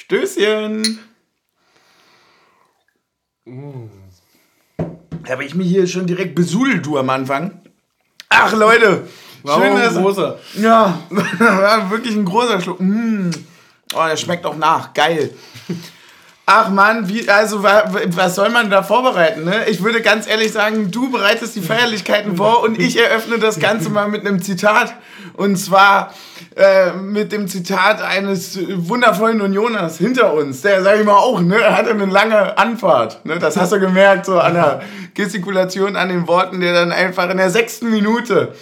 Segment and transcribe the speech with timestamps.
[0.00, 0.98] Stößchen.
[5.28, 7.60] Habe ich mich hier schon direkt besudelt, du am Anfang?
[8.30, 9.06] Ach, Leute.
[9.42, 10.38] War schön, auch ein dass- großer.
[10.58, 11.02] Ja,
[11.90, 12.80] wirklich ein großer Schluck.
[12.80, 13.30] Mm.
[13.94, 14.94] Oh, der schmeckt auch nach.
[14.94, 15.34] Geil.
[16.52, 19.44] Ach Mann, wie, also wa- was soll man da vorbereiten?
[19.44, 19.66] Ne?
[19.68, 23.88] Ich würde ganz ehrlich sagen, du bereitest die Feierlichkeiten vor und ich eröffne das Ganze
[23.88, 24.92] mal mit einem Zitat.
[25.34, 26.12] Und zwar
[26.56, 30.62] äh, mit dem Zitat eines wundervollen Unioners hinter uns.
[30.62, 33.24] Der, sag ich mal, auch, ne, hatte eine lange Anfahrt.
[33.24, 33.38] Ne?
[33.38, 34.82] Das hast du gemerkt, so an der
[35.14, 38.54] Gestikulation, an den Worten, der dann einfach in der sechsten Minute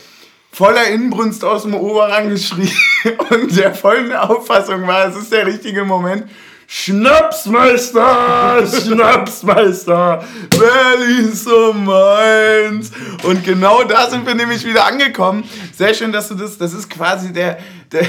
[0.52, 2.70] voller Inbrunst aus dem Oberrang geschrien
[3.30, 6.24] und der vollen Auffassung war, es ist der richtige Moment.
[6.70, 12.90] Schnapsmeister, Schnapsmeister, Berlin so meins.
[13.22, 15.48] Und genau da sind wir nämlich wieder angekommen.
[15.74, 17.59] Sehr schön, dass du das, das ist quasi der,
[17.90, 18.06] der,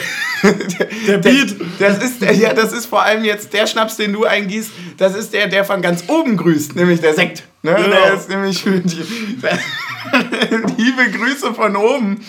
[1.08, 1.56] der, Beat.
[1.80, 5.16] Das ist, der, ja, das ist vor allem jetzt der Schnaps, den du eingießt, das
[5.16, 7.44] ist der, der von ganz oben grüßt, nämlich der Sekt.
[7.64, 7.76] Ne?
[7.76, 7.88] Genau.
[7.96, 8.98] Der ist nämlich für die,
[10.78, 12.26] liebe Grüße von oben.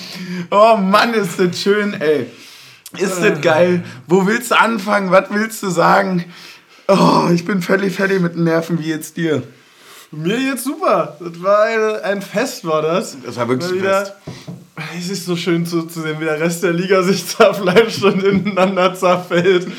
[0.52, 2.28] Oh Mann, ist das schön, ey.
[2.98, 3.84] Ist das geil?
[4.06, 5.10] Wo willst du anfangen?
[5.10, 6.24] Was willst du sagen?
[6.88, 9.42] Oh, ich bin völlig fertig mit den Nerven, wie jetzt dir.
[10.10, 11.16] Mir jetzt super.
[11.20, 13.16] Das war ein, ein Fest, war das.
[13.24, 14.12] Das war wirklich ein Fest.
[14.98, 18.22] Es ist so schön zu, zu sehen, wie der Rest der Liga sich zerfleischt und
[18.22, 19.64] ineinander zerfällt.
[19.64, 19.70] so,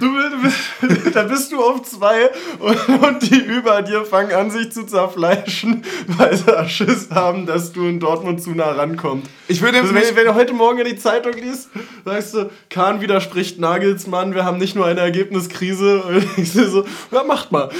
[0.00, 4.70] du, bist- da bist du auf zwei und, und die über dir fangen an, sich
[4.72, 9.28] zu zerfleischen, weil sie Schiss haben, dass du in Dortmund zu nah rankommst.
[9.48, 11.68] Ich würde Also wenn, wenn du heute Morgen in die Zeitung liest,
[12.04, 16.02] sagst du, Kahn widerspricht Nagelsmann, wir haben nicht nur eine Ergebniskrise.
[16.02, 17.70] Und ich so, ja, macht mal.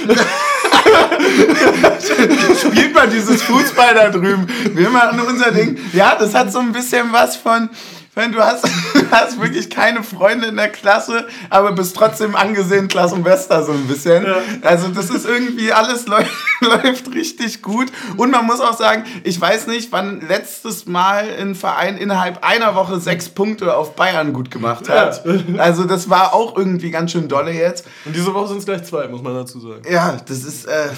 [2.59, 4.47] Spielt mal dieses Fußball da drüben.
[4.73, 5.77] Wir machen unser Ding.
[5.93, 7.69] Ja, das hat so ein bisschen was von,
[8.13, 8.65] wenn du hast,
[9.11, 14.25] hast wirklich keine Freunde in der Klasse, aber bist trotzdem angesehen Klassenbester so ein bisschen.
[14.25, 14.37] Ja.
[14.63, 17.87] Also das ist irgendwie, alles läuft, läuft richtig gut.
[18.17, 22.75] Und man muss auch sagen, ich weiß nicht, wann letztes Mal ein Verein innerhalb einer
[22.75, 25.23] Woche sechs Punkte auf Bayern gut gemacht hat.
[25.57, 27.85] Also das war auch irgendwie ganz schön dolle jetzt.
[28.05, 29.83] Und diese Woche sind es gleich zwei, muss man dazu sagen.
[29.89, 30.89] Ja, das ist, äh,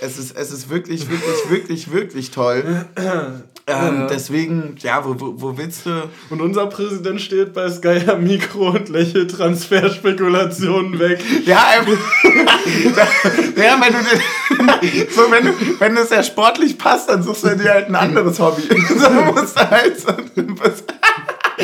[0.00, 2.86] es ist, es ist wirklich, wirklich, wirklich, wirklich toll.
[3.70, 6.08] Ähm, deswegen, ja, wo, wo, wo willst du?
[6.30, 11.22] Und unser Präsident steht bei Sky am Mikro und lächelt Transferspekulationen weg.
[11.44, 11.98] Ja, einfach,
[13.56, 17.74] ja, wenn du, so, wenn du, wenn es ja sportlich passt, dann suchst du dir
[17.74, 18.62] halt ein anderes Hobby.
[18.88, 20.12] So musst du halt so,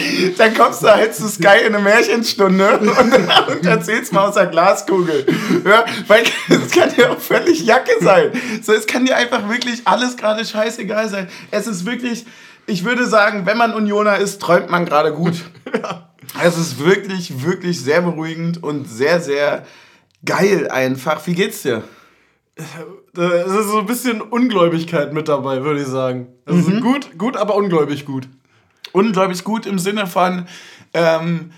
[0.38, 4.47] dann kommst du halt zu Sky in eine Märchenstunde und, und erzählst mal aus der
[4.47, 5.26] Glaskugel.
[5.65, 8.31] Ja, weil es kann dir auch völlig Jacke sein.
[8.62, 11.28] So, es kann dir einfach wirklich alles gerade scheißegal sein.
[11.50, 12.26] Es ist wirklich,
[12.66, 15.34] ich würde sagen, wenn man Unioner ist, träumt man gerade gut.
[16.43, 19.64] Es ist wirklich, wirklich sehr beruhigend und sehr, sehr
[20.25, 21.26] geil einfach.
[21.26, 21.84] Wie geht's dir?
[23.14, 26.28] Da ist so ein bisschen Ungläubigkeit mit dabei, würde ich sagen.
[26.47, 26.81] Also Mhm.
[26.81, 28.28] gut, gut, aber ungläubig gut.
[28.94, 30.47] Unglaublich gut im Sinne von,
[30.93, 31.50] ähm,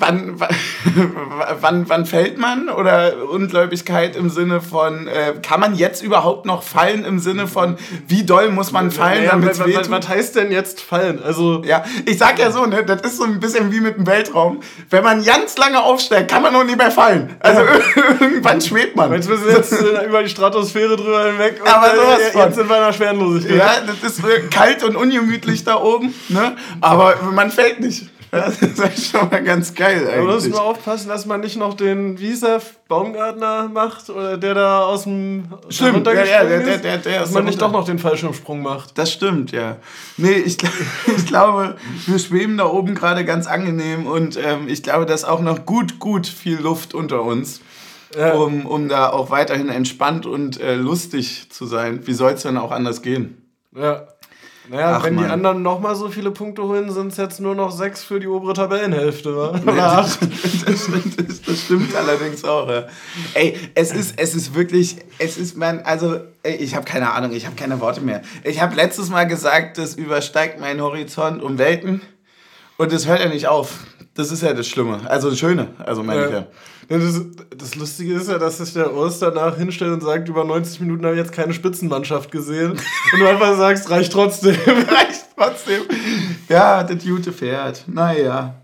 [0.00, 0.40] wann,
[1.60, 2.68] wann, wann, fällt man?
[2.68, 7.76] Oder Ungläubigkeit im Sinne von, äh, kann man jetzt überhaupt noch fallen im Sinne von,
[8.08, 11.22] wie doll muss man fallen, Naja, damit was, was, heißt denn jetzt fallen?
[11.22, 14.06] Also, Ja, ich sag ja so, ne, das ist so ein bisschen wie mit dem
[14.06, 14.60] Weltraum.
[14.88, 17.36] Wenn man ganz lange aufsteigt, kann man noch nie mehr fallen.
[17.40, 17.62] Also
[18.20, 19.12] irgendwann schwebt man.
[19.12, 21.60] jetzt müssen wir jetzt äh, über die Stratosphäre drüber hinweg.
[21.60, 22.40] Und, Aber sowas äh, von.
[22.42, 23.58] jetzt sind wir in der Schwerenlosigkeit.
[23.58, 26.56] Ja, das ist äh, kalt und ungemütlich da oben, ne?
[26.80, 28.08] Aber man fällt nicht.
[28.30, 30.50] Das ist echt schon mal ganz geil Da muss eigentlich.
[30.54, 34.82] nur aufpassen, dass man nicht noch den, wie hieß er, Baumgartner macht, oder der da
[34.84, 37.98] aus dem Stimmt, ja, ja, der- ist, der- der dass man nicht doch noch den
[37.98, 38.96] Fallschirmsprung macht.
[38.98, 39.76] Das stimmt, ja.
[40.16, 40.58] Nee, ich,
[41.16, 41.76] ich glaube,
[42.06, 45.66] wir schweben da oben gerade ganz angenehm und ähm, ich glaube, da ist auch noch
[45.66, 47.60] gut, gut viel Luft unter uns,
[48.16, 48.34] Ja.
[48.34, 52.06] um, um da auch weiterhin entspannt und äh, lustig zu sein.
[52.06, 53.42] Wie soll es denn auch anders gehen?
[53.74, 54.06] Ja.
[54.70, 55.32] Naja, Ach, wenn die Mann.
[55.32, 58.52] anderen nochmal so viele Punkte holen, sind es jetzt nur noch sechs für die obere
[58.52, 59.52] Tabellenhälfte, wa?
[59.64, 60.18] Nee, Oder das,
[60.64, 62.68] das, stimmt, das, das stimmt allerdings auch.
[62.68, 62.86] Ja.
[63.34, 67.32] Ey, es ist, es ist wirklich, es ist man, also ey, ich habe keine Ahnung,
[67.32, 68.22] ich habe keine Worte mehr.
[68.44, 72.00] Ich habe letztes Mal gesagt, das übersteigt meinen Horizont um Welten
[72.76, 73.80] und es hört ja nicht auf.
[74.20, 76.46] Das ist ja das Schlimme, also das Schöne, also meine ich ja.
[76.90, 77.22] Ja, das,
[77.56, 81.06] das Lustige ist ja, dass sich der Urs danach hinstellt und sagt, über 90 Minuten
[81.06, 82.72] habe ich jetzt keine Spitzenmannschaft gesehen.
[83.12, 84.54] Und du einfach sagst, reicht trotzdem.
[84.66, 85.84] Reicht trotzdem.
[86.50, 87.84] Ja, das gute Pferd.
[87.86, 88.56] Naja.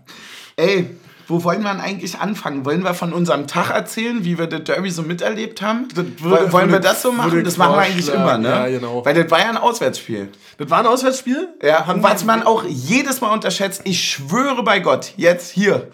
[0.57, 0.91] Ey,
[1.27, 2.65] wo wollen wir eigentlich anfangen?
[2.65, 5.87] Wollen wir von unserem Tag erzählen, wie wir das Derby so miterlebt haben?
[5.93, 7.43] würde- wollen wir das so machen?
[7.43, 8.49] Das machen wir eigentlich immer, ne?
[8.49, 9.05] Ja, genau.
[9.05, 10.29] Weil das war ja ein Auswärtsspiel.
[10.57, 11.49] Das war ein Auswärtsspiel?
[11.61, 15.89] Ja, und was man auch jedes Mal unterschätzt, ich schwöre bei Gott, jetzt hier,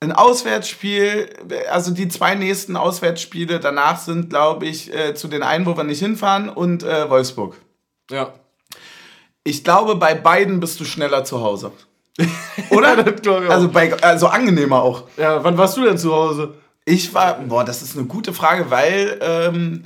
[0.00, 1.30] ein Auswärtsspiel,
[1.70, 5.84] also die zwei nächsten Auswärtsspiele danach sind, glaube ich, äh, zu den einen, wo wir
[5.84, 7.56] nicht hinfahren, und äh, Wolfsburg.
[8.10, 8.32] Ja.
[9.44, 11.72] Ich glaube, bei beiden bist du schneller zu Hause.
[12.70, 12.98] Oder?
[12.98, 13.50] auch.
[13.50, 15.04] also, bei, also angenehmer auch.
[15.16, 16.54] Ja, wann warst du denn zu Hause?
[16.84, 19.84] Ich war, boah, das ist eine gute Frage, weil ähm,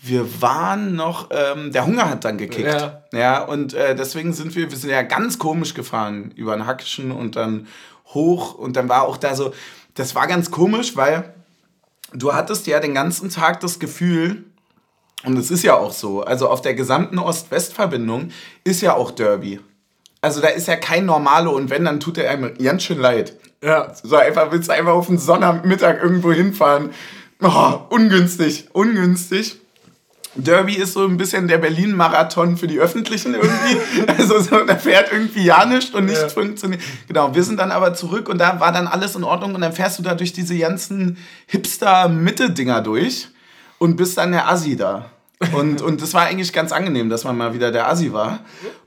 [0.00, 2.68] wir waren noch, ähm, der Hunger hat dann gekickt.
[2.68, 3.02] Ja.
[3.12, 7.12] Ja, und äh, deswegen sind wir, wir sind ja ganz komisch gefahren über den Hackischen
[7.12, 7.68] und dann
[8.06, 9.52] hoch und dann war auch da so,
[9.94, 11.34] das war ganz komisch, weil
[12.12, 14.44] du hattest ja den ganzen Tag das Gefühl,
[15.24, 18.30] und es ist ja auch so, also auf der gesamten Ost-West-Verbindung
[18.64, 19.60] ist ja auch Derby.
[20.22, 23.34] Also da ist ja kein Normale und wenn, dann tut er einem ganz schön leid.
[23.62, 23.92] Ja.
[24.02, 26.90] So einfach, willst du einfach auf den Sonnabendmittag irgendwo hinfahren.
[27.42, 29.56] Oh, ungünstig, ungünstig.
[30.34, 34.06] Derby ist so ein bisschen der Berlin-Marathon für die Öffentlichen irgendwie.
[34.16, 36.28] Also so, da fährt irgendwie ja nichts und nicht Ja.
[36.28, 36.80] funktioniert.
[37.06, 39.72] Genau, wir sind dann aber zurück und da war dann alles in Ordnung und dann
[39.74, 41.18] fährst du da durch diese ganzen
[41.48, 43.28] Hipster-Mitte-Dinger durch
[43.78, 45.06] und bist dann der Assi da.
[45.52, 48.38] Und, und das war eigentlich ganz angenehm, dass man mal wieder der Assi war.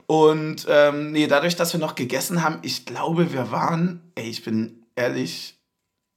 [0.06, 4.44] Und ähm, nee, dadurch, dass wir noch gegessen haben, ich glaube, wir waren, ey, ich
[4.44, 5.56] bin ehrlich,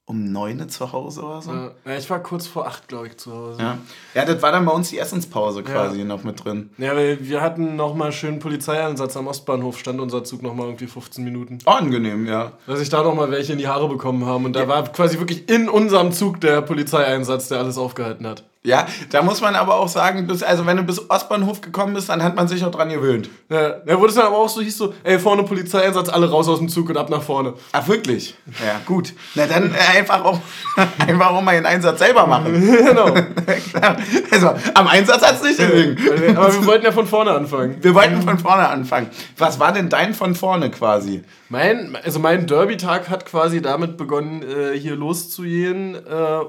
[0.10, 1.52] um neun zu Hause oder so.
[1.52, 1.72] Ja.
[1.86, 3.62] Ja, ich war kurz vor acht, glaube ich, zu Hause.
[3.62, 4.26] Ja.
[4.26, 6.72] das war dann bei uns die Essenspause quasi noch mit drin.
[6.80, 11.24] Ja, weil wir hatten nochmal schön Polizeieinsatz am Ostbahnhof, stand unser Zug nochmal irgendwie 15
[11.24, 11.60] Minuten.
[11.66, 12.54] Angenehm, ja.
[12.66, 14.46] Dass sich da nochmal welche in die Haare bekommen haben.
[14.46, 18.44] Und da war quasi wirklich in unserem Zug der Polizeieinsatz, der alles aufgehalten hat.
[18.62, 22.10] Ja, da muss man aber auch sagen, bis, also wenn du bis Ostbahnhof gekommen bist,
[22.10, 23.30] dann hat man sich auch dran gewöhnt.
[23.50, 26.50] Ja, ja, wo das dann aber auch so hieß, so, ey, vorne Polizeieinsatz, alle raus
[26.50, 27.54] aus dem Zug und ab nach vorne.
[27.72, 28.36] Ach, wirklich?
[28.48, 29.14] Ja, gut.
[29.36, 30.42] Na dann äh, einfach auch,
[31.00, 32.54] einfach auch mal den Einsatz selber machen.
[32.86, 33.14] genau.
[34.30, 36.36] also, am Einsatz hat es nicht gelingen.
[36.36, 37.78] aber wir wollten ja von vorne anfangen.
[37.82, 39.10] Wir wollten von vorne anfangen.
[39.38, 41.24] Was war denn dein von vorne quasi?
[41.52, 46.00] Mein, also mein Derby-Tag hat quasi damit begonnen, äh, hier loszugehen äh,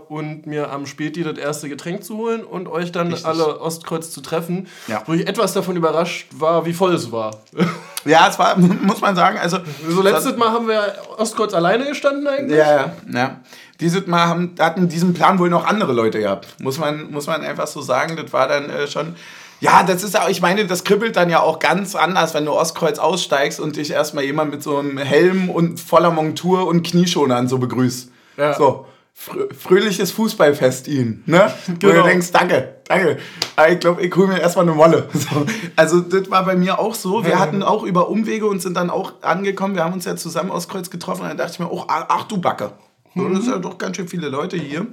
[0.09, 3.27] und mir am Späti das erste Getränk zu holen und euch dann Richtig.
[3.27, 4.69] alle Ostkreuz zu treffen.
[4.89, 5.03] Ja.
[5.07, 7.37] Wo ich etwas davon überrascht war, wie voll es war.
[8.07, 9.59] Ja, es war, muss man sagen, also.
[9.87, 12.57] So letztes Mal haben wir Ostkreuz alleine gestanden eigentlich.
[12.57, 13.41] Ja, ja, ja.
[13.79, 16.57] Dieses Mal haben, hatten diesen Plan wohl noch andere Leute gehabt.
[16.61, 18.17] Muss man, muss man einfach so sagen.
[18.17, 19.17] Das war dann äh, schon.
[19.61, 22.53] Ja, das ist auch, ich meine, das kribbelt dann ja auch ganz anders, wenn du
[22.53, 27.47] Ostkreuz aussteigst und dich erstmal jemand mit so einem Helm und voller Montur und Knieschonern
[27.49, 28.11] so begrüßt.
[28.39, 28.55] Ja.
[28.55, 28.87] So.
[29.13, 31.53] Frö fröhliches Fußballfest ihn, ne?
[31.67, 32.07] Wo du Genau.
[32.07, 33.19] denkst, danke, danke.
[33.55, 35.09] Aber ich glaube, ich hole mir erstmal eine Wolle.
[35.13, 35.45] So.
[35.77, 37.23] Also, das war bei mir auch so.
[37.27, 39.75] Wir hatten auch über Umwege und sind dann auch angekommen.
[39.75, 41.23] Wir haben uns ja zusammen aus Kreuz getroffen.
[41.23, 42.73] Und dann dachte ich mir, oh, ach du Backe.
[43.15, 44.87] So, Das sind ja doch ganz schön viele Leute hier.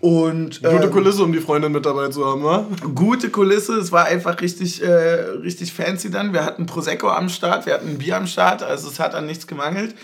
[0.00, 2.66] Und Gute ähm, Kulisse, um die Freundin mit dabei zu haben, wa?
[2.94, 3.74] gute Kulisse.
[3.78, 6.32] Es war einfach richtig, äh, richtig fancy dann.
[6.32, 8.62] Wir hatten Prosecco am Start, wir hatten ein Bier am Start.
[8.62, 9.94] Also, es hat an nichts gemangelt.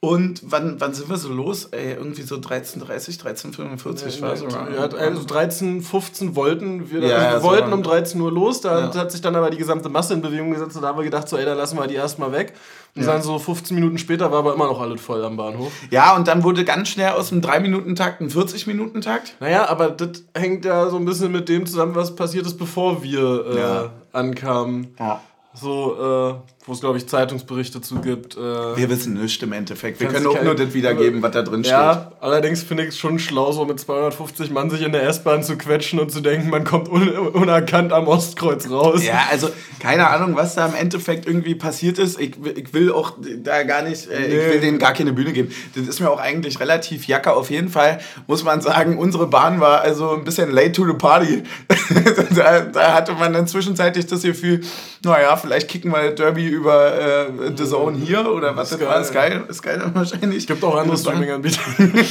[0.00, 1.64] Und wann, wann sind wir so los?
[1.72, 4.46] Ey, irgendwie so 13.30, 13.45 war so.
[4.46, 8.20] Ja, also 13, 15 wollten wir, Ja, also wir ja, so wollten war- um 13
[8.20, 8.94] Uhr los, da Ja.
[8.94, 11.28] hat sich dann aber die gesamte Masse in Bewegung gesetzt und da haben wir gedacht,
[11.28, 12.52] so ey, dann lassen wir die erstmal weg.
[12.94, 15.72] Und dann so 15 Minuten später war aber immer noch alles voll am Bahnhof.
[15.90, 19.34] Ja, und dann wurde ganz schnell aus dem 3-Minuten-Takt ein 40-Minuten-Takt.
[19.40, 23.02] Naja, aber das hängt ja so ein bisschen mit dem zusammen, was passiert ist, bevor
[23.02, 23.90] wir äh, Ja.
[24.12, 24.94] ankamen.
[24.98, 25.20] Ja.
[25.54, 28.36] So, äh, wo es, glaube ich, Zeitungsberichte zu gibt.
[28.36, 28.40] Äh,
[28.76, 29.98] Wir wissen nichts im Endeffekt.
[30.00, 31.72] Wir können auch nur das wiedergeben, was da drin steht.
[31.72, 35.42] ja, allerdings finde ich es schon schlau, so mit 250 Mann sich in der S-Bahn
[35.42, 39.02] zu quetschen und zu denken, man kommt un unerkannt am Ostkreuz raus.
[39.04, 39.48] Ja, also
[39.80, 42.20] keine Ahnung, was da im Endeffekt irgendwie passiert ist.
[42.20, 44.52] Ich, ich will auch da gar nicht, äh, ich Nee.
[44.52, 45.50] will denen gar keine Bühne geben.
[45.74, 47.32] Das ist mir auch eigentlich relativ jacke.
[47.32, 50.92] Auf jeden Fall muss man sagen, unsere Bahn war also ein bisschen late to the
[50.92, 51.44] party.
[52.36, 54.60] da, da hatte man dann zwischenzeitlich das Gefühl,
[55.02, 58.84] naja, vielleicht kicken wir Derby über äh, The Zone hier oder was Sky.
[58.86, 59.04] war.
[59.04, 60.46] Sky, Sky dann wahrscheinlich.
[60.46, 61.60] Gibt auch andere Streaming-Anbieter.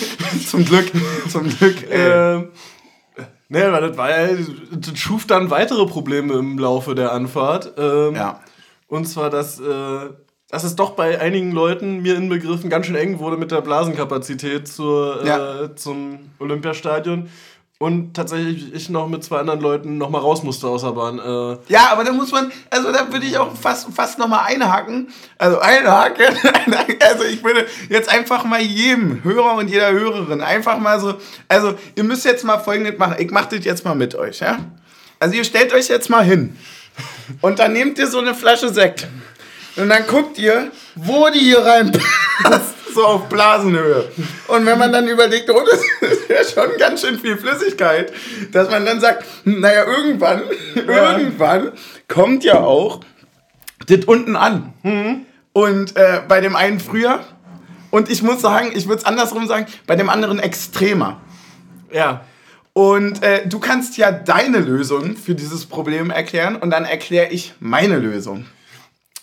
[0.48, 0.92] Zum Glück,
[1.30, 1.90] zum Glück.
[1.90, 2.50] Äh, ähm,
[3.50, 4.28] ne, weil das war ja,
[4.72, 7.74] das schuf dann weitere Probleme im Laufe der Anfahrt.
[7.78, 8.40] Ähm, ja.
[8.88, 10.10] Und zwar, dass, äh,
[10.50, 14.68] dass es doch bei einigen Leuten, mir inbegriffen, ganz schön eng wurde mit der Blasenkapazität
[14.68, 15.64] zur, Ja.
[15.64, 17.30] äh, zum Olympiastadion.
[17.80, 21.20] Und tatsächlich ich noch mit zwei anderen Leuten noch mal raus musste aus der Bahn.
[21.20, 25.10] Äh, Ja, aber da muss man, also da würde ich auch fast, fast nochmal einhaken.
[25.38, 26.26] Also einhaken.
[27.00, 31.16] Also ich würde jetzt einfach mal jedem Hörer und jeder Hörerin einfach mal so,
[31.48, 33.16] also ihr müsst jetzt mal folgendes machen.
[33.20, 34.60] Ich mache das jetzt mal mit euch, ja?
[35.20, 36.58] Also ihr stellt euch jetzt mal hin
[37.42, 39.08] und dann nehmt ihr so eine Flasche Sekt
[39.76, 42.74] und dann guckt ihr, wo die hier reinpasst.
[42.98, 44.12] So auf Blasenhöhe.
[44.48, 48.12] Und wenn man dann überlegt, oh, das ist ja schon ganz schön viel Flüssigkeit,
[48.52, 50.42] dass man dann sagt, hm, naja, irgendwann,
[50.76, 51.18] ja.
[51.18, 51.72] irgendwann
[52.08, 53.02] kommt ja auch
[53.88, 54.74] das unten an.
[54.84, 55.26] Mhm.
[55.54, 57.24] Und äh, bei dem einen früher.
[57.90, 61.22] Und ich muss sagen, ich würde es andersrum sagen, bei dem anderen extremer.
[61.92, 62.26] Ja.
[62.74, 67.54] Und äh, du kannst ja deine Lösung für dieses Problem erklären und dann erkläre ich
[67.60, 68.46] meine Lösung.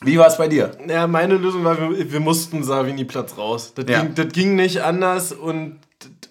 [0.05, 0.73] Wie war es bei dir?
[0.89, 3.73] Ja, meine Lösung war, wir, wir mussten Savini-Platz raus.
[3.75, 4.03] Das, ja.
[4.03, 5.79] ging, das ging nicht anders und,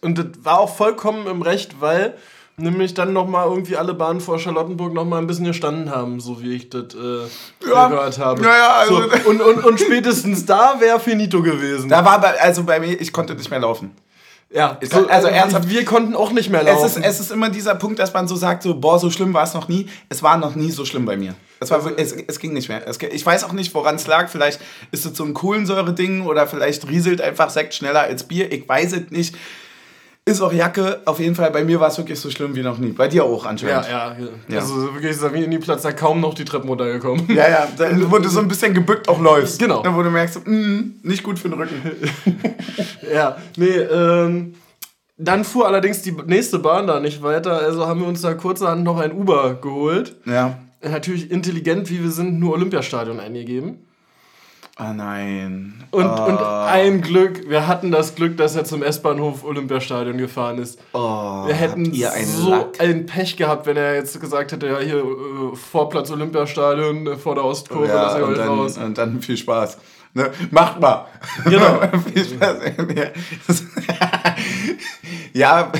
[0.02, 2.16] und das war auch vollkommen im Recht, weil
[2.58, 6.56] nämlich dann nochmal irgendwie alle Bahnen vor Charlottenburg nochmal ein bisschen gestanden haben, so wie
[6.56, 7.88] ich das äh, ja.
[7.88, 8.44] gehört habe.
[8.44, 11.90] Ja, ja, also so, und, und, und spätestens da wäre finito gewesen.
[11.90, 13.92] Da war bei, also bei mir, ich konnte nicht mehr laufen.
[14.54, 16.86] Ja, so, also ernsthaft, wir konnten auch nicht mehr laufen.
[16.86, 19.34] Es ist, es ist immer dieser Punkt, dass man so sagt, so, boah, so schlimm
[19.34, 19.90] war es noch nie.
[20.10, 21.34] Es war noch nie so schlimm bei mir.
[21.60, 22.88] Es, war, es, es ging nicht mehr.
[22.88, 24.30] Es, ich weiß auch nicht, woran es lag.
[24.30, 28.52] Vielleicht ist es so ein Kohlensäure-Ding oder vielleicht rieselt einfach Sekt schneller als Bier.
[28.52, 29.36] Ich weiß es nicht.
[30.26, 31.02] Ist auch Jacke.
[31.06, 32.92] Auf jeden Fall, bei mir war es wirklich so schlimm wie noch nie.
[32.92, 33.88] Bei dir auch anscheinend.
[33.90, 34.28] Ja, ja.
[34.48, 34.60] ja.
[34.60, 37.28] Also wirklich, Sabine Platz da kaum noch die Treppen runtergekommen.
[37.34, 37.68] Ja, ja.
[37.76, 39.60] Da, wo du so ein bisschen gebückt auch läufst.
[39.60, 39.84] Genau.
[39.86, 41.76] Wo du merkst, mm, nicht gut für den Rücken.
[43.14, 44.54] ja, nee, ähm
[45.18, 48.84] dann fuhr allerdings die nächste Bahn da nicht weiter, also haben wir uns da kurzerhand
[48.84, 50.16] noch ein Uber geholt.
[50.26, 50.58] Ja.
[50.82, 53.88] Natürlich intelligent, wie wir sind, nur Olympiastadion eingegeben.
[54.76, 55.84] Ah oh nein.
[55.92, 56.24] Und, oh.
[56.24, 60.80] und ein Glück, wir hatten das Glück, dass er zum S-Bahnhof Olympiastadion gefahren ist.
[60.94, 61.94] Oh, wir hätten
[62.26, 62.82] so Lack.
[62.82, 67.36] ein Pech gehabt, wenn er jetzt gesagt hätte, ja hier äh, Vorplatz Olympiastadion äh, vor
[67.36, 68.78] der Ostkurve, ja, das und, dann, raus.
[68.80, 69.78] und dann viel Spaß.
[70.16, 70.32] Ne?
[70.50, 71.06] Macht mal.
[71.46, 71.80] Genau.
[72.14, 72.58] viel Spaß.
[75.34, 75.72] ja,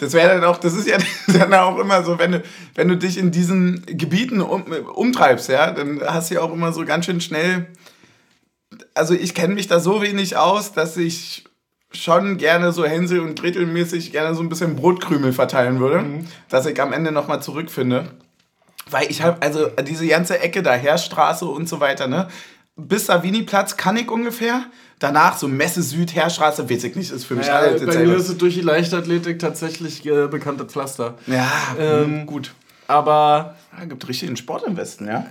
[0.00, 0.96] das wäre dann auch, das ist ja
[1.38, 2.42] dann auch immer so, wenn du,
[2.74, 6.72] wenn du dich in diesen Gebieten um, umtreibst, ja, dann hast du ja auch immer
[6.72, 7.66] so ganz schön schnell.
[8.94, 11.44] Also ich kenne mich da so wenig aus, dass ich
[11.92, 16.26] schon gerne so Hänsel und Gretel mäßig gerne so ein bisschen Brotkrümel verteilen würde, mhm.
[16.48, 18.08] dass ich am Ende nochmal zurückfinde.
[18.90, 22.28] Weil ich habe, also diese ganze Ecke da, Heerstraße und so weiter, ne?
[22.76, 24.64] Bis Savini-Platz kann ich ungefähr
[24.98, 27.84] danach so Messe Süd, Herrstraße, weiß ich nicht, ist für mich ja, alles.
[27.84, 31.14] Bei mir ist es durch die Leichtathletik tatsächlich äh, bekannte Pflaster.
[31.26, 32.54] Ja, ähm, gut.
[32.86, 33.56] Aber.
[33.76, 35.26] Ja, gibt richtigen Sport im Westen, ja.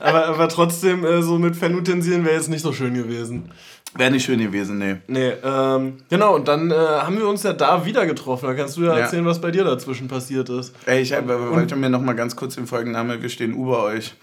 [0.00, 3.50] Aber, aber trotzdem, äh, so mit Fernutensilien wäre jetzt nicht so schön gewesen.
[3.94, 4.96] Wäre nicht schön gewesen, nee.
[5.06, 8.46] Nee, ähm, genau, und dann äh, haben wir uns ja da wieder getroffen.
[8.46, 8.98] Da kannst du ja, ja.
[9.04, 10.74] erzählen, was bei dir dazwischen passiert ist.
[10.84, 14.14] Ey, ich hab, wollte mir noch mal ganz kurz den Folgennamen, wir stehen über euch.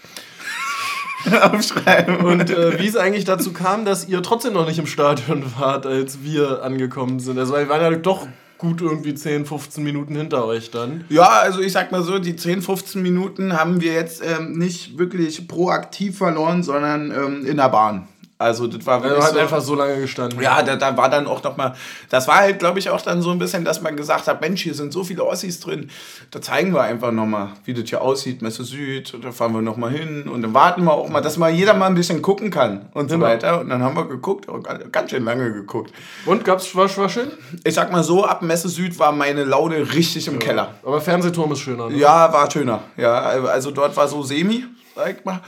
[1.42, 2.18] aufschreiben.
[2.18, 5.86] Und äh, wie es eigentlich dazu kam, dass ihr trotzdem noch nicht im Stadion wart,
[5.86, 7.38] als wir angekommen sind.
[7.38, 8.26] Also wir waren ja doch
[8.64, 11.04] gut irgendwie 10, 15 Minuten hinter euch dann.
[11.10, 14.98] Ja, also ich sag mal so, die 10, 15 Minuten haben wir jetzt ähm, nicht
[14.98, 18.08] wirklich proaktiv verloren, sondern ähm, in der Bahn.
[18.36, 19.20] Also das war wirklich.
[19.20, 20.40] Er hat so, einfach so lange gestanden.
[20.40, 21.74] Ja, da, da war dann auch nochmal.
[22.10, 24.62] Das war halt, glaube ich, auch dann so ein bisschen, dass man gesagt hat, Mensch,
[24.62, 25.88] hier sind so viele Ossis drin.
[26.32, 29.14] Da zeigen wir einfach nochmal, wie das hier aussieht, Messe Süd.
[29.14, 30.28] Und da fahren wir nochmal hin.
[30.28, 33.08] Und dann warten wir auch mal, dass mal jeder mal ein bisschen gucken kann und
[33.08, 33.28] so genau.
[33.28, 33.60] weiter.
[33.60, 34.48] Und dann haben wir geguckt,
[34.90, 35.92] ganz schön lange geguckt.
[36.26, 37.30] Und gab's was, was schön?
[37.62, 40.40] Ich sag mal so, ab Messe Süd war meine Laune richtig im ja.
[40.40, 40.74] Keller.
[40.82, 41.96] Aber Fernsehturm ist schöner, ne?
[41.96, 42.82] Ja, war schöner.
[42.96, 44.64] Ja, also dort war so semi,
[44.96, 45.40] sag ich mal.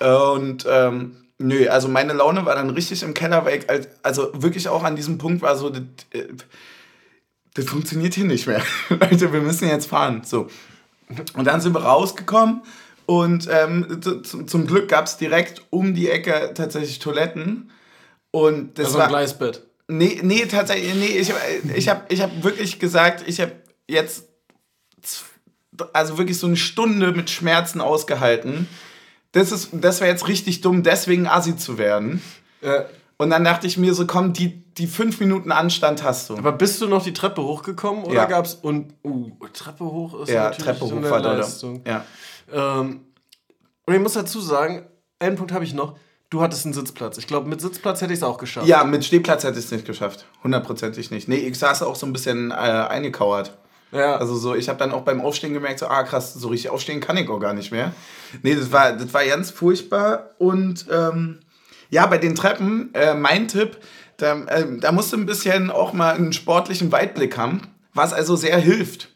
[0.00, 4.68] Und ähm, Nö, also meine Laune war dann richtig im Keller, weil ich also wirklich
[4.68, 6.24] auch an diesem Punkt war so, das, äh,
[7.54, 8.62] das funktioniert hier nicht mehr.
[8.88, 10.22] Leute, wir müssen jetzt fahren.
[10.24, 10.48] So.
[11.34, 12.62] Und dann sind wir rausgekommen
[13.04, 17.70] und ähm, zum Glück gab es direkt um die Ecke tatsächlich Toiletten.
[18.30, 19.62] Und das also ein Gleisbett.
[19.88, 21.40] Nee, nee, tatsächlich, nee, ich habe
[21.74, 23.52] ich hab, ich hab wirklich gesagt, ich habe
[23.88, 24.26] jetzt
[25.92, 28.66] also wirklich so eine Stunde mit Schmerzen ausgehalten
[29.36, 32.22] das, das wäre jetzt richtig dumm, deswegen Assi zu werden.
[32.62, 32.86] Ja.
[33.18, 36.36] Und dann dachte ich mir so, komm, die, die fünf Minuten Anstand hast du.
[36.36, 38.24] Aber bist du noch die Treppe hochgekommen oder ja.
[38.26, 41.82] gab's und uh, Treppe hoch ist ja natürlich Treppe hoch eine war Leistung.
[41.86, 42.04] Ja.
[42.52, 43.00] Ähm,
[43.86, 44.86] und ich muss dazu sagen,
[45.18, 45.96] einen Punkt habe ich noch.
[46.28, 47.18] Du hattest einen Sitzplatz.
[47.18, 48.66] Ich glaube, mit Sitzplatz hätte ich es auch geschafft.
[48.66, 50.26] Ja, mit Stehplatz hätte ich es nicht geschafft.
[50.42, 51.28] Hundertprozentig nicht.
[51.28, 53.56] Nee, ich saß auch so ein bisschen äh, eingekauert.
[53.92, 54.16] Ja.
[54.16, 57.00] Also so, ich habe dann auch beim Aufstehen gemerkt, so, ah krass, so richtig aufstehen
[57.00, 57.92] kann ich auch gar nicht mehr.
[58.42, 60.30] Nee, das war, das war ganz furchtbar.
[60.38, 61.38] Und ähm,
[61.90, 63.78] ja, bei den Treppen, äh, mein Tipp,
[64.16, 67.62] da, äh, da musst du ein bisschen auch mal einen sportlichen Weitblick haben.
[67.94, 69.10] Was also sehr hilft,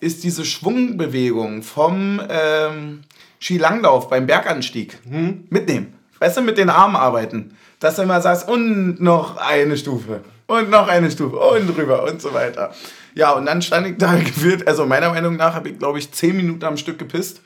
[0.00, 3.02] ist diese Schwungbewegung vom ähm,
[3.40, 5.46] Skilanglauf beim Berganstieg hm.
[5.48, 5.94] mitnehmen.
[6.18, 7.56] Weißt du, mit den Armen arbeiten.
[7.80, 10.20] Dass du immer sagst, und noch eine Stufe.
[10.52, 11.36] Und noch eine Stufe.
[11.36, 12.74] Und drüber und so weiter.
[13.14, 16.12] Ja, und dann stand ich da gefühlt, also meiner Meinung nach habe ich, glaube ich,
[16.12, 17.40] zehn Minuten am Stück gepisst.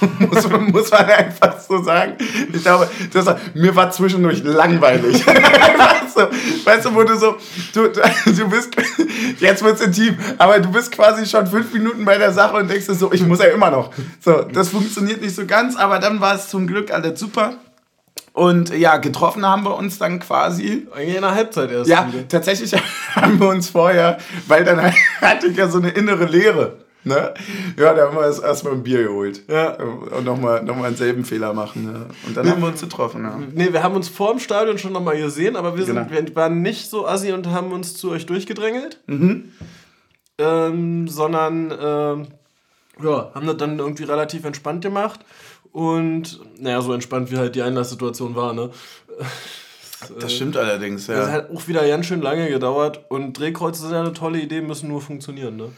[0.18, 2.18] muss, man, muss man einfach so sagen.
[2.52, 5.26] Ich glaube, das, mir war zwischendurch langweilig.
[5.26, 7.36] weißt, du, weißt du, wo du so,
[7.72, 8.76] du, du bist,
[9.40, 12.68] jetzt wird es intim, aber du bist quasi schon fünf Minuten bei der Sache und
[12.68, 13.94] denkst dir so, ich muss ja immer noch.
[14.20, 17.54] So, das funktioniert nicht so ganz, aber dann war es zum Glück alles super.
[18.32, 20.86] Und ja, getroffen haben wir uns dann quasi.
[20.94, 21.90] Eigentlich in der Halbzeit erst.
[21.90, 22.26] Ja, wieder.
[22.28, 22.72] tatsächlich
[23.14, 24.80] haben wir uns vorher, weil dann
[25.20, 26.78] hatte ich ja so eine innere Leere.
[27.04, 27.34] Ne?
[27.76, 29.42] Ja, da haben wir erstmal ein Bier geholt.
[29.48, 29.72] Ja.
[29.74, 31.84] Und nochmal noch mal denselben Fehler machen.
[31.84, 32.06] Ne?
[32.26, 33.24] Und dann nee, haben wir uns getroffen.
[33.24, 33.38] Ja.
[33.52, 36.10] Nee, wir haben uns vor dem Stadion schon nochmal gesehen, aber wir, sind, genau.
[36.10, 39.00] wir waren nicht so assi und haben uns zu euch durchgedrängelt.
[39.06, 39.52] Mhm.
[40.38, 42.26] Ähm, sondern ähm,
[43.02, 45.20] ja, haben das dann irgendwie relativ entspannt gemacht.
[45.72, 48.70] Und naja, so entspannt wie halt die Einlasssituation war, ne?
[50.20, 51.16] Das stimmt allerdings, ja.
[51.16, 54.60] Das hat auch wieder ganz schön lange gedauert und Drehkreuze sind ja eine tolle Idee,
[54.60, 55.70] müssen nur funktionieren, ne?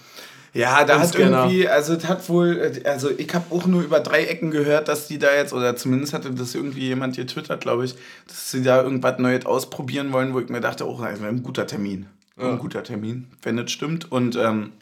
[0.54, 4.24] Ja, da hat irgendwie, also das hat wohl, also ich habe auch nur über drei
[4.24, 7.84] Ecken gehört, dass die da jetzt, oder zumindest hatte das irgendwie jemand hier twittert, glaube
[7.84, 7.96] ich,
[8.28, 11.42] dass sie da irgendwas Neues ausprobieren wollen, wo ich mir dachte, oh, das wäre ein
[11.42, 12.06] guter Termin.
[12.38, 12.50] Ja.
[12.50, 14.10] Ein guter Termin, wenn das stimmt.
[14.12, 14.72] Und ähm,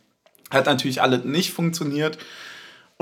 [0.50, 2.18] hat natürlich alles nicht funktioniert.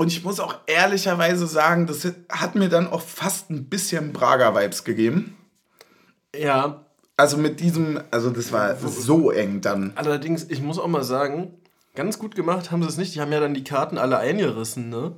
[0.01, 4.83] Und ich muss auch ehrlicherweise sagen, das hat mir dann auch fast ein bisschen Braga-Vibes
[4.83, 5.37] gegeben.
[6.35, 6.85] Ja.
[7.17, 9.93] Also mit diesem, also das war so eng dann.
[9.95, 11.61] Allerdings, ich muss auch mal sagen,
[11.93, 13.15] Ganz gut gemacht haben sie es nicht.
[13.15, 15.13] Die haben ja dann die Karten alle eingerissen, ne?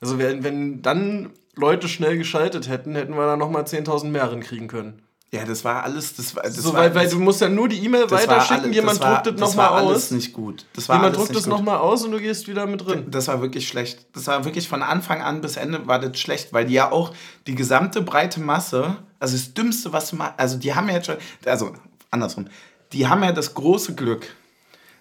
[0.00, 4.68] Also wenn, wenn dann Leute schnell geschaltet hätten, hätten wir da nochmal 10.000 mehr kriegen
[4.68, 5.02] können.
[5.34, 6.14] Ja, das war alles.
[6.14, 8.76] Das war, das so, war, weil, weil du musst ja nur die E-Mail weiterschicken, alles,
[8.76, 9.50] jemand druckt es nochmal aus.
[9.50, 10.64] Das war alles nicht gut.
[10.74, 13.06] Das war jemand druckt es nochmal aus und du gehst wieder mit drin.
[13.10, 14.06] Das war wirklich schlecht.
[14.12, 17.12] Das war wirklich von Anfang an bis Ende war das schlecht, weil die ja auch
[17.48, 21.06] die gesamte breite Masse, also das Dümmste, was du machst, also die haben ja jetzt
[21.06, 21.72] schon, also
[22.12, 22.46] andersrum,
[22.92, 24.28] die haben ja das große Glück,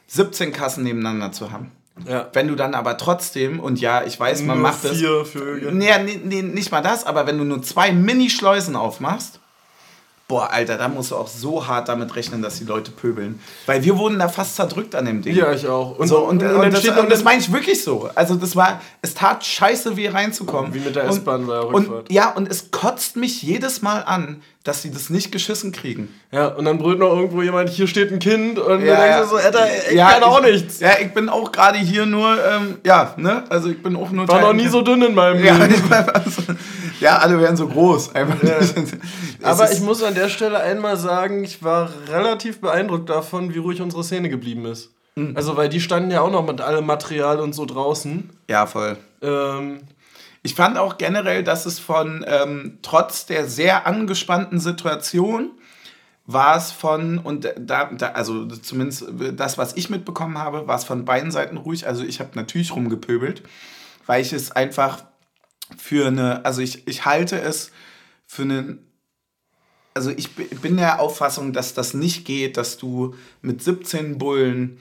[0.07, 1.71] 17 Kassen nebeneinander zu haben.
[2.07, 2.27] Ja.
[2.33, 4.97] Wenn du dann aber trotzdem, und ja, ich weiß, man nur macht das.
[4.97, 9.39] Vier für nee, nee, nee, nicht mal das, aber wenn du nur zwei Mini-Schleusen aufmachst,
[10.27, 13.39] boah, Alter, da musst du auch so hart damit rechnen, dass die Leute pöbeln.
[13.65, 15.35] Weil wir wurden da fast zerdrückt an dem Ding.
[15.35, 15.97] Ja, ich auch.
[15.97, 18.09] Und, so, und, und, und, das, das meine ich wirklich so.
[18.15, 20.73] Also das war, es tat scheiße, wie reinzukommen.
[20.73, 22.09] Wie mit der S-Bahn war Rückfahrt.
[22.09, 26.07] Und, ja, und es kotzt mich jedes Mal an, dass sie das nicht geschissen kriegen.
[26.31, 29.21] Ja, und dann brüllt noch irgendwo jemand, hier steht ein Kind und ja, dann denkst
[29.23, 30.79] du so, Alter, ich ja, kann auch ich, nichts.
[30.79, 34.25] Ja, ich bin auch gerade hier nur, ähm, ja, ne, also ich bin auch nur...
[34.27, 35.83] War noch nie so dünn in meinem ja, Leben.
[37.01, 38.15] ja, alle werden so groß.
[38.15, 38.55] Einfach ja.
[39.43, 43.81] Aber ich muss an der Stelle einmal sagen, ich war relativ beeindruckt davon, wie ruhig
[43.81, 44.91] unsere Szene geblieben ist.
[45.15, 45.33] Mhm.
[45.35, 48.29] Also, weil die standen ja auch noch mit allem Material und so draußen.
[48.49, 48.97] Ja, voll.
[49.21, 49.81] Ähm,
[50.43, 55.51] ich fand auch generell, dass es von, ähm, trotz der sehr angespannten Situation,
[56.25, 60.85] war es von, und da, da, also zumindest das, was ich mitbekommen habe, war es
[60.85, 61.85] von beiden Seiten ruhig.
[61.87, 63.43] Also ich habe natürlich rumgepöbelt,
[64.05, 65.03] weil ich es einfach
[65.77, 67.71] für eine, also ich, ich halte es
[68.25, 68.87] für einen,
[69.93, 74.79] also ich bin der Auffassung, dass das nicht geht, dass du mit 17 Bullen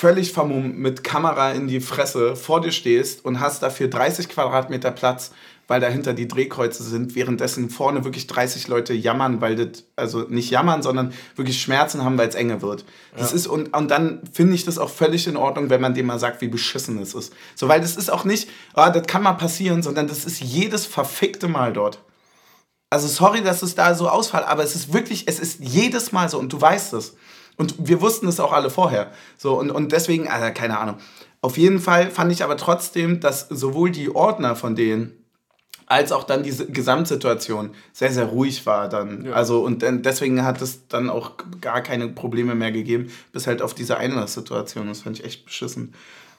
[0.00, 4.92] völlig vermummt mit Kamera in die Fresse vor dir stehst und hast dafür 30 Quadratmeter
[4.92, 5.30] Platz,
[5.68, 10.48] weil dahinter die Drehkreuze sind, währenddessen vorne wirklich 30 Leute jammern, weil das, also nicht
[10.48, 12.86] jammern, sondern wirklich Schmerzen haben, weil es enge wird.
[13.14, 13.36] Das ja.
[13.36, 16.18] ist, und, und dann finde ich das auch völlig in Ordnung, wenn man dem mal
[16.18, 17.34] sagt, wie beschissen es ist.
[17.54, 20.86] So, weil das ist auch nicht, oh, das kann mal passieren, sondern das ist jedes
[20.86, 22.02] verfickte Mal dort.
[22.88, 26.30] Also sorry, dass es da so ausfällt, aber es ist wirklich, es ist jedes Mal
[26.30, 27.16] so und du weißt es.
[27.60, 29.10] Und wir wussten es auch alle vorher.
[29.36, 30.96] So, und, und deswegen, also keine Ahnung.
[31.42, 35.12] Auf jeden Fall fand ich aber trotzdem, dass sowohl die Ordner von denen
[35.84, 39.26] als auch dann diese Gesamtsituation sehr, sehr ruhig war dann.
[39.26, 39.32] Ja.
[39.32, 43.74] Also und deswegen hat es dann auch gar keine Probleme mehr gegeben, bis halt auf
[43.74, 44.88] diese Einlasssituation.
[44.88, 45.92] Das fand ich echt beschissen.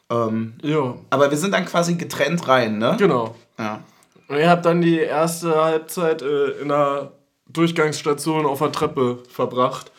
[0.10, 0.96] Ähm, ja.
[1.12, 2.96] Aber wir sind dann quasi getrennt rein, ne?
[2.98, 3.36] Genau.
[3.60, 3.82] Ja.
[4.28, 7.12] Und ihr habt dann die erste Halbzeit äh, in einer
[7.48, 9.92] Durchgangsstation auf der Treppe verbracht.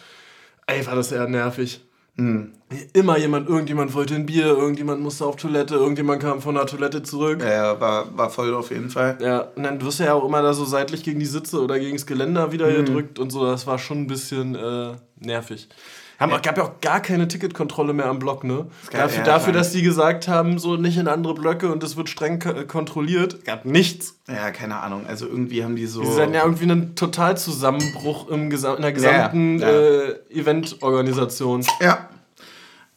[0.72, 1.80] Ey, war das eher nervig.
[2.16, 2.52] Mhm.
[2.92, 7.02] Immer jemand, irgendjemand wollte ein Bier, irgendjemand musste auf Toilette, irgendjemand kam von der Toilette
[7.02, 7.40] zurück.
[7.42, 9.16] Ja, ja war, war voll auf jeden Fall.
[9.20, 11.78] Ja, und dann wirst du ja auch immer da so seitlich gegen die Sitze oder
[11.78, 12.84] gegen das Geländer wieder mhm.
[12.84, 13.46] gedrückt und so.
[13.46, 15.68] Das war schon ein bisschen äh, nervig.
[16.18, 16.38] Haben, ja.
[16.38, 18.66] gab ja auch gar keine Ticketkontrolle mehr am Block, ne?
[18.90, 22.08] Dafür, ja, dafür dass die gesagt haben, so nicht in andere Blöcke und es wird
[22.08, 24.16] streng kontrolliert, gab nichts.
[24.28, 25.06] Ja, keine Ahnung.
[25.06, 26.02] Also irgendwie haben die so.
[26.02, 31.64] Die sind ja irgendwie einen Totalzusammenbruch im Gesam in der gesamten ja, äh, Eventorganisation.
[31.80, 32.08] Ja.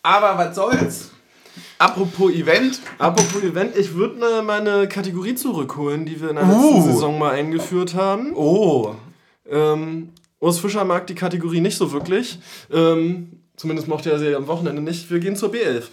[0.03, 1.11] Aber was soll's?
[1.77, 2.79] Apropos Event.
[2.97, 6.81] Apropos Event, ich würde ne, meine Kategorie zurückholen, die wir in der letzten uh.
[6.83, 8.33] Saison mal eingeführt haben.
[8.35, 8.95] Oh.
[9.49, 12.39] Ähm, Urs Fischer mag die Kategorie nicht so wirklich.
[12.71, 15.09] Ähm, zumindest mochte er sie am Wochenende nicht.
[15.09, 15.83] Wir gehen zur B11.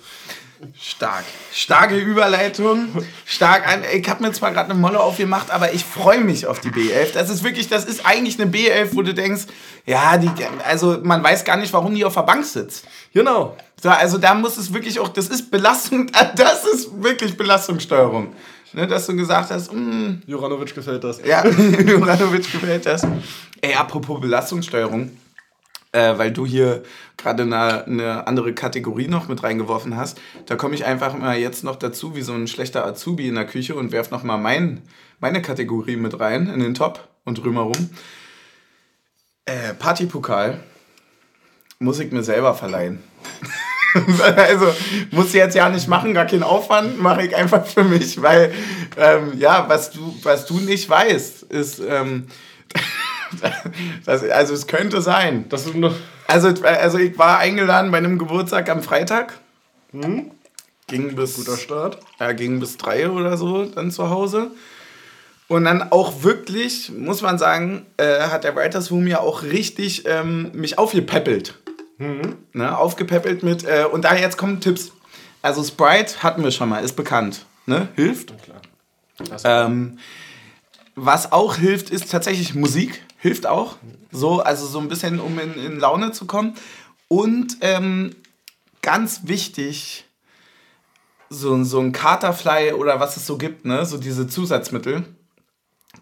[0.81, 1.25] Stark.
[1.53, 2.89] Starke Überleitung.
[3.25, 3.67] Stark.
[3.67, 6.71] Ein, ich habe mir zwar gerade eine Molle aufgemacht, aber ich freue mich auf die
[6.71, 7.13] B11.
[7.15, 9.43] Das ist wirklich, das ist eigentlich eine B11, wo du denkst,
[9.87, 10.31] ja, die,
[10.65, 12.85] also man weiß gar nicht, warum die auf der Bank sitzt.
[13.13, 13.57] Genau.
[13.83, 18.33] So, also da muss es wirklich auch, das ist Belastung, das ist wirklich Belastungssteuerung.
[18.75, 21.21] Ne, dass du gesagt hast, mm, Juranovic gefällt das.
[21.25, 23.07] ja, Juranovic gefällt das.
[23.61, 25.11] Ey, apropos Belastungssteuerung,
[25.93, 26.83] äh, weil du hier
[27.19, 31.65] gerade eine, eine andere Kategorie noch mit reingeworfen hast, da komme ich einfach mal jetzt
[31.65, 34.83] noch dazu, wie so ein schlechter Azubi in der Küche und werf noch mal mein,
[35.21, 37.91] meine Kategorie mit rein in den Top und drumherum.
[39.45, 40.61] Äh, Partypokal
[41.79, 43.03] muss ich mir selber verleihen.
[44.37, 44.67] also
[45.11, 48.53] muss ich jetzt ja nicht machen, gar keinen Aufwand, mache ich einfach für mich, weil
[48.97, 52.27] ähm, ja, was du, was du nicht weißt, ist, ähm,
[54.05, 55.47] das, also es könnte sein.
[55.49, 55.95] Das ist noch.
[56.27, 59.39] Also, also ich war eingeladen bei einem Geburtstag am Freitag.
[60.87, 61.99] Ging bis, Guter Start.
[62.21, 64.51] ja, ging bis drei oder so dann zu Hause.
[65.49, 70.05] Und dann auch wirklich, muss man sagen, äh, hat der Writers Room ja auch richtig
[70.07, 71.62] ähm, mich aufgepäppelt.
[71.99, 74.93] Ne, aufgepäppelt mit, äh, und da jetzt kommen Tipps.
[75.41, 77.47] Also Sprite hatten wir schon mal, ist bekannt.
[77.67, 77.89] Ne?
[77.95, 78.33] Hilft.
[79.45, 79.99] Ähm,
[80.95, 83.03] was auch hilft, ist tatsächlich Musik.
[83.19, 83.77] Hilft auch.
[84.11, 86.55] So, also so ein bisschen, um in, in Laune zu kommen.
[87.09, 88.17] Und ähm,
[88.83, 90.05] ganz wichtig,
[91.31, 93.87] so, so ein Katerfly oder was es so gibt, ne?
[93.87, 95.05] So diese Zusatzmittel.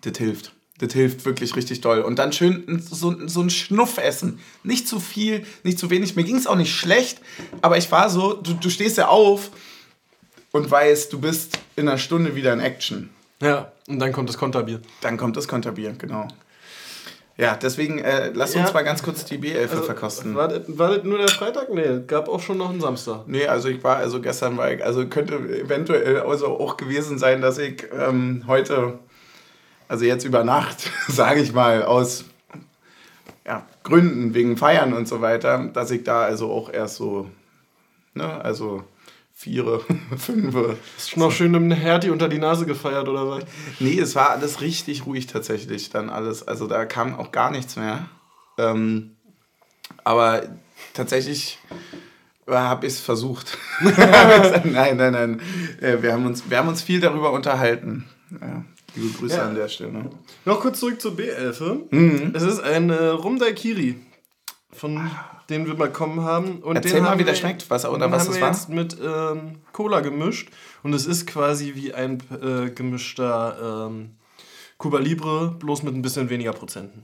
[0.01, 0.53] Das hilft.
[0.81, 2.01] Das hilft wirklich richtig doll.
[2.01, 4.39] Und dann schön so, so ein Schnuff essen.
[4.63, 6.17] Nicht zu viel, nicht zu wenig.
[6.17, 7.21] Mir ging es auch nicht schlecht,
[7.63, 9.51] aber ich war so, du, du stehst ja auf
[10.53, 13.11] und weißt, du bist in einer Stunde wieder in Action.
[13.43, 14.81] Ja, und dann kommt das Konterbier.
[15.03, 16.29] Dann kommt das Konterbier, genau.
[17.37, 18.73] Ja, deswegen äh, lass uns Ja.
[18.75, 20.35] mal ganz kurz die B11 verkosten.
[20.35, 21.73] War, das- war das nur der Freitag?
[21.73, 23.23] Nee, gab auch schon noch einen Samstag.
[23.29, 27.41] Nee, also ich war, also gestern war ich, also könnte eventuell also auch gewesen sein,
[27.41, 28.99] dass ich ähm, heute,
[29.91, 32.25] also jetzt über Nacht, sage ich mal, aus
[33.45, 37.29] ja, Gründen, wegen Feiern und so weiter, dass ich da also auch erst so,
[38.15, 38.85] ne, also
[39.35, 39.85] viere,
[40.17, 40.77] fünfe.
[40.97, 43.45] Hast du noch schön einem Herti unter die Nase gefeiert oder was?
[43.81, 47.75] Nee, es war alles richtig ruhig tatsächlich, dann alles, also da kam auch gar nichts
[47.75, 48.09] mehr.
[48.59, 49.17] Ähm,
[50.05, 50.43] aber
[50.95, 51.59] tatsächlich
[52.47, 53.59] habe ich es versucht.
[53.81, 55.41] nein, nein, nein.
[55.81, 58.07] Äh, Wir haben, uns, wir haben uns viel darüber unterhalten.
[58.41, 59.45] Ja, liebe Grüße Ja.
[59.49, 60.11] an der Stelle.
[60.45, 61.87] Noch kurz zurück zur B11.
[61.91, 62.33] Mhm.
[62.35, 63.97] Es ist ein äh, Rum Daikiri,
[64.73, 65.11] von
[65.49, 66.59] dem wir bekommen haben.
[66.61, 68.49] Und Erzähl den mal, haben wie der schmeckt, was- oder was das war.
[68.49, 70.51] jetzt mit ähm, Cola gemischt.
[70.83, 74.17] Und es ist quasi wie ein äh, gemischter ähm,
[74.79, 77.03] Cuba Libre, bloß mit ein bisschen weniger Prozenten.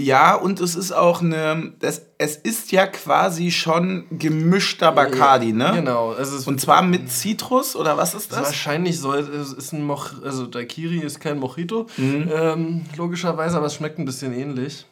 [0.00, 5.70] Ja, und es ist auch eine, das, es ist ja quasi schon gemischter Bacardi, ne?
[5.72, 6.12] Genau.
[6.14, 8.42] Es ist Und zwar mit Zitrus, oder was ist das?
[8.42, 12.28] wahrscheinlich soll es ist ein Moch, also Daiquiri ist kein Mojito, Mhm.
[12.32, 14.84] ähm, logischerweise, aber es schmeckt ein bisschen ähnlich.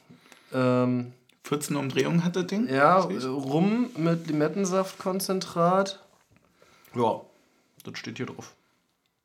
[0.55, 1.13] Ähm,
[1.45, 2.69] 14 Umdrehungen hat das Ding?
[2.73, 5.99] ja, Rum mit Limettensaftkonzentrat.
[6.95, 7.21] Ja,
[7.85, 8.55] das steht hier drauf.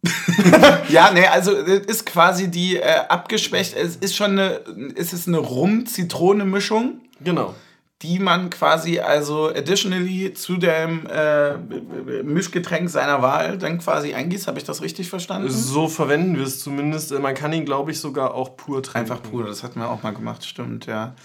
[0.90, 4.62] Ja, ne, also es ist quasi die äh, abgeschwächt, es ist schon eine,
[4.96, 7.56] es ist eine Rum-Zitrone-Mischung, Genau.
[8.02, 11.58] die man quasi also additionally zu dem äh,
[12.24, 14.48] Mischgetränk seiner Wahl dann quasi eingießt.
[14.48, 15.50] Habe ich das richtig verstanden?
[15.50, 17.12] So verwenden wir es zumindest.
[17.12, 19.12] Äh, Man kann ihn, glaube ich, sogar auch pur trinken.
[19.12, 21.16] Einfach pur, das hatten wir auch mal gemacht, stimmt, ja.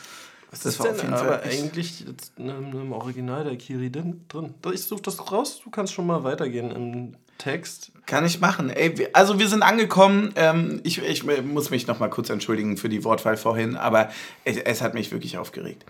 [0.50, 2.04] Was Das ist war auf denn jeden aber Fall eigentlich
[2.38, 4.24] einem Original der Kiri drin?
[4.72, 7.91] Ich suche das raus, du kannst schon mal weitergehen im Text.
[8.06, 8.68] Kann ich machen.
[8.68, 10.32] Ey, also wir sind angekommen.
[10.36, 14.10] Ähm, ich, ich muss mich noch mal kurz entschuldigen für die Wortwahl vorhin, aber
[14.44, 15.84] es, es hat mich wirklich aufgeregt.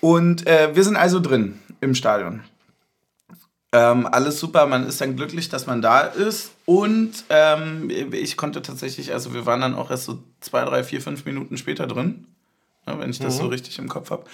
[0.00, 2.42] Und äh, wir sind also drin im Stadion.
[3.74, 6.52] Ähm, alles super, man ist dann glücklich, dass man da ist.
[6.66, 11.00] Und ähm, ich konnte tatsächlich, also wir waren dann auch erst so zwei, drei, vier,
[11.00, 12.26] fünf Minuten später drin,
[12.86, 14.24] ne, wenn ich das so richtig im Kopf habe.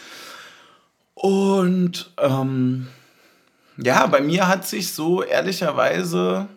[1.14, 2.88] Und ähm,
[3.76, 6.48] ja, bei mir hat sich so ehrlicherweise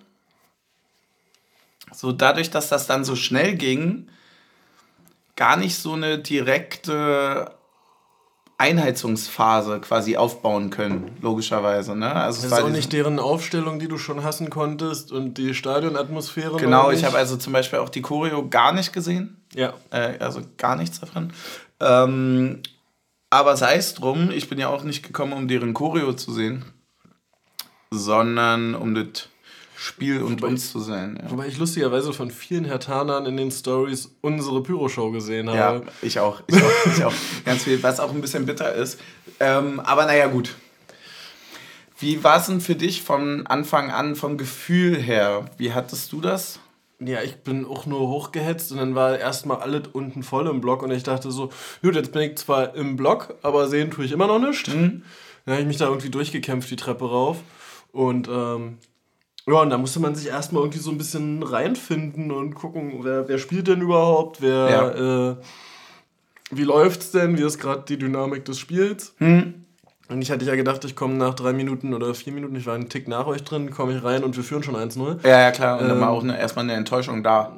[1.93, 4.07] so dadurch, dass das dann so schnell ging,
[5.35, 7.51] gar nicht so eine direkte
[8.61, 11.95] Einheizungsphase quasi aufbauen können, logischerweise.
[11.95, 12.13] Ne?
[12.13, 16.57] Also Das ist auch nicht deren Aufstellung, die du schon hassen konntest und die Stadionatmosphäre.
[16.57, 19.41] Genau, ich habe also zum Beispiel auch die Choreo gar nicht gesehen.
[19.55, 19.73] Ja.
[19.89, 21.33] Äh, also gar nichts davon.
[21.79, 22.61] Ähm,
[23.31, 26.63] aber sei es drum, ich bin ja auch nicht gekommen, um deren Choreo zu sehen,
[27.89, 29.27] sondern um das
[29.83, 31.17] Spiel und uns zu sehen.
[31.19, 31.31] Ja.
[31.31, 35.87] Wobei ich lustigerweise von vielen Hertanern in den Stories unsere Pyro-Show gesehen Ja, habe.
[36.03, 36.43] ich auch.
[36.45, 37.13] Ich auch, ich auch.
[37.45, 38.99] Ganz viel, was auch ein bisschen bitter ist.
[39.39, 40.53] Ähm, aber naja, gut.
[41.97, 45.45] Wie war es denn für dich von Anfang an, vom Gefühl her?
[45.57, 46.59] Wie hattest du das?
[46.99, 50.83] Ja, ich bin auch nur hochgehetzt und dann war erstmal alles unten voll im Block
[50.83, 51.49] und ich dachte so,
[51.81, 54.67] gut, jetzt bin ich zwar im Block, aber sehen tue ich immer noch nicht.
[54.67, 55.01] Mhm.
[55.45, 57.37] Dann habe ich mich da irgendwie durchgekämpft, die Treppe rauf.
[57.91, 58.77] Und ähm,
[59.47, 63.27] ja, und da musste man sich erstmal irgendwie so ein bisschen reinfinden und gucken, wer,
[63.27, 65.31] wer spielt denn überhaupt, wer, ja.
[65.31, 65.35] äh,
[66.51, 69.15] wie läuft's denn, wie ist gerade die Dynamik des Spiels.
[69.19, 69.65] Mhm.
[70.09, 72.75] Und ich hatte ja gedacht, ich komme nach drei Minuten oder vier Minuten, ich war
[72.75, 75.25] einen Tick nach euch drin, komme ich rein und wir führen schon 1-0.
[75.25, 75.77] Ja, ja, klar.
[75.77, 77.53] Und ähm, dann war auch eine, erstmal eine Enttäuschung da.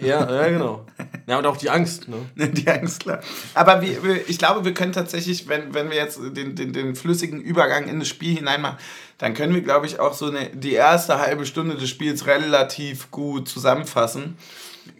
[0.00, 0.86] Ja, ja, genau.
[1.28, 2.08] Ja, und auch die Angst.
[2.08, 2.16] Ne?
[2.52, 3.20] Die Angst, klar.
[3.52, 7.40] Aber wie, ich glaube, wir können tatsächlich, wenn, wenn wir jetzt den, den, den flüssigen
[7.40, 8.78] Übergang in das Spiel hineinmachen,
[9.18, 13.10] dann können wir, glaube ich, auch so eine, die erste halbe Stunde des Spiels relativ
[13.10, 14.38] gut zusammenfassen.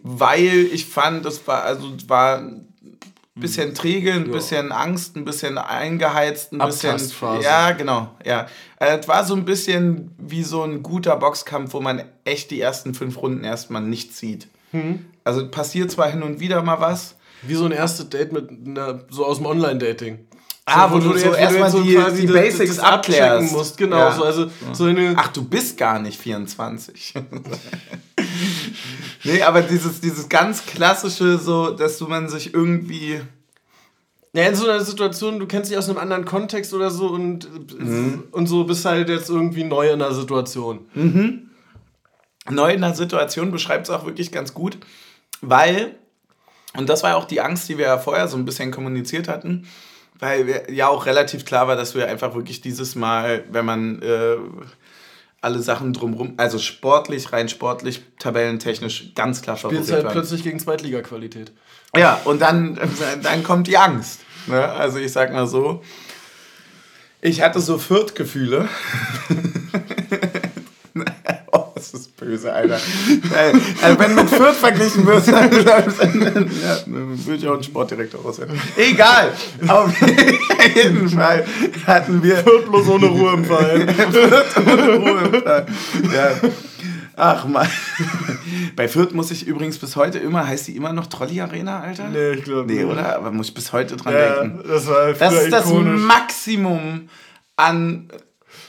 [0.03, 2.43] Weil ich fand, das war, also war
[3.35, 4.33] bisschen träge, ein ja.
[4.33, 7.01] bisschen Angst, ein bisschen eingeheizt, ein bisschen.
[7.43, 8.49] Ja, genau, ja.
[8.81, 12.61] Äh, es war so ein bisschen wie so ein guter Boxkampf, wo man echt die
[12.61, 14.49] ersten fünf Runden erstmal nichts sieht.
[14.73, 15.07] Mhm.
[15.29, 17.17] Also passiert zwar hin und wieder mal was.
[17.43, 20.27] Wie so ein erstes Date mit einer, so aus dem Online-Dating.
[20.65, 23.53] Ah, so, wo, wo, du so erstmal so die, die, die Basics das, das abklärst.
[23.53, 23.77] musst.
[23.77, 24.13] Genau, ja.
[24.13, 27.15] so, also, so eine Ach, du bist gar nicht 24.
[29.25, 33.21] nee, aber dieses, dieses ganz klassische, so, dass du man sich irgendwie
[34.33, 37.49] ja, in so einer Situation, du kennst dich aus einem anderen Kontext oder so und,
[37.79, 38.25] mhm.
[38.31, 40.87] und so bist halt jetzt irgendwie neu in der Situation.
[40.95, 41.49] Mhm.
[42.51, 44.79] Neu in der Situation beschreibt es auch wirklich ganz gut,
[45.41, 45.97] weil,
[46.77, 49.67] und das war auch die Angst, die wir ja vorher so ein bisschen kommuniziert hatten,
[50.19, 54.37] weil ja auch relativ klar war, dass wir einfach wirklich dieses Mal, wenn man äh,
[55.41, 60.13] alle Sachen drumherum, also sportlich, rein sportlich, tabellentechnisch ganz klar Spielst Spielst halt waren.
[60.13, 61.53] plötzlich gegen Zweitliga-Qualität.
[61.97, 62.79] Ja, und dann,
[63.23, 64.21] dann kommt die Angst.
[64.47, 64.61] Ne?
[64.61, 65.83] Also ich sag mal so,
[67.21, 68.69] ich hatte so Fürth-Gefühle.
[71.93, 72.79] das ist böse, Alter.
[73.83, 75.51] also wenn mit Fürth verglichen wird, dann,
[76.63, 78.61] ja, würde ich auch einen Sportdirektor auswählen.
[78.77, 79.33] Egal.
[79.67, 79.93] Auf
[80.75, 81.47] jeden Fall
[81.87, 82.37] hatten wir...
[82.39, 83.89] Fürth bloß ohne Ruhe im Fall.
[83.89, 85.67] Fürth ohne Ruhe im Fall.
[86.15, 86.49] Ja.
[87.21, 87.69] Ach man.
[88.77, 92.09] Bei Fürth muss ich übrigens bis heute immer, heißt die immer noch Trolley Arena, Alter?
[92.09, 92.79] Nee, ich glaube nicht.
[92.79, 93.17] Nee, oder?
[93.17, 94.61] Aber muss ich bis heute dran ja, denken.
[94.67, 97.09] Das, war das ist das Maximum
[97.57, 98.09] an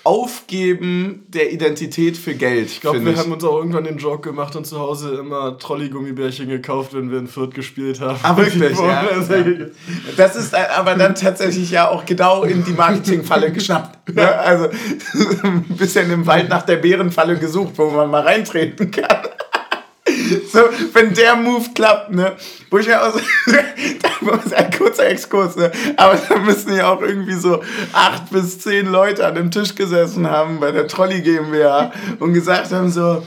[0.09, 2.65] Aufgeben der Identität für Geld.
[2.65, 3.19] Ich glaube, wir ich.
[3.19, 7.19] haben uns auch irgendwann den Joke gemacht und zu Hause immer Trolley-Gummibärchen gekauft, wenn wir
[7.19, 8.17] in Fürth gespielt haben.
[8.23, 8.75] Ah, wirklich?
[8.75, 9.65] ja, ja.
[10.17, 14.15] Das ist aber dann tatsächlich ja auch genau in die Marketingfalle geschnappt.
[14.15, 14.27] Ne?
[14.27, 14.69] Also
[15.43, 19.27] ein bisschen im Wald nach der Bärenfalle gesucht, wo man mal reintreten kann.
[20.51, 20.59] So,
[20.93, 22.35] wenn der Move klappt, ne?
[22.69, 23.19] Wo ich ja auch so,
[23.51, 25.71] das ist ein kurzer Exkurs, ne?
[25.97, 27.61] Aber da müssen ja auch irgendwie so
[27.93, 32.71] acht bis zehn Leute an dem Tisch gesessen haben bei der Trolley GmbH und gesagt
[32.71, 33.25] haben so,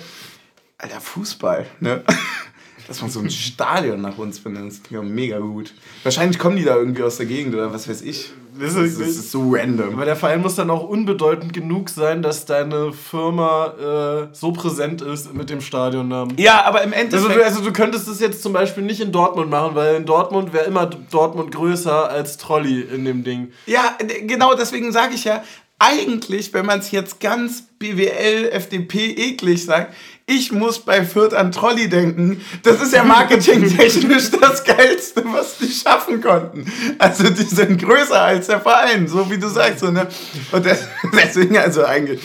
[0.79, 2.03] Alter, Fußball, ne?
[2.89, 5.73] Dass man so ein Stadion nach uns benennt, das klingt mega gut.
[6.03, 8.31] Wahrscheinlich kommen die da irgendwie aus der Gegend oder was weiß ich.
[8.59, 9.95] Das ist, das ist so random.
[9.95, 15.01] Aber der Verein muss dann auch unbedeutend genug sein, dass deine Firma äh, so präsent
[15.01, 16.37] ist mit dem Stadionnamen.
[16.37, 17.15] Ja, aber im Endeffekt.
[17.15, 20.05] Also du, also du könntest es jetzt zum Beispiel nicht in Dortmund machen, weil in
[20.05, 23.53] Dortmund wäre immer Dortmund größer als Trolley in dem Ding.
[23.65, 25.43] Ja, genau deswegen sage ich ja,
[25.83, 29.95] eigentlich, wenn man es jetzt ganz BWL, FDP eklig sagt,
[30.27, 32.41] ich muss bei Fürth an Trolley denken.
[32.63, 36.71] Das ist ja marketingtechnisch das Geilste, was die schaffen konnten.
[36.99, 39.81] Also die sind größer als der Verein, so wie du sagst.
[39.81, 40.07] So, ne?
[40.53, 40.65] Und
[41.13, 42.21] deswegen also eigentlich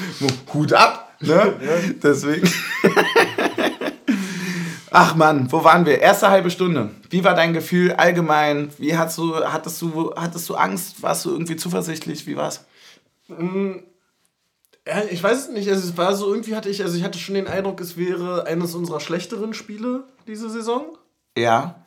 [0.54, 1.16] Hut ab.
[1.20, 1.56] Ne?
[2.04, 2.48] Deswegen.
[4.92, 6.00] Ach Mann, wo waren wir?
[6.00, 6.92] Erste halbe Stunde.
[7.10, 8.70] Wie war dein Gefühl allgemein?
[8.78, 11.02] Wie hast du, hattest du, hattest du Angst?
[11.02, 12.28] Warst du irgendwie zuversichtlich?
[12.28, 12.64] Wie war's?
[13.30, 15.70] Ja, ich weiß es nicht.
[15.70, 18.46] Also es war so, irgendwie hatte ich, also ich hatte schon den Eindruck, es wäre
[18.46, 20.98] eines unserer schlechteren Spiele diese Saison.
[21.38, 21.84] Ja.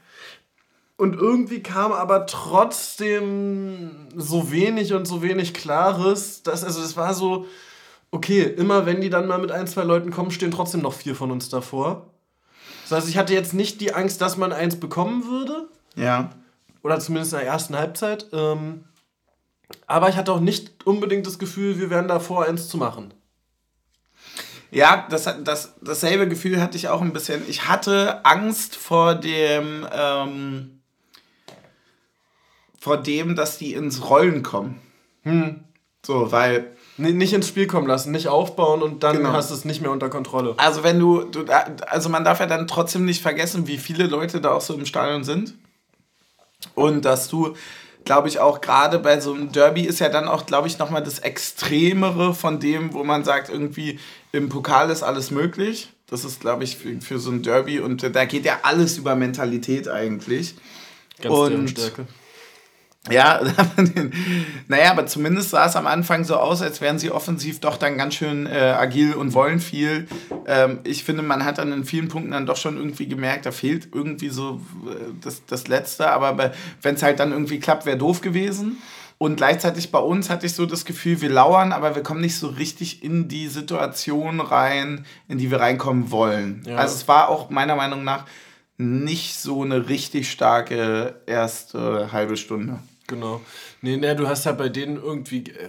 [0.97, 7.15] Und irgendwie kam aber trotzdem so wenig und so wenig Klares, dass, also es war
[7.15, 7.47] so,
[8.11, 11.15] okay, immer wenn die dann mal mit ein, zwei Leuten kommen, stehen trotzdem noch vier
[11.15, 12.11] von uns davor.
[12.83, 15.69] Das heißt, ich hatte jetzt nicht die Angst, dass man eins bekommen würde.
[15.95, 16.31] Ja.
[16.83, 18.27] Oder zumindest in der ersten Halbzeit.
[18.33, 18.85] Ähm,
[19.87, 23.15] aber ich hatte auch nicht unbedingt das Gefühl, wir wären davor, eins zu machen.
[24.71, 27.43] Ja, das, das, dasselbe Gefühl hatte ich auch ein bisschen.
[27.49, 30.81] Ich hatte Angst vor dem, ähm,
[32.79, 34.81] vor dem, dass die ins Rollen kommen.
[35.23, 35.65] Hm.
[36.07, 36.77] So, weil.
[36.97, 39.33] nicht ins Spiel kommen lassen, nicht aufbauen und dann genau.
[39.33, 40.55] hast du es nicht mehr unter Kontrolle.
[40.57, 41.45] Also wenn du, du,
[41.87, 44.87] also man darf ja dann trotzdem nicht vergessen, wie viele Leute da auch so im
[44.87, 45.55] Stadion sind.
[46.75, 47.55] Und dass du
[48.05, 51.03] glaube ich, auch gerade bei so einem Derby ist ja dann auch, glaube ich, nochmal
[51.03, 53.99] das Extremere von dem, wo man sagt, irgendwie
[54.33, 55.91] im Pokal ist alles möglich.
[56.07, 59.15] Das ist, glaube ich, für, für so ein Derby und da geht ja alles über
[59.15, 60.55] Mentalität eigentlich.
[61.21, 62.07] Ganz und Stärke.
[63.09, 63.41] Ja,
[64.69, 67.97] naja, aber zumindest sah es am Anfang so aus, als wären sie offensiv doch dann
[67.97, 70.07] ganz schön äh, agil und wollen viel.
[70.47, 73.53] Ähm, ich finde, man hat dann in vielen Punkten dann doch schon irgendwie gemerkt, da
[73.53, 76.11] fehlt irgendwie so äh, das, das Letzte.
[76.11, 78.77] Aber wenn es halt dann irgendwie klappt, wäre doof gewesen.
[79.17, 82.37] Und gleichzeitig bei uns hatte ich so das Gefühl, wir lauern, aber wir kommen nicht
[82.37, 86.63] so richtig in die Situation rein, in die wir reinkommen wollen.
[86.67, 86.77] Ja.
[86.77, 88.27] Also es war auch meiner Meinung nach
[88.79, 92.79] nicht so eine richtig starke erste halbe Stunde.
[93.11, 93.41] Genau.
[93.83, 95.69] Nee, nee, du hast ja bei denen irgendwie äh,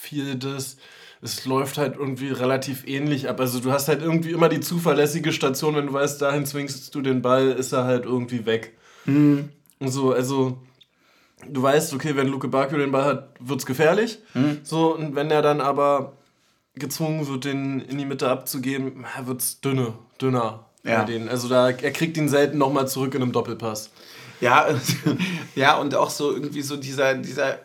[0.00, 0.78] viel das.
[1.20, 3.40] Es läuft halt irgendwie relativ ähnlich ab.
[3.40, 7.00] Also du hast halt irgendwie immer die zuverlässige Station, wenn du weißt, dahin zwingst du
[7.00, 8.72] den Ball, ist er halt irgendwie weg.
[9.04, 9.50] Mhm.
[9.78, 10.58] Und so, also
[11.48, 14.18] du weißt, okay, wenn Luke Bakio den Ball hat, wird es gefährlich.
[14.34, 14.60] Mhm.
[14.64, 16.14] So, und wenn er dann aber
[16.74, 20.66] gezwungen wird, den in die Mitte abzugeben, wird es dünne, dünner.
[20.84, 21.06] Ja.
[21.30, 23.90] Also da, er kriegt ihn selten nochmal zurück in einem Doppelpass.
[24.40, 24.68] Ja,
[25.54, 27.58] ja, und auch so irgendwie so dieser, dieser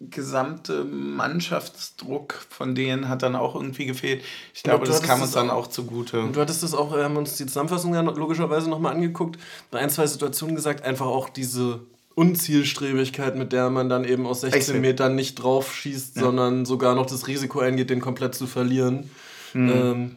[0.00, 4.24] gesamte Mannschaftsdruck von denen hat dann auch irgendwie gefehlt.
[4.54, 6.20] Ich glaube, das kam uns dann auch, auch zugute.
[6.20, 9.38] Und du hattest das auch, wir haben uns die Zusammenfassung ja logischerweise nochmal angeguckt,
[9.70, 11.80] bei ein, zwei Situationen gesagt, einfach auch diese
[12.14, 14.80] Unzielstrebigkeit, mit der man dann eben aus 16 Exit.
[14.80, 16.22] Metern nicht drauf schießt, ja.
[16.22, 19.10] sondern sogar noch das Risiko eingeht, den komplett zu verlieren.
[19.52, 19.70] Mhm.
[19.70, 20.16] Ähm,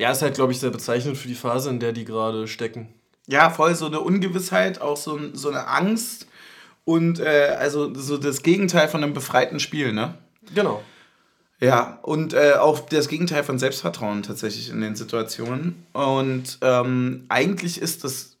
[0.00, 2.88] ja, ist halt, glaube ich, sehr bezeichnend für die Phase, in der die gerade stecken.
[3.28, 6.26] Ja, voll so eine Ungewissheit, auch so, so eine Angst
[6.84, 10.14] und äh, also so das Gegenteil von einem befreiten Spiel, ne?
[10.54, 10.82] Genau.
[11.60, 15.84] Ja, und äh, auch das Gegenteil von Selbstvertrauen tatsächlich in den Situationen.
[15.92, 18.38] Und ähm, eigentlich ist das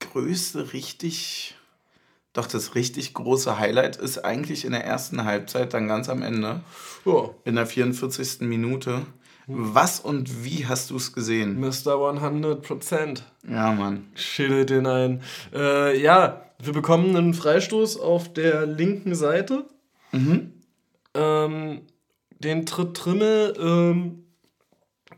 [0.00, 1.54] größte richtig,
[2.32, 6.62] doch das richtig große Highlight ist eigentlich in der ersten Halbzeit, dann ganz am Ende.
[7.04, 7.34] Oh.
[7.44, 8.40] In der 44.
[8.40, 9.02] Minute.
[9.46, 11.58] Was und wie hast du es gesehen?
[11.58, 11.94] Mr.
[11.94, 13.22] 100%.
[13.48, 14.06] Ja, Mann.
[14.14, 15.22] Schädel den ein.
[15.52, 19.64] Äh, ja, wir bekommen einen Freistoß auf der linken Seite.
[20.12, 20.52] Mhm.
[21.14, 21.80] Ähm,
[22.38, 23.54] den tritt Trimmel.
[23.58, 24.24] Ähm,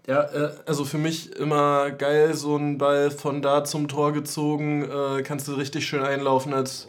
[0.06, 4.84] ja, äh, also für mich immer geil, so ein Ball von da zum Tor gezogen.
[4.84, 6.88] Äh, kannst du richtig schön einlaufen als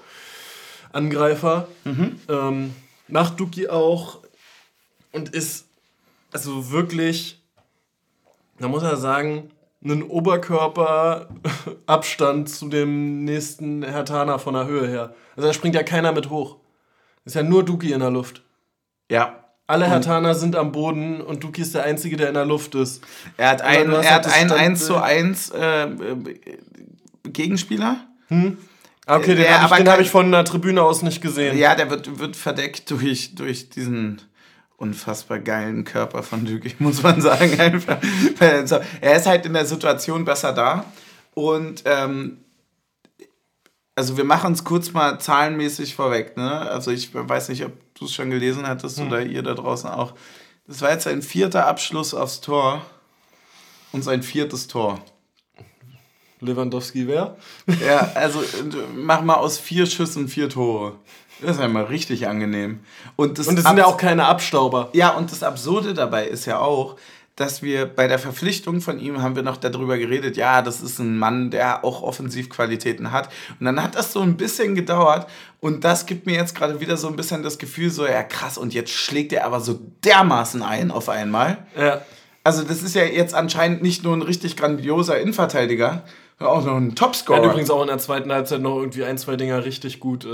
[0.91, 1.67] Angreifer.
[1.84, 2.19] Mhm.
[2.30, 2.76] Ähm,
[3.08, 4.22] macht Duki auch
[5.12, 5.67] und ist
[6.34, 7.41] also wirklich,
[8.60, 9.50] da muss er sagen,
[9.84, 15.13] einen Oberkörperabstand zu dem nächsten Hertaner von der Höhe her.
[15.36, 16.58] Also da springt ja keiner mit hoch.
[17.26, 18.41] Ist ja nur Duki in der Luft.
[19.10, 19.39] Ja.
[19.65, 23.02] Alle Hertaner sind am Boden und Duki ist der Einzige, der in der Luft ist.
[23.38, 25.88] Er hat ein, er hat ein 1 zu 1 äh,
[27.24, 28.06] Gegenspieler.
[28.28, 28.58] Hm?
[29.06, 31.58] Okay, den habe ich, hab ich von der Tribüne aus nicht gesehen.
[31.58, 34.22] Ja, der wird, wird verdeckt durch, durch diesen
[34.84, 37.60] unfassbar geilen Körper von Duke, muss man sagen.
[37.60, 37.98] Einfach.
[38.39, 40.86] Er ist halt in der Situation besser da.
[41.34, 42.38] Und ähm,
[43.96, 46.38] also wir machen es kurz mal zahlenmäßig vorweg.
[46.38, 46.52] Ne?
[46.52, 49.08] Also ich weiß nicht, ob du es schon gelesen hattest hm.
[49.08, 50.13] oder ihr da draußen auch.
[50.67, 52.86] Das war jetzt sein vierter Abschluss aufs Tor
[53.91, 55.00] und sein viertes Tor.
[56.39, 57.38] Lewandowski wer?
[57.86, 58.43] Ja, also
[58.96, 60.96] mach mal aus vier Schüssen vier Tore.
[61.41, 62.80] Das ist ja mal richtig angenehm.
[63.15, 64.89] Und das, und das sind ja auch keine Abstauber.
[64.93, 66.98] Ja, und das Absurde dabei ist ja auch,
[67.36, 71.00] dass wir bei der Verpflichtung von ihm haben wir noch darüber geredet, ja, das ist
[71.00, 73.30] ein Mann, der auch Offensivqualitäten hat.
[73.60, 75.28] Und dann hat das so ein bisschen gedauert
[75.60, 78.58] und das gibt mir jetzt gerade wieder so ein bisschen das Gefühl, so, ja krass,
[78.58, 81.65] und jetzt schlägt er aber so dermaßen ein auf einmal.
[81.76, 82.02] Ja.
[82.43, 86.04] Also das ist ja jetzt anscheinend nicht nur ein richtig grandioser Innenverteidiger,
[86.39, 87.39] auch noch ein Topscorer.
[87.39, 90.26] Er hat übrigens auch in der zweiten Halbzeit noch irgendwie ein, zwei Dinger richtig gut
[90.26, 90.30] äh,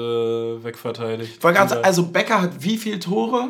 [0.64, 1.44] wegverteidigt.
[1.44, 3.50] War ganz, also Becker hat wie viele Tore?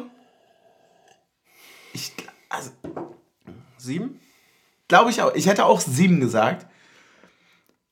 [1.94, 2.12] Ich,
[2.50, 2.72] also,
[3.78, 4.20] sieben?
[4.88, 5.34] Glaube ich auch.
[5.36, 6.66] Ich hätte auch sieben gesagt.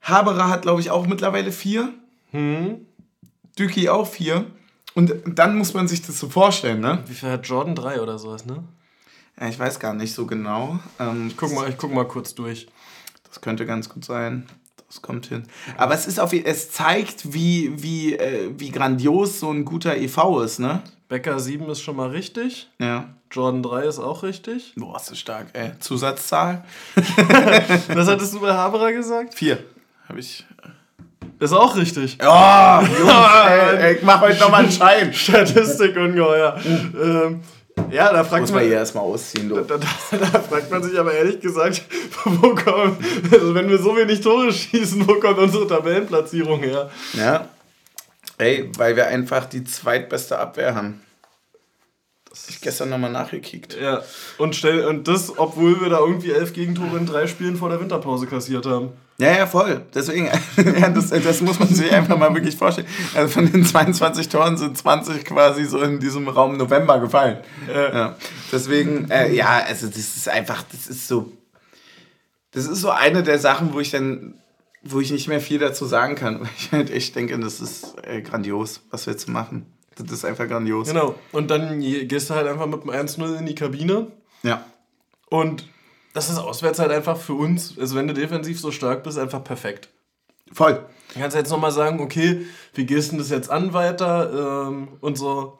[0.01, 1.93] Haberer hat, glaube ich, auch mittlerweile vier.
[2.31, 2.85] Hm.
[3.57, 4.45] Düki auch vier.
[4.93, 7.03] Und dann muss man sich das so vorstellen, ne?
[7.05, 7.75] Wie viel hat Jordan?
[7.75, 8.63] Drei oder sowas, ne?
[9.39, 10.79] Ja, ich weiß gar nicht so genau.
[10.99, 12.67] Ähm, ich, guck mal, ich guck mal kurz durch.
[13.29, 14.47] Das könnte ganz gut sein.
[14.87, 15.43] Das kommt hin.
[15.77, 20.41] Aber es ist auf es zeigt, wie, wie, äh, wie grandios so ein guter EV
[20.43, 20.81] ist, ne?
[21.09, 22.69] Becker 7 ist schon mal richtig.
[22.79, 23.09] Ja.
[23.31, 24.73] Jordan 3 ist auch richtig.
[24.77, 25.71] Boah, ist das stark, ey.
[25.79, 26.63] Zusatzzahl.
[27.93, 29.33] Was hattest du bei Haberer gesagt?
[29.33, 29.59] Vier.
[30.07, 30.45] Habe ich.
[30.63, 32.17] Äh, ist auch richtig.
[32.21, 33.11] Oh, Jungs,
[33.49, 35.13] ey, ey, ich mach heute nochmal einen Schein.
[35.13, 36.57] Statistik ungeheuer.
[36.65, 37.41] ähm,
[37.91, 41.13] ja, da fragt Muss man, man erstmal ausziehen, da, da, da, fragt man sich aber
[41.13, 41.83] ehrlich gesagt,
[42.23, 42.97] wo kommen,
[43.31, 46.89] also wenn wir so wenig Tore schießen, wo kommt unsere Tabellenplatzierung her?
[47.13, 47.47] Ja.
[48.37, 51.01] Ey, weil wir einfach die zweitbeste Abwehr haben.
[52.29, 53.79] Das ich gestern nochmal nachgekickt.
[53.79, 54.03] Ja,
[54.37, 57.79] und, stell, und das, obwohl wir da irgendwie elf Gegentore in drei Spielen vor der
[57.79, 58.89] Winterpause kassiert haben.
[59.19, 59.83] Ja, ja, voll.
[59.95, 60.25] Deswegen,
[60.79, 62.87] ja, das, das muss man sich einfach mal wirklich vorstellen.
[63.15, 67.39] Also von den 22 Toren sind 20 quasi so in diesem Raum November gefallen.
[67.67, 67.93] Ja.
[67.93, 68.15] ja.
[68.51, 71.31] Deswegen, äh, ja, also das ist einfach, das ist so,
[72.51, 74.35] das ist so eine der Sachen, wo ich dann,
[74.83, 76.41] wo ich nicht mehr viel dazu sagen kann.
[76.41, 79.65] Weil ich halt echt denke, das ist äh, grandios, was wir jetzt machen.
[79.95, 80.89] Das ist einfach grandios.
[80.89, 81.15] Genau.
[81.31, 84.11] Und dann gehst du halt einfach mit dem 1-0 in die Kabine.
[84.43, 84.63] Ja.
[85.29, 85.65] Und
[86.17, 89.43] das ist auswärts halt einfach für uns, also wenn du defensiv so stark bist, einfach
[89.43, 89.89] perfekt.
[90.51, 90.83] Voll.
[91.13, 95.15] Du kannst jetzt nochmal sagen, okay, wie gehst du das jetzt an weiter ähm, und
[95.15, 95.59] so.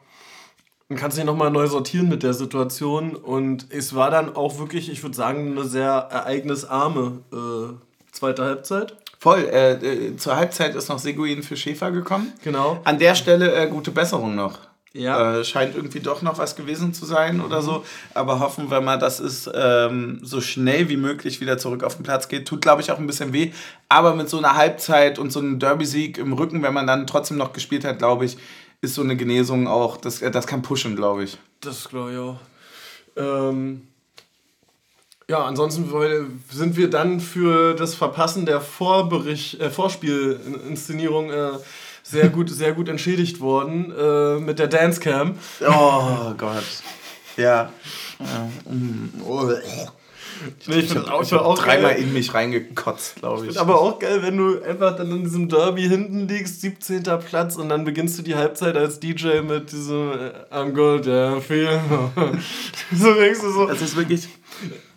[0.88, 3.14] Dann kannst du dich nochmal neu sortieren mit der Situation.
[3.14, 8.96] Und es war dann auch wirklich, ich würde sagen, eine sehr ereignisarme äh, zweite Halbzeit.
[9.20, 9.44] Voll.
[9.44, 12.32] Äh, äh, zur Halbzeit ist noch Seguin für Schäfer gekommen.
[12.42, 12.80] Genau.
[12.82, 14.58] An der Stelle äh, gute Besserung noch.
[14.94, 15.40] Ja.
[15.40, 17.84] Äh, scheint irgendwie doch noch was gewesen zu sein oder so.
[18.14, 22.04] Aber hoffen wir mal, dass es ähm, so schnell wie möglich wieder zurück auf den
[22.04, 22.48] Platz geht.
[22.48, 23.52] Tut, glaube ich, auch ein bisschen weh.
[23.88, 27.36] Aber mit so einer Halbzeit und so einem Derby-Sieg im Rücken, wenn man dann trotzdem
[27.36, 28.38] noch gespielt hat, glaube ich,
[28.80, 31.36] ist so eine Genesung auch, das, das kann pushen, glaube ich.
[31.60, 32.38] Das glaube ich auch.
[33.16, 33.88] Ähm,
[35.28, 35.90] ja, ansonsten
[36.50, 41.50] sind wir dann für das Verpassen der Vorbericht, äh, Vorspielinszenierung äh,
[42.10, 45.34] sehr gut, sehr gut entschädigt worden äh, mit der Dancecam.
[45.60, 46.64] Oh Gott.
[47.36, 47.70] Ja.
[49.24, 49.50] Oh.
[50.66, 52.02] Nee, ich finde auch, find auch dreimal geil.
[52.02, 53.52] in mich reingekotzt, glaube ich.
[53.52, 57.02] ich aber auch geil, wenn du einfach dann in diesem Derby hinten liegst, 17.
[57.28, 61.40] Platz und dann beginnst du die Halbzeit als DJ mit diesem äh, I'm good, yeah,
[61.40, 61.80] feel.
[62.92, 63.66] so denkst du so.
[63.66, 64.28] Das ist wirklich.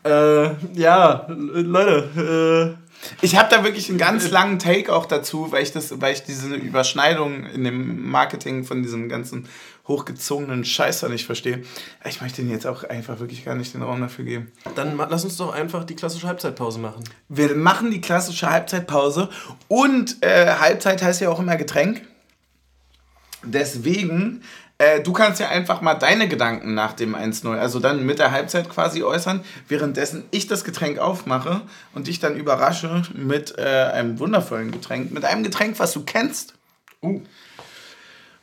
[0.03, 2.90] Äh, ja, Leute, äh,
[3.21, 6.23] ich habe da wirklich einen ganz langen Take auch dazu, weil ich, das, weil ich
[6.23, 9.47] diese Überschneidung in dem Marketing von diesem ganzen
[9.87, 11.63] hochgezogenen Scheißer nicht verstehe.
[12.07, 14.51] Ich möchte Ihnen jetzt auch einfach wirklich gar nicht den Raum dafür geben.
[14.75, 17.03] Dann lass uns doch einfach die klassische Halbzeitpause machen.
[17.29, 19.29] Wir machen die klassische Halbzeitpause
[19.67, 22.03] und äh, Halbzeit heißt ja auch immer Getränk.
[23.43, 24.43] Deswegen
[24.81, 28.31] äh, du kannst ja einfach mal deine Gedanken nach dem 1-0, also dann mit der
[28.31, 31.61] Halbzeit quasi äußern, währenddessen ich das Getränk aufmache
[31.93, 36.55] und dich dann überrasche mit äh, einem wundervollen Getränk, mit einem Getränk, was du kennst,
[37.03, 37.21] uh.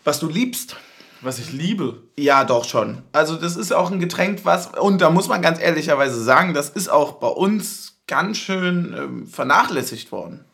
[0.05, 0.76] was du liebst.
[1.22, 2.05] Was ich liebe?
[2.16, 3.03] Ja, doch schon.
[3.11, 6.70] Also das ist auch ein Getränk, was, und da muss man ganz ehrlicherweise sagen, das
[6.70, 10.45] ist auch bei uns ganz schön ähm, vernachlässigt worden.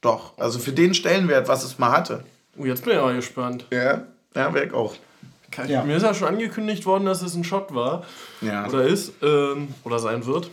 [0.00, 2.22] Doch, also für den Stellenwert, was es mal hatte.
[2.56, 3.66] Oh, jetzt bin ich auch gespannt.
[3.72, 4.04] Ja,
[4.36, 4.94] ja, wäre auch.
[5.68, 5.84] Ja.
[5.84, 8.04] Mir ist ja schon angekündigt worden, dass es ein Shot war.
[8.40, 8.66] Ja.
[8.66, 9.12] Oder ist.
[9.22, 10.50] Ähm, oder sein wird.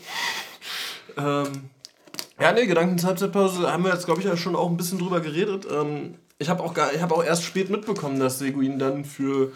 [1.17, 1.47] Ähm,
[2.39, 4.99] ja, ne, Gedanken zur Halbzeitpause haben wir jetzt, glaube ich, ja schon auch ein bisschen
[4.99, 5.67] drüber geredet.
[5.71, 9.51] Ähm, ich habe auch, hab auch erst spät mitbekommen, dass Seguin dann für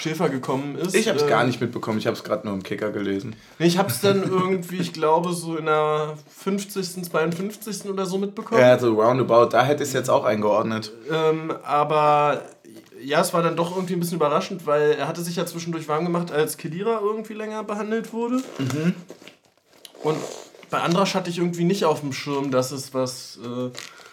[0.00, 0.94] Schäfer gekommen ist.
[0.94, 3.36] Ich habe es ähm, gar nicht mitbekommen, ich habe es gerade nur im Kicker gelesen.
[3.58, 7.90] Ich habe es dann irgendwie, ich glaube, so in der 50., 52.
[7.90, 8.60] oder so mitbekommen.
[8.60, 10.92] Ja, so roundabout, da hätte ich es jetzt auch eingeordnet.
[11.10, 12.42] Ähm, aber
[13.02, 15.88] ja, es war dann doch irgendwie ein bisschen überraschend, weil er hatte sich ja zwischendurch
[15.88, 18.42] warm gemacht, als Kedira irgendwie länger behandelt wurde.
[18.58, 18.94] Mhm.
[20.02, 20.18] Und
[20.70, 23.70] bei Andrasch hatte ich irgendwie nicht auf dem Schirm, dass es was äh,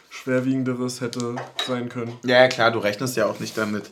[0.09, 1.35] Schwerwiegenderes hätte
[1.65, 2.13] sein können.
[2.23, 3.89] Ja, klar, du rechnest ja auch nicht damit,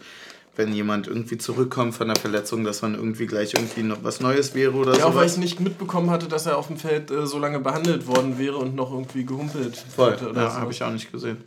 [0.56, 4.56] wenn jemand irgendwie zurückkommt von der Verletzung, dass man irgendwie gleich irgendwie noch was Neues
[4.56, 5.00] wäre oder so.
[5.00, 7.60] Ja, auch weil ich nicht mitbekommen hatte, dass er auf dem Feld äh, so lange
[7.60, 10.58] behandelt worden wäre und noch irgendwie gehumpelt Voll, ja, so.
[10.58, 11.44] habe ich auch nicht gesehen.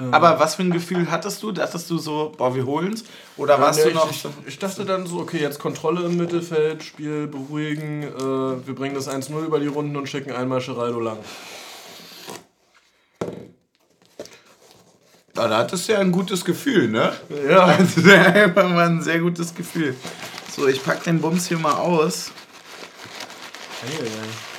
[0.00, 0.14] Ähm.
[0.14, 1.52] Aber was für ein Gefühl hattest du?
[1.52, 3.04] Dachtest du so, boah, wir holen's?
[3.36, 4.10] Oder ja, warst nee, du noch.
[4.10, 8.94] Ich, ich, dachte dann so, okay, jetzt Kontrolle im Mittelfeld, Spiel beruhigen, äh, wir bringen
[8.94, 11.18] das 1-0 über die Runden und schicken einmal Geraldo lang.
[15.36, 17.12] Ja, da hattest du ja ein gutes Gefühl, ne?
[17.48, 17.66] Ja.
[17.78, 19.94] Also, einfach mal ein sehr gutes Gefühl.
[20.54, 22.32] So, ich pack den Bums hier mal aus.
[23.82, 24.50] Hey, hey.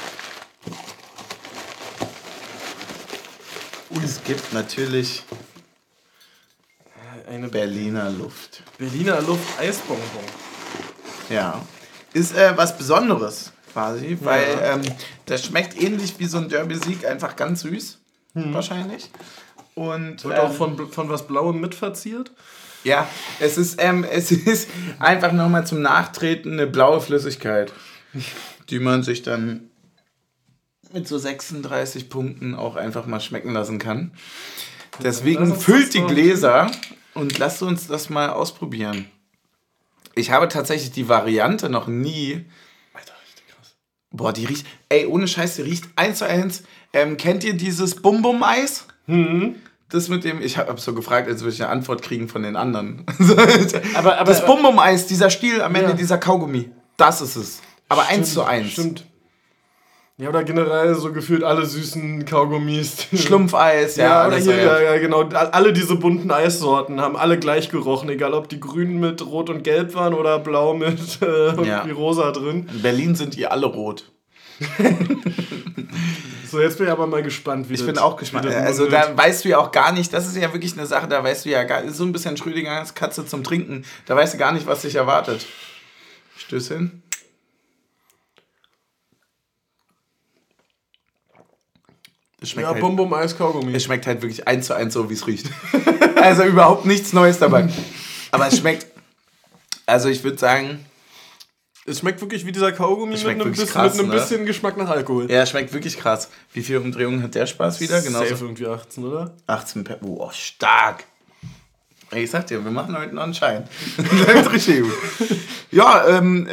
[4.03, 5.23] Es gibt natürlich
[7.27, 8.63] eine Berliner Luft.
[8.77, 10.23] Berliner Luft Eisbonbon.
[11.29, 11.61] Ja.
[12.13, 14.75] Ist äh, was Besonderes quasi, weil ja.
[14.75, 14.83] ähm,
[15.25, 17.99] das schmeckt ähnlich wie so ein Derby-Sieg, einfach ganz süß.
[18.35, 18.53] Hm.
[18.53, 19.09] Wahrscheinlich.
[19.75, 22.31] Und, Wird ähm, auch von, von was Blauem mitverziert?
[22.85, 23.09] Ja,
[23.41, 24.69] es ist, ähm, es ist
[24.99, 27.73] einfach nochmal zum Nachtreten eine blaue Flüssigkeit,
[28.69, 29.70] die man sich dann
[30.93, 34.11] mit so 36 Punkten auch einfach mal schmecken lassen kann.
[35.03, 36.69] Deswegen füllt die Gläser
[37.13, 39.05] und lasst uns das mal ausprobieren.
[40.15, 42.45] Ich habe tatsächlich die Variante noch nie.
[42.93, 43.75] Alter, richtig krass.
[44.11, 44.65] Boah, die riecht.
[44.89, 46.63] Ey, ohne Scheiß, die riecht eins zu eins.
[46.93, 48.87] Ähm, kennt ihr dieses Bum-Bum-Eis?
[49.07, 49.55] Mhm.
[49.89, 52.55] das mit dem, ich habe so gefragt, als würde ich eine Antwort kriegen von den
[52.55, 53.05] anderen.
[53.93, 55.95] Aber, aber, das Bum-Bum-Eis, dieser Stiel am Ende, ja.
[55.95, 57.61] dieser Kaugummi, das ist es.
[57.89, 58.71] Aber stimmt, eins zu eins.
[58.71, 59.05] Stimmt.
[60.21, 63.07] Ja, oder generell so gefühlt alle süßen Kaugummis.
[63.11, 64.03] Schlumpfeis, ja.
[64.03, 65.23] Ja, oder hier, ja, ja, genau.
[65.23, 69.63] Alle diese bunten Eissorten haben alle gleich gerochen, egal ob die grün mit rot und
[69.63, 71.87] gelb waren oder blau mit äh, ja.
[71.95, 72.69] rosa drin.
[72.71, 74.11] In Berlin sind die alle rot.
[76.51, 78.45] so, jetzt bin ich aber mal gespannt, wie Ich das, bin auch gespannt.
[78.45, 81.23] Also, da weißt du ja auch gar nicht, das ist ja wirklich eine Sache, da
[81.23, 83.85] weißt du ja gar so ein bisschen Schrödingers Katze zum Trinken.
[84.05, 85.47] Da weißt du gar nicht, was dich erwartet.
[86.37, 87.01] Stößchen.
[92.41, 93.73] Es schmeckt ja, halt, Bum Eis Kaugummi.
[93.75, 95.47] Es schmeckt halt wirklich eins zu eins so, wie es riecht.
[96.15, 97.69] also überhaupt nichts Neues dabei.
[98.31, 98.87] Aber es schmeckt,
[99.85, 100.85] also ich würde sagen...
[101.85, 104.15] Es schmeckt wirklich wie dieser Kaugummi mit einem, bisschen, krass, mit einem ne?
[104.15, 105.31] bisschen Geschmack nach Alkohol.
[105.31, 106.29] Ja, schmeckt wirklich krass.
[106.53, 108.01] Wie viele Umdrehungen hat der Spaß wieder?
[108.01, 108.19] Genau.
[108.19, 109.35] Safe irgendwie 18, oder?
[109.47, 111.05] 18, boah, stark.
[112.13, 113.63] Ich sag dir, wir machen heute noch einen Schein.
[113.97, 114.91] Läuft richtig gut.
[115.71, 116.45] Ja, ähm,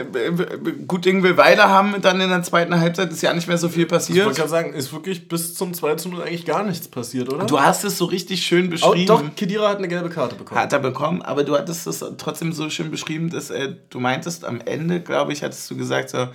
[0.86, 3.68] gut Ding will weiter haben, dann in der zweiten Halbzeit ist ja nicht mehr so
[3.68, 4.18] viel passiert.
[4.18, 7.32] Ich wollte gerade sagen, ist wirklich bis zum 2 zu 0 eigentlich gar nichts passiert,
[7.32, 7.44] oder?
[7.44, 9.10] Du hast es so richtig schön beschrieben.
[9.10, 10.60] Oh, doch, Kedira hat eine gelbe Karte bekommen.
[10.60, 14.44] Hat er bekommen, aber du hattest es trotzdem so schön beschrieben, dass äh, du meintest,
[14.44, 16.28] am Ende, glaube ich, hattest du gesagt, so,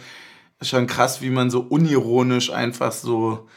[0.61, 3.47] schon krass, wie man so unironisch einfach so,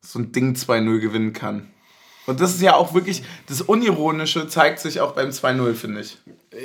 [0.00, 1.68] so ein Ding 2-0 gewinnen kann.
[2.26, 6.18] Und das ist ja auch wirklich, das Unironische zeigt sich auch beim 2-0, finde ich.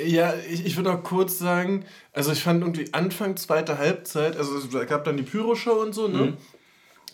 [0.06, 4.56] Ja, ich, ich würde auch kurz sagen, also ich fand irgendwie Anfang zweite Halbzeit, also
[4.56, 6.18] es gab dann die Pyro-Show und so, ne?
[6.18, 6.36] Mhm.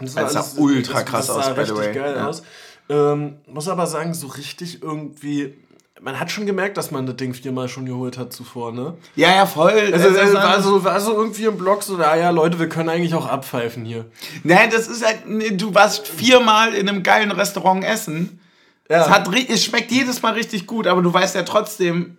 [0.01, 2.29] Das sah, das sah alles, ultra krass das sah aus, richtig geil ja.
[2.29, 2.43] aus.
[2.89, 5.55] Ähm, muss aber sagen, so richtig irgendwie
[6.01, 8.97] man hat schon gemerkt, dass man das Ding viermal schon geholt hat zuvor, ne?
[9.17, 9.73] Ja, ja, voll.
[9.93, 12.89] Also, also, war, so, war so irgendwie im Blog so, ja, ja, Leute, wir können
[12.89, 14.07] eigentlich auch abpfeifen hier.
[14.45, 15.23] Nein, das ist halt,
[15.61, 18.41] du warst viermal in einem geilen Restaurant essen.
[18.89, 19.03] Ja.
[19.03, 22.17] Es, hat, es schmeckt jedes Mal richtig gut, aber du weißt ja trotzdem,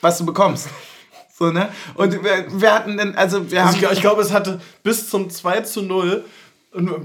[0.00, 0.68] was du bekommst.
[1.38, 1.68] So, ne?
[1.94, 3.84] Und wir, wir hatten dann, also wir also haben.
[3.84, 6.24] Ich, ich glaube, es hatte bis zum 2 zu 0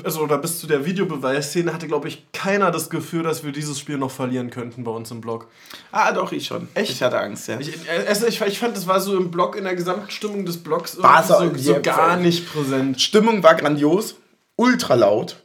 [0.04, 3.80] also, oder bis zu der Videobeweisszene hatte, glaube ich, keiner das Gefühl, dass wir dieses
[3.80, 5.48] Spiel noch verlieren könnten bei uns im Blog.
[5.92, 6.68] Ah, doch, ich schon.
[6.76, 6.92] Echt?
[6.92, 7.60] Ich hatte Angst, ja.
[7.60, 7.74] Ich,
[8.08, 11.02] also ich, ich fand, das war so im Blog, in der gesamten Stimmung des Blogs
[11.02, 13.02] war so, so gar nicht präsent.
[13.02, 14.16] Stimmung war grandios,
[14.56, 15.44] ultra laut,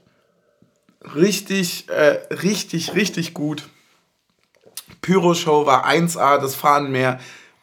[1.14, 3.68] richtig, äh, richtig, richtig gut.
[5.00, 7.20] Pyro-Show war 1A, das Fahren mehr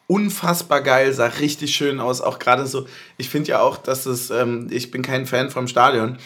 [0.08, 2.20] unfassbar geil, sah richtig schön aus.
[2.20, 2.86] Auch gerade so,
[3.16, 6.18] ich finde ja auch, dass es, ähm, ich bin kein Fan vom Stadion,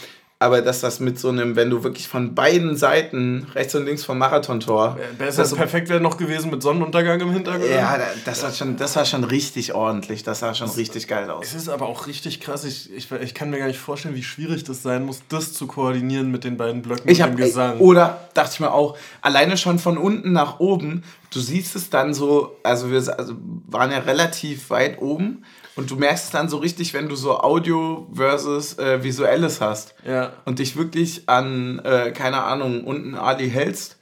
[0.43, 4.05] aber dass das mit so einem, wenn du wirklich von beiden Seiten, rechts und links
[4.05, 4.99] vom Marathontor.
[5.17, 7.71] Besser so, perfekt wäre noch gewesen mit Sonnenuntergang im Hintergrund.
[7.71, 10.25] Ja, das war schon, das war schon richtig ordentlich.
[10.25, 11.47] Das sah schon das, richtig geil aus.
[11.47, 12.65] Es ist aber auch richtig krass.
[12.65, 15.67] Ich, ich, ich kann mir gar nicht vorstellen, wie schwierig das sein muss, das zu
[15.67, 17.79] koordinieren mit den beiden Blöcken ich hab, dem Gesang.
[17.79, 22.15] Oder dachte ich mir auch, alleine schon von unten nach oben, du siehst es dann
[22.15, 23.35] so, also wir also
[23.69, 25.45] waren ja relativ weit oben
[25.77, 29.95] und du merkst es dann so richtig, wenn du so Audio versus äh, Visuelles hast.
[30.07, 30.33] Ja.
[30.45, 33.99] Und dich wirklich an, äh, keine Ahnung, unten Ali hältst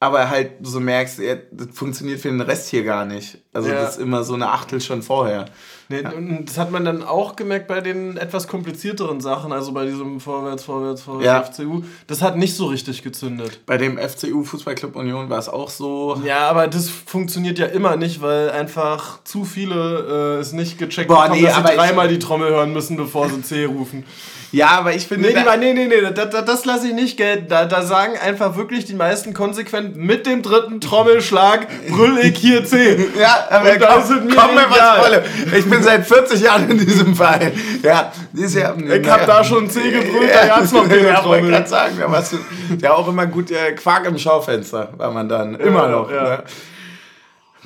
[0.00, 3.38] aber halt so merkst, ja, das funktioniert für den Rest hier gar nicht.
[3.52, 3.74] Also ja.
[3.74, 5.44] das ist immer so eine Achtel schon vorher.
[5.90, 6.10] Nee, ja.
[6.10, 10.20] Und das hat man dann auch gemerkt bei den etwas komplizierteren Sachen, also bei diesem
[10.20, 11.42] Vorwärts, Vorwärts, Vorwärts ja.
[11.42, 11.82] FCU.
[12.06, 13.58] Das hat nicht so richtig gezündet.
[13.66, 16.22] Bei dem FCU Fußballclub Union war es auch so.
[16.24, 21.08] Ja, aber das funktioniert ja immer nicht, weil einfach zu viele äh, es nicht gecheckt
[21.08, 24.04] Boah, haben, nee, dass sie dreimal die Trommel hören müssen, bevor sie C rufen.
[24.52, 25.28] Ja, aber ich finde.
[25.28, 27.46] Nee, da, nee, nee, nee, das, das, lasse ich nicht gelten.
[27.48, 32.64] Da, da sagen einfach wirklich die meisten konsequent mit dem dritten Trommelschlag brüll ich hier
[32.64, 32.98] C.
[33.18, 35.24] ja, aber Und komm, komm mir was wolle.
[35.56, 37.52] Ich bin seit 40 Jahren in diesem Verein.
[37.82, 38.76] Ja, dieses Jahr.
[38.78, 41.60] Ich hab da schon C gebrüllt, da noch keine ja, Trommel.
[41.60, 42.34] Ich sagen, ja, was,
[42.80, 45.54] ja, auch immer gut äh, Quark im Schaufenster war man dann.
[45.54, 46.10] Immer noch.
[46.10, 46.22] Ja.
[46.22, 46.44] Ne?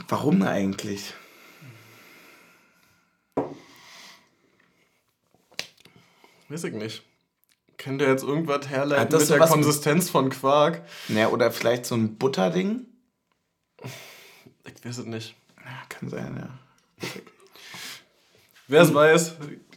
[0.09, 1.15] Warum eigentlich?
[6.49, 7.03] Weiß ich nicht.
[7.79, 10.83] Könnt ihr jetzt irgendwas herleiten mit der Konsistenz von Quark?
[11.09, 12.87] Naja, oder vielleicht so ein Butterding?
[14.65, 15.35] Ich weiß es nicht.
[15.65, 17.09] Ja, kann sein, ja.
[18.69, 19.35] Wer es weiß,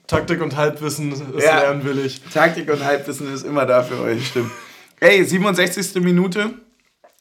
[0.07, 2.21] Taktik und Halbwissen ist ja, lernwillig.
[2.33, 4.51] Taktik und Halbwissen ist immer da für euch, stimmt.
[4.99, 6.01] Ey, 67.
[6.01, 6.51] Minute.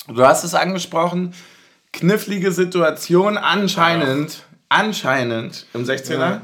[0.08, 1.34] Du hast es angesprochen.
[1.92, 6.18] Knifflige Situation anscheinend, anscheinend im 16er.
[6.18, 6.42] Ja.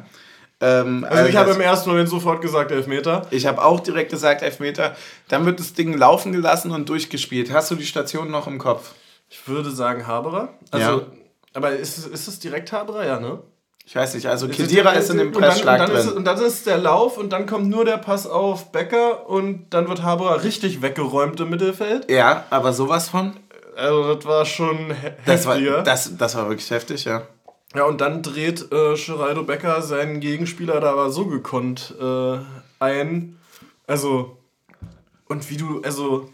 [0.60, 3.26] Ähm, also, also, ich habe im ersten Moment sofort gesagt Elfmeter.
[3.30, 4.96] Ich habe auch direkt gesagt Elfmeter.
[5.28, 7.52] Dann wird das Ding laufen gelassen und durchgespielt.
[7.52, 8.92] Hast du die Station noch im Kopf?
[9.28, 10.54] Ich würde sagen Haberer.
[10.70, 11.06] Also, ja.
[11.54, 13.06] Aber ist es, ist es direkt Haberer?
[13.06, 13.42] Ja, ne?
[13.84, 16.08] Ich weiß nicht, also Kedira ist in dem Pressschlag und dann, drin.
[16.08, 19.66] Ist, und dann ist der Lauf und dann kommt nur der Pass auf Becker und
[19.70, 22.10] dann wird Haberer richtig weggeräumt im Mittelfeld.
[22.10, 23.36] Ja, aber sowas von?
[23.76, 27.22] Also das war schon he Das war, das, das war wirklich heftig, ja.
[27.74, 32.38] Ja, und dann dreht äh, Geraldo Becker seinen Gegenspieler da aber so gekonnt äh,
[32.78, 33.38] ein.
[33.86, 34.36] Also,
[35.26, 36.30] und wie du, also,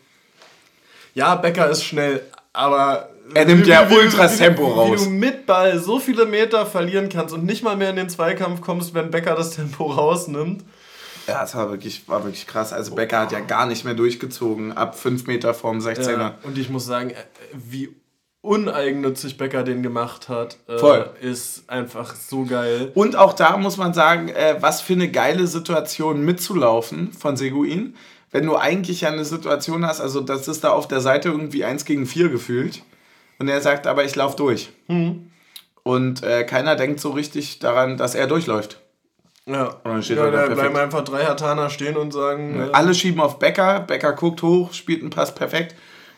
[1.15, 2.23] ja, Becker ist schnell,
[2.53, 3.11] aber.
[3.35, 5.01] Er nimmt wie- ja wie- ultras wie- Tempo raus.
[5.01, 8.09] Wie du mit Ball so viele Meter verlieren kannst und nicht mal mehr in den
[8.09, 10.65] Zweikampf kommst, wenn Becker das Tempo rausnimmt.
[11.27, 12.73] Ja, es war wirklich, war wirklich krass.
[12.73, 16.19] Also Becker hat ja gar nicht mehr durchgezogen, ab 5 Meter vorm 16er.
[16.19, 17.15] Ja, und ich muss sagen, äh,
[17.53, 17.95] wie
[18.41, 22.93] uneigennützig Becker den gemacht hat, äh, ist einfach so geil.
[22.95, 27.95] Und auch da muss man sagen, äh, was für eine geile Situation mitzulaufen von Seguin.
[28.31, 31.65] Wenn du eigentlich ja eine Situation hast, also das ist da auf der Seite irgendwie
[31.65, 32.83] 1 gegen 4 gefühlt.
[33.39, 34.71] Und er sagt, aber ich laufe durch.
[35.83, 38.81] Und äh, keiner denkt so richtig daran, dass er durchläuft.
[39.47, 42.73] Ja, Und dann steht ja er da bleiben einfach drei Hatana stehen und sagen, äh,
[42.73, 45.75] Alle schieben auf Becker, Becker guckt hoch, spielt einen Pass perfekt.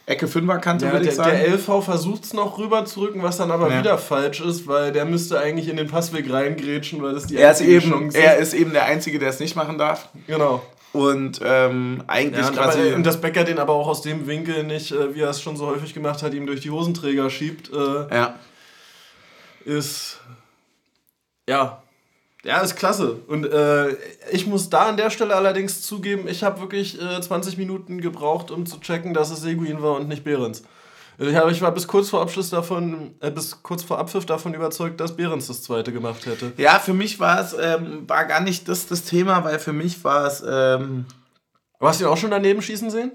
[0.06, 1.30] Ecke Fünferkante, Ja, würde der, ich sagen.
[1.38, 3.78] der LV versucht es noch rüber zu rücken, was dann aber Ja.
[3.78, 7.52] wieder falsch ist, weil der müsste eigentlich in den Passweg reingrätschen, weil das die er,
[7.52, 10.08] ist einzige eben, Chance er ist eben der Einzige, der es nicht machen darf.
[10.26, 10.62] Genau.
[10.92, 12.80] Und ähm, eigentlich Ja, und, quasi.
[12.80, 15.40] aber, und dass Becker den aber auch aus dem Winkel nicht, äh, wie er es
[15.40, 18.34] schon so häufig gemacht hat, ihm durch die Hosenträger schiebt, äh, ja.
[19.64, 20.20] ist.
[21.48, 21.82] Ja.
[22.42, 23.16] Ja, ist klasse.
[23.26, 23.90] Und äh,
[24.32, 28.50] ich muss da an der Stelle allerdings zugeben, ich habe wirklich äh, 20 Minuten gebraucht,
[28.50, 30.62] um zu checken, dass es Seguin war und nicht Behrens.
[31.22, 35.16] Ich, war bis kurz vor Abschluss davon, äh, bis kurz vor Abpfiff davon überzeugt, dass
[35.16, 36.52] Behrens das zweite gemacht hätte.
[36.56, 40.02] Ja, für mich war es ähm, war gar nicht das, das Thema, weil für mich
[40.02, 40.42] war es.
[40.46, 41.04] Ähm,
[41.78, 43.12] Aber hast du ihn auch schon daneben schießen sehen?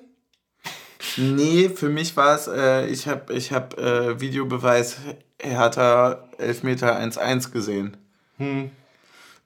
[1.17, 2.47] nee, für mich war es.
[2.47, 4.97] Äh, ich habe ich hab, äh, Videobeweis
[5.41, 7.97] Hertha Elfmeter 1-1 gesehen.
[8.37, 8.69] Hm.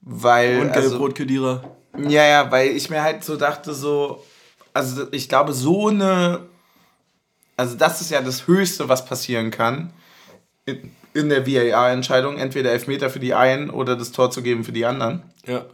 [0.01, 0.59] Weil.
[0.59, 1.63] Und also, Gelb-Rot-Kedira.
[1.97, 4.23] Ja, ja, weil ich mir halt so dachte, so,
[4.73, 6.41] also ich glaube, so eine,
[7.59, 9.91] also das ist ja das Höchste, was passieren kann
[10.63, 14.71] in, in der VAR-Entscheidung, entweder Elfmeter für die einen oder das Tor zu geben für
[14.71, 15.23] die anderen.
[15.45, 15.65] Ja.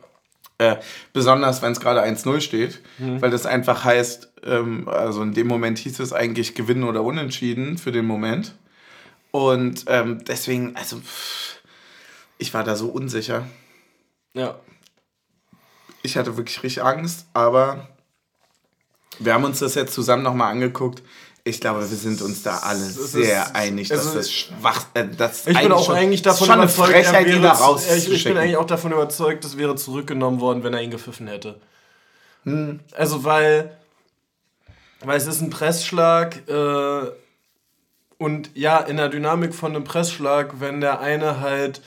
[0.58, 0.78] Äh,
[1.14, 5.78] besonders, wenn es gerade 1-0 steht, weil das einfach heißt, ähm, also in dem Moment
[5.78, 8.56] hieß es eigentlich gewinnen oder unentschieden für den Moment.
[9.30, 11.60] Und ähm, deswegen, also pff,
[12.40, 13.46] ich war da so unsicher.
[14.34, 14.56] Ja.
[16.02, 17.90] Ich hatte wirklich richtig Angst, aber
[19.20, 21.04] wir haben uns das jetzt zusammen nochmal angeguckt.
[21.48, 25.06] Ich glaube, wir sind uns da alle Es ist- sehr einig, dass das schwach äh,
[25.16, 27.54] das Ich bin auch eigentlich davon schon eine überzeugt, Frechheit, er ihn wäre, da ich,
[27.54, 28.38] ich bin rauszuschicken.
[28.40, 31.62] eigentlich auch davon überzeugt, es wäre zurückgenommen worden, wenn er ihn gepfiffen hätte.
[32.46, 32.80] Hm.
[32.98, 33.78] Also weil,
[35.02, 37.12] weil es ist ein Pressschlag äh,
[38.18, 41.82] und ja, in der Dynamik von einem Pressschlag, wenn der eine halt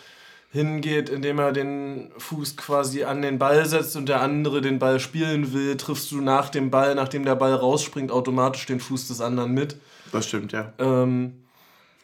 [0.58, 4.98] hingeht, indem er den Fuß quasi an den Ball setzt und der andere den Ball
[4.98, 9.20] spielen will, triffst du nach dem Ball, nachdem der Ball rausspringt, automatisch den Fuß des
[9.20, 9.76] anderen mit.
[10.12, 10.72] Das stimmt, ja.
[10.78, 11.44] Ähm,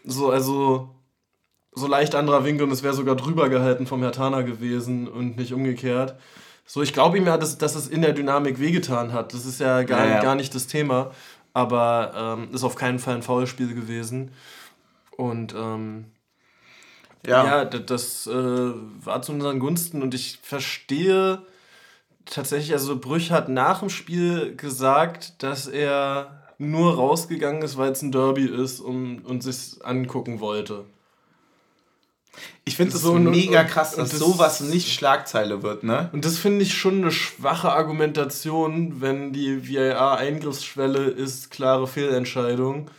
[0.05, 0.91] so, also
[1.73, 5.53] so leicht anderer Winkel und es wäre sogar drüber gehalten vom Hertaner gewesen und nicht
[5.53, 6.15] umgekehrt.
[6.65, 9.35] So, ich glaube ihm ja, dass, dass es in der Dynamik wehgetan hat.
[9.35, 10.23] Das ist ja gar, Ja, ja.
[10.23, 11.11] gar nicht das Thema.
[11.53, 14.31] Aber ähm, ist auf keinen Fall ein Foulspiel gewesen.
[15.17, 16.07] Und ähm,
[17.27, 17.45] Ja.
[17.45, 21.43] ja, d- das äh, war zu unseren Gunsten und ich verstehe
[22.27, 28.03] tatsächlich, also Brüch hat nach dem Spiel gesagt, dass er nur rausgegangen ist, weil es
[28.03, 30.85] ein Derby ist und, und sich angucken wollte.
[32.65, 36.11] Ich finde es So, mega und- krass, dass das- sowas nicht Schlagzeile wird, ne?
[36.13, 42.91] Und das finde ich schon eine schwache Argumentation, wenn die VAR-Eingriffsschwelle ist, klare Fehlentscheidung.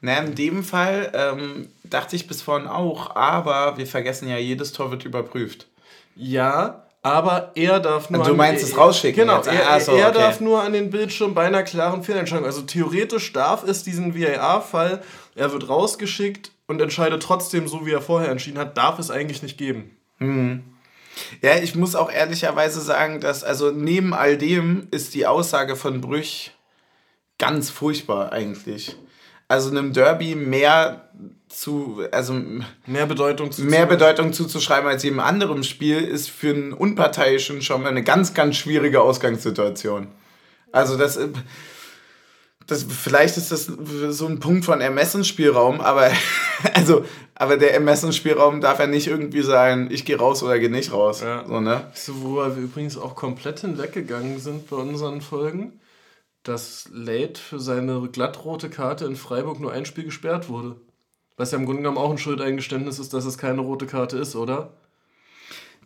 [0.00, 4.72] Na, in dem Fall ähm, dachte ich bis vorhin auch, aber wir vergessen ja, jedes
[4.72, 5.66] Tor wird überprüft.
[6.14, 8.22] Ja, aber er darf nur.
[8.24, 9.46] Du an- meinst es rausschicken Genau, jetzt?
[9.48, 10.18] er, Ah, so, er okay.
[10.18, 12.44] darf nur an den Bildschirm bei einer klaren Fehlentscheidung.
[12.46, 15.02] Also theoretisch darf es diesen VAR-Fall,
[15.34, 19.42] er wird rausgeschickt und entscheidet trotzdem so, wie er vorher entschieden hat, darf es eigentlich
[19.42, 19.96] nicht geben.
[21.40, 26.00] Ja, ich muss auch ehrlicherweise sagen, dass, also neben all dem ist die Aussage von
[26.00, 26.50] Brüch
[27.38, 28.96] ganz furchtbar eigentlich.
[29.48, 31.08] Also einem Derby mehr
[31.48, 32.34] zu, also
[32.86, 37.82] Mehr Bedeutung zu mehr Bedeutung zuzuschreiben als jedem anderen Spiel ist für einen Unparteiischen schon
[37.82, 40.08] mal eine ganz, ganz schwierige Ausgangssituation.
[40.70, 41.18] Also das,
[42.66, 46.10] das vielleicht ist das so ein Punkt von Ermessensspielraum, aber
[46.74, 50.92] also, aber der Ermessensspielraum darf ja nicht irgendwie sein, ich gehe raus oder gehe nicht
[50.92, 51.22] raus.
[51.22, 51.46] Ja.
[51.48, 51.90] So, ne?
[51.94, 55.80] So, worüber wir übrigens auch komplett hinweggegangen sind bei unseren Folgen,
[56.42, 60.76] dass Late für seine glattrote Karte in Freiburg nur ein Spiel gesperrt wurde.
[61.36, 64.34] Was ja im Grunde genommen auch ein Schuldeingeständnis ist, dass es keine rote Karte ist,
[64.34, 64.70] oder?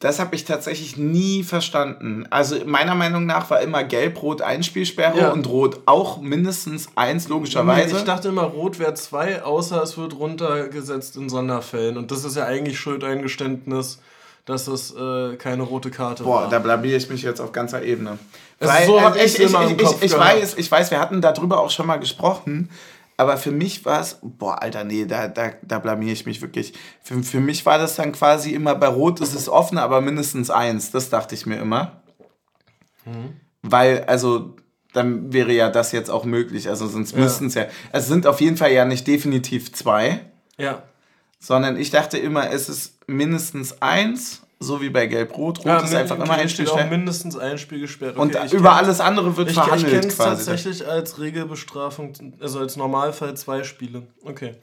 [0.01, 2.27] Das habe ich tatsächlich nie verstanden.
[2.31, 5.33] Also meiner Meinung nach war immer Gelb-Rot Einspielsperre Ja.
[5.33, 7.99] und Rot auch mindestens eins, logischerweise.
[7.99, 11.97] Ich dachte immer, Rot wäre zwei, außer es wird runtergesetzt in Sonderfällen.
[11.97, 14.01] Und das ist ja eigentlich Schuldeingeständnis,
[14.45, 16.49] dass es äh, keine rote Karte Boah, war.
[16.49, 18.19] da blamier ich mich jetzt auf ganzer Ebene.
[18.59, 20.91] Also so hab ich, ich's ich, immer ich, im ich, Kopf ich, weiß, ich weiß,
[20.91, 22.69] wir hatten darüber auch schon mal gesprochen,
[23.17, 26.73] aber für mich war es, boah, Alter, nee, da, da, da blamier ich mich wirklich.
[27.03, 30.51] Für, für mich war das dann quasi immer, bei Rot ist es offen, aber mindestens
[30.51, 32.03] eins, das dachte ich mir immer.
[33.05, 33.41] Mhm.
[33.63, 34.57] Weil, also,
[34.93, 38.41] dann wäre ja das jetzt auch möglich, also sonst müssten es ja, es sind auf
[38.41, 40.21] jeden Fall ja nicht definitiv zwei,
[40.59, 40.83] ja.
[41.39, 45.59] sondern ich dachte immer, es ist mindestens eins, so wie bei Gelb-Rot.
[45.59, 48.17] Rot ja ist einfach immer ein Spiel auch mindestens ein Spiel gesperrt.
[48.17, 52.13] Und Okay, ich über alles andere wird Ich, ich verhandelt kenne es tatsächlich als Regelbestrafung,
[52.41, 54.03] also als Normalfall zwei Spiele.
[54.25, 54.55] Okay.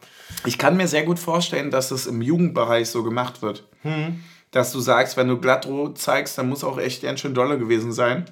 [0.45, 3.65] Ich kann mir sehr gut vorstellen, dass es im Jugendbereich so gemacht wird.
[3.81, 4.23] Hm.
[4.51, 7.91] Dass du sagst, wenn du glattrot zeigst, dann muss auch echt ganz schön dolle gewesen
[7.91, 8.25] sein.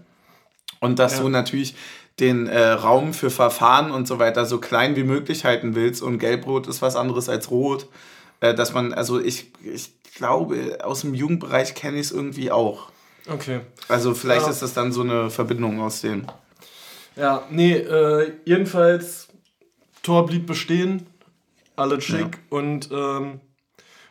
[0.79, 1.23] Und dass Ja.
[1.23, 1.75] du natürlich
[2.19, 6.01] den äh, Raum für Verfahren und so weiter so klein wie möglich halten willst.
[6.01, 7.87] Und gelbrot ist was anderes als rot.
[8.39, 12.89] Äh, dass man, also ich, ich glaube, aus dem Jugendbereich kenne ich es irgendwie auch.
[13.29, 13.61] Okay.
[13.87, 14.51] Also vielleicht Ja.
[14.51, 16.25] ist das dann so eine Verbindung aus dem.
[17.15, 19.27] Ja, nee, äh, jedenfalls,
[20.03, 21.07] Tor blieb bestehen,
[21.75, 23.39] alle schick und, ähm,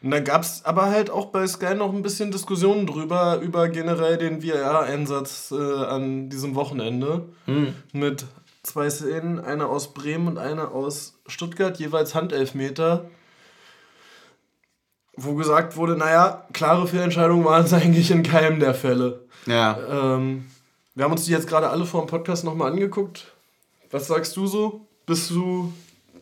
[0.03, 3.69] und dann gab es aber halt auch bei Sky noch ein bisschen Diskussionen drüber, über
[3.69, 7.29] generell den VAR-Einsatz äh, an diesem Wochenende
[7.93, 8.27] mit
[8.63, 13.09] zwei Szenen, eine aus Bremen und eine aus Stuttgart, jeweils Handelfmeter.
[15.17, 19.21] Wo gesagt wurde, naja, klare Fehlentscheidungen waren es eigentlich in keinem der Fälle.
[19.47, 19.79] Ja.
[19.91, 20.47] Ähm,
[20.95, 23.33] wir haben uns die jetzt gerade alle vor dem Podcast nochmal angeguckt.
[23.91, 24.87] Was sagst du so?
[25.07, 25.73] Bist du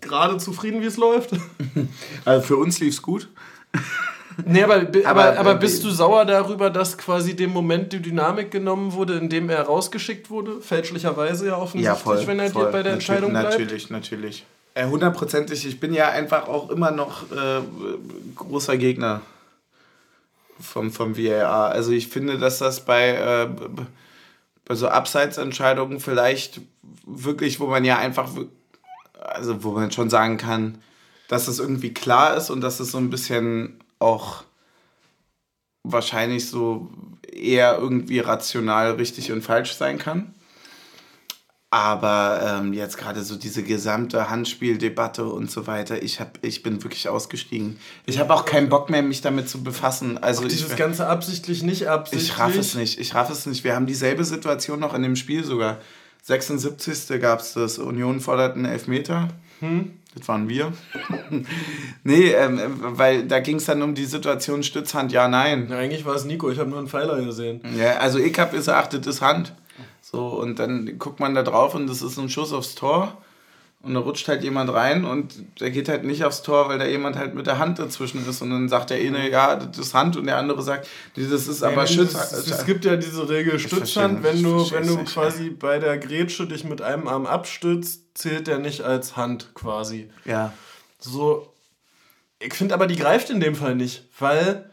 [0.00, 1.30] gerade zufrieden, wie es läuft?
[2.24, 3.28] Also für uns lief es gut.
[4.46, 8.00] nee, aber, aber, Aber, aber, äh, bist du sauer darüber, dass quasi dem Moment die
[8.00, 10.60] Dynamik genommen wurde, in dem er rausgeschickt wurde?
[10.60, 12.26] Fälschlicherweise ja offensichtlich, Ja, voll.
[12.26, 12.66] wenn er voll.
[12.66, 13.50] dir bei der Entscheidung bleibt.
[13.50, 14.44] Natürlich, natürlich.
[14.74, 15.64] Äh, Hundertprozentig.
[15.66, 17.62] Ich bin ja einfach auch immer noch äh,
[18.34, 19.22] großer Gegner
[20.60, 21.70] vom, vom VAR.
[21.70, 23.48] Also ich finde, dass das bei, äh,
[24.64, 26.60] bei so Abseitsentscheidungen vielleicht
[27.06, 28.30] wirklich, wo man ja einfach,
[29.20, 30.82] also wo man schon sagen kann,
[31.28, 34.42] dass es irgendwie klar ist und dass es so ein bisschen auch
[35.84, 36.88] wahrscheinlich so
[37.30, 40.34] eher irgendwie rational richtig und falsch sein kann.
[41.74, 46.84] Aber ähm, jetzt gerade so diese gesamte Handspieldebatte und so weiter, ich, hab, ich bin
[46.84, 47.80] wirklich ausgestiegen.
[48.06, 50.16] Ich habe auch keinen Bock mehr, mich damit zu befassen.
[50.18, 52.30] Also Dieses ich, Ganze absichtlich, nicht absichtlich.
[52.30, 53.00] ich raff es nicht.
[53.00, 53.64] Ich raff es nicht.
[53.64, 55.78] Wir haben dieselbe Situation noch in dem Spiel sogar.
[56.22, 57.20] 76.
[57.20, 57.78] gab es das.
[57.78, 59.30] Union fordert einen Elfmeter.
[60.14, 60.72] Das waren wir.
[62.04, 65.66] nee, ähm, weil da ging es dann um die Situation Stützhand, ja, nein.
[65.68, 67.62] Ja, eigentlich war es Nico, ich habe nur einen Pfeiler gesehen.
[67.76, 69.54] Ja, also ich habe gesagt, das ist Hand.
[70.14, 73.18] So, und dann guckt man da drauf und das ist ein Schuss aufs Tor.
[73.82, 76.86] Und da rutscht halt jemand rein und der geht halt nicht aufs Tor, weil da
[76.86, 78.40] jemand halt mit der Hand dazwischen ist.
[78.40, 80.16] Und dann sagt der eine, ja, das ist Hand.
[80.16, 80.86] Und der andere sagt,
[81.16, 82.14] das ist aber Schütz.
[82.14, 85.98] Es, gibt ja diese Regel Stützhand, wenn du, wenn du es nicht, quasi bei der
[85.98, 90.08] Grätsche dich mit einem Arm abstützt, zählt der nicht als Hand quasi.
[90.24, 90.52] Ja.
[91.00, 91.52] So,
[92.38, 94.70] ich finde aber, die greift in dem Fall nicht, weil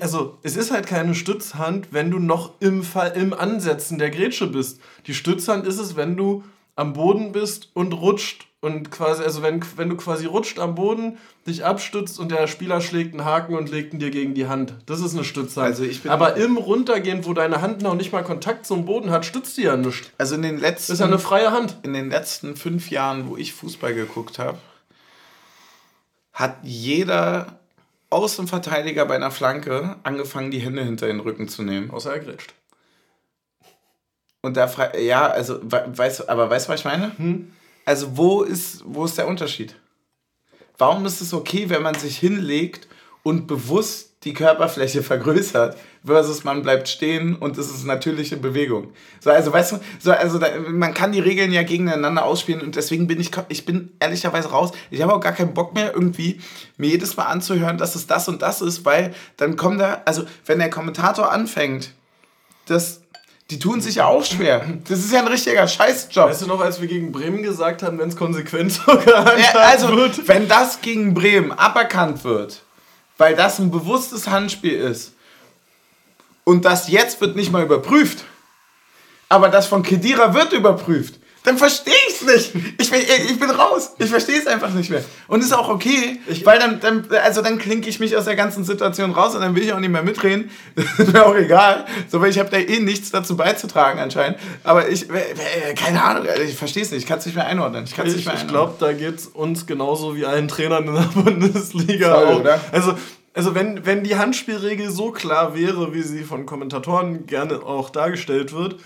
[0.00, 4.46] also es ist halt keine Stützhand, wenn du noch im Fall im Ansetzen der Grätsche
[4.46, 4.80] bist.
[5.06, 6.44] Die Stützhand ist es, wenn du
[6.76, 11.18] am Boden bist und rutscht und quasi, also wenn, wenn du quasi rutscht am Boden,
[11.46, 14.74] dich abstützt und der Spieler schlägt einen Haken und legt ihn dir gegen die Hand.
[14.86, 15.66] Das ist eine Stützhand.
[15.66, 19.10] Also ich bin- aber im Runtergehen, wo deine Hand noch nicht mal Kontakt zum Boden
[19.10, 20.12] hat, stützt die ja nicht.
[20.18, 21.76] Also in den letzten, Das ist ja eine freie Hand.
[21.82, 24.58] in den letzten fünf Jahren, wo ich Fußball geguckt habe,
[26.32, 27.60] hat jeder
[28.14, 31.90] Außenverteidiger bei einer Flanke angefangen, die Hände hinter den Rücken zu nehmen.
[31.90, 32.54] Außer er grätscht.
[34.40, 37.12] Und da frage ja, also, we- weißt, aber weißt du, was ich meine?
[37.84, 39.74] Also, wo ist, wo ist der Unterschied?
[40.78, 42.88] Warum ist es okay, wenn man sich hinlegt
[43.24, 48.92] und bewusst die Körperfläche vergrößert, versus man bleibt stehen und es ist natürliche Bewegung?
[49.20, 52.76] So, also, weißt du, so, also, da, man kann die Regeln ja gegeneinander ausspielen und
[52.76, 54.70] deswegen bin ich, ich bin ehrlicherweise raus.
[54.90, 56.40] Ich habe auch gar keinen Bock mehr, irgendwie
[56.76, 60.24] mir jedes Mal anzuhören, dass es das und das ist, weil dann kommt da, also,
[60.46, 61.90] wenn der Kommentator anfängt,
[62.66, 63.00] das
[63.50, 64.64] die tun sich ja auch schwer.
[64.88, 66.30] Das ist ja ein richtiger Scheißjob.
[66.30, 69.94] Weißt du noch, als wir gegen Bremen gesagt haben, wenn es konsequent sogar Ja, also,
[69.94, 70.26] wird?
[70.28, 72.62] wenn das gegen Bremen aberkannt wird,
[73.18, 75.12] weil das ein bewusstes Handspiel ist.
[76.44, 78.24] Und das jetzt wird nicht mal überprüft,
[79.28, 82.74] aber das von Kedira wird überprüft, dann verstehe ich es nicht.
[82.80, 83.92] Ich bin, ich bin raus.
[83.98, 85.04] Ich verstehe es einfach nicht mehr.
[85.28, 88.34] Und ist auch okay, ich, weil dann, dann, also dann klinke ich mich aus der
[88.34, 90.50] ganzen Situation raus und dann will ich auch nicht mehr mitreden.
[90.98, 91.84] ist mir auch egal.
[92.08, 94.38] So, weil ich habe da eh nichts dazu beizutragen anscheinend.
[94.62, 95.06] Aber ich,
[95.76, 97.02] keine Ahnung, ich verstehe es nicht.
[97.02, 97.84] Ich kann es nicht mehr einordnen.
[97.84, 102.14] Ich, ich, ich glaube, da geht es uns genauso wie allen Trainern in der Bundesliga
[102.14, 102.40] Voll, auch.
[102.40, 102.60] Oder?
[102.72, 102.94] Also
[103.36, 108.52] also wenn, wenn die Handspielregel so klar wäre, wie sie von Kommentatoren gerne auch dargestellt
[108.52, 108.76] wird,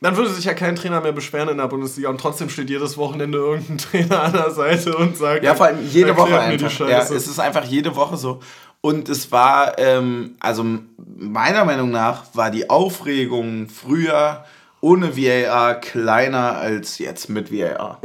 [0.00, 2.96] dann würde sich ja kein Trainer mehr beschweren in der Bundesliga und trotzdem steht jedes
[2.96, 6.88] Wochenende irgendein Trainer an der Seite und sagt, ja, vor allem jede Woche einfach.
[6.88, 8.40] Ja, es ist einfach jede Woche so.
[8.80, 10.64] Und es war, ähm, also
[10.96, 14.44] meiner Meinung nach, war die Aufregung früher
[14.80, 18.00] ohne VAR kleiner als jetzt mit VAR.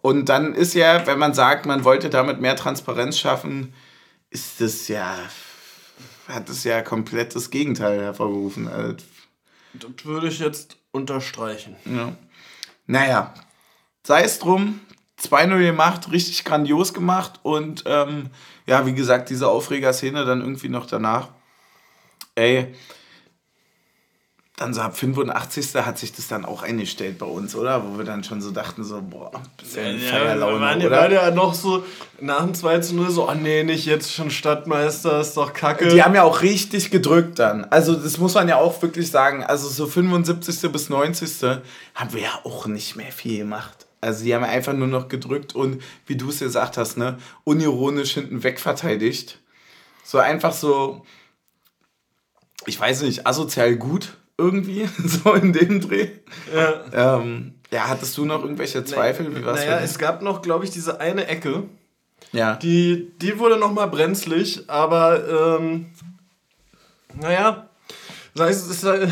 [0.00, 3.74] Und dann ist ja, wenn man sagt, man wollte damit mehr Transparenz schaffen,
[4.30, 5.14] ist das ja,
[6.26, 8.96] hat es ja komplett das Gegenteil hervorgerufen.
[9.74, 11.76] Das würde ich jetzt unterstreichen.
[11.84, 12.12] Ja.
[12.86, 13.34] Naja,
[14.04, 14.80] sei es drum,
[15.20, 18.30] 2-0 gemacht, richtig grandios gemacht und ähm,
[18.66, 21.28] ja, wie gesagt, diese Aufreger-Szene dann irgendwie noch danach.
[22.34, 22.74] Ey,
[24.60, 25.74] dann so ab 85.
[25.86, 27.82] hat sich das dann auch eingestellt bei uns, oder?
[27.82, 30.96] Wo wir dann schon so dachten, so, boah, bisschen ja, Feierlaune, wir waren, oder?
[30.98, 31.82] waren ja noch so
[32.20, 35.88] nach dem 2 zu 0 so, oh nee, nicht jetzt schon Stadtmeister, ist doch kacke.
[35.88, 37.64] Die haben ja auch richtig gedrückt dann.
[37.64, 39.44] Also das muss man ja auch wirklich sagen.
[39.44, 40.70] Also so 75.
[40.70, 41.42] bis 90.
[41.94, 43.86] haben wir ja auch nicht mehr viel gemacht.
[44.02, 48.12] Also die haben einfach nur noch gedrückt und, wie du es gesagt hast, ne, unironisch
[48.12, 49.38] hinten wegverteidigt.
[50.04, 51.06] So einfach so,
[52.66, 56.08] ich weiß nicht, asozial gut irgendwie, so in dem Dreh.
[56.54, 57.18] Ja.
[57.18, 59.34] Ähm, ja, hattest du noch irgendwelche Zweifel?
[59.36, 61.64] Wie war's naja, es gab noch, glaube ich, diese eine Ecke.
[62.32, 62.56] Ja.
[62.56, 65.86] Die, die wurde noch mal brenzlig, aber ähm,
[67.14, 67.68] naja,
[68.34, 69.08] das heißt, ist, äh,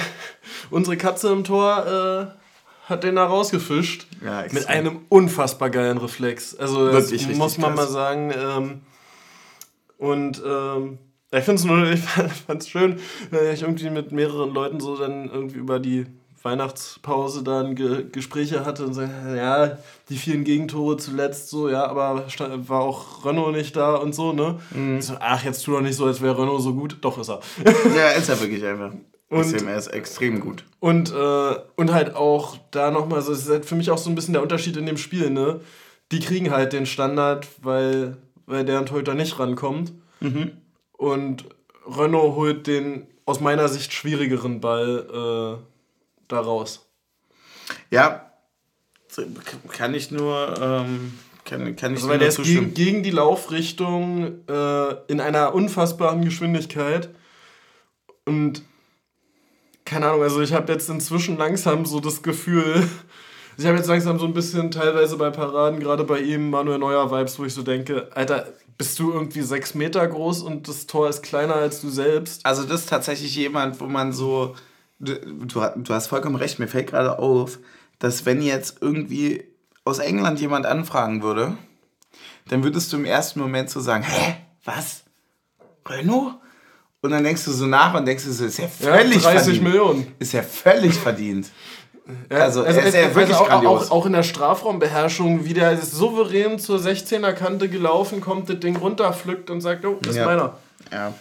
[0.70, 4.06] unsere Katze im Tor äh, hat den da rausgefischt.
[4.24, 6.54] Ja, mit einem unfassbar geilen Reflex.
[6.54, 7.86] Also das Wirklich, muss man krass.
[7.86, 8.32] mal sagen.
[8.36, 8.80] Ähm,
[9.98, 10.98] und ähm,
[11.30, 12.98] ich finde es nur, ich fand es schön,
[13.30, 16.06] wenn ich irgendwie mit mehreren Leuten so dann irgendwie über die
[16.42, 22.24] Weihnachtspause dann Ge Gespräche hatte und so, ja, die vielen Gegentore zuletzt so, ja, aber
[22.68, 24.58] war auch Renault nicht da und so, ne?
[24.70, 25.00] Mhm.
[25.00, 26.98] So, ach, jetzt tu doch nicht so, als wäre Renault so gut.
[27.00, 27.40] Doch ist er.
[27.96, 28.92] Ja, ist er wirklich einfach.
[29.30, 30.64] Und, er ist extrem gut.
[30.80, 34.08] Und, äh, und halt auch da nochmal, so, das ist halt für mich auch so
[34.08, 35.60] ein bisschen der Unterschied in dem Spiel, ne?
[36.12, 38.16] Die kriegen halt den Standard, weil,
[38.46, 39.92] weil deren Torhüter nicht rankommt.
[40.20, 40.52] Mhm.
[40.98, 41.46] Und
[41.86, 45.64] Renault holt den aus meiner Sicht schwierigeren Ball äh,
[46.28, 46.86] da raus.
[47.90, 48.30] Ja,
[49.70, 50.54] kann ich nur.
[50.60, 55.54] Ähm, kann, kann ich also, weil der ist gegen, gegen, die Laufrichtung äh, in einer
[55.54, 57.08] unfassbaren Geschwindigkeit.
[58.26, 58.62] Und
[59.84, 62.86] keine Ahnung, also ich habe jetzt inzwischen langsam so das Gefühl,
[63.56, 67.10] ich habe jetzt langsam so ein bisschen teilweise bei Paraden, gerade bei ihm, Manuel Neuer
[67.10, 71.08] Vibes, wo ich so denke, Alter, bist du irgendwie sechs Meter groß und das Tor
[71.08, 72.46] ist kleiner als du selbst?
[72.46, 74.54] Also das ist tatsächlich jemand, wo man so,
[75.00, 77.58] du, du hast vollkommen recht, mir fällt gerade auf,
[77.98, 79.44] dass wenn jetzt irgendwie
[79.84, 81.58] aus England jemand anfragen würde,
[82.48, 85.02] dann würdest du im ersten Moment so sagen, hä, was?
[85.86, 86.34] Renault?
[87.00, 89.44] Und dann denkst du so nach und denkst du so, ist ja völlig ja, 30
[89.44, 89.62] verdient.
[89.62, 90.14] Millionen.
[90.18, 91.50] Ist ja völlig verdient.
[92.30, 93.90] Also, also, er ist ja also wirklich auch, grandios.
[93.90, 98.60] Auch, auch in der Strafraumbeherrschung, wie der ist souverän zur 16er Kante gelaufen, kommt das
[98.60, 100.54] Ding runter, pflückt und sagt, oh, das ist meiner.
[100.90, 101.12] Ja.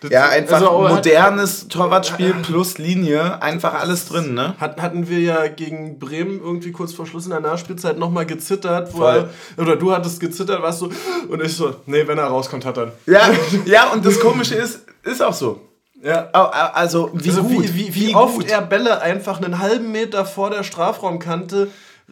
[0.00, 4.54] Das ja, einfach also, modernes Torwartspiel plus Linie, einfach alles drin, ne?
[4.60, 9.04] hatten wir ja gegen Bremen irgendwie kurz vor Schluss in der Nachspielzeit nochmal gezittert, wo
[9.04, 10.90] er, oder du hattest gezittert, warst so,
[11.28, 12.92] und ich so, nee, wenn er rauskommt, hat er.
[13.06, 13.30] Ja,
[13.64, 15.60] ja, und das Komische ist, ist auch so.
[16.06, 16.30] Ja.
[16.30, 18.48] Also, wie, also gut, wie, wie, wie, wie oft gut.
[18.48, 21.68] er Bälle einfach einen halben Meter vor der Strafraumkante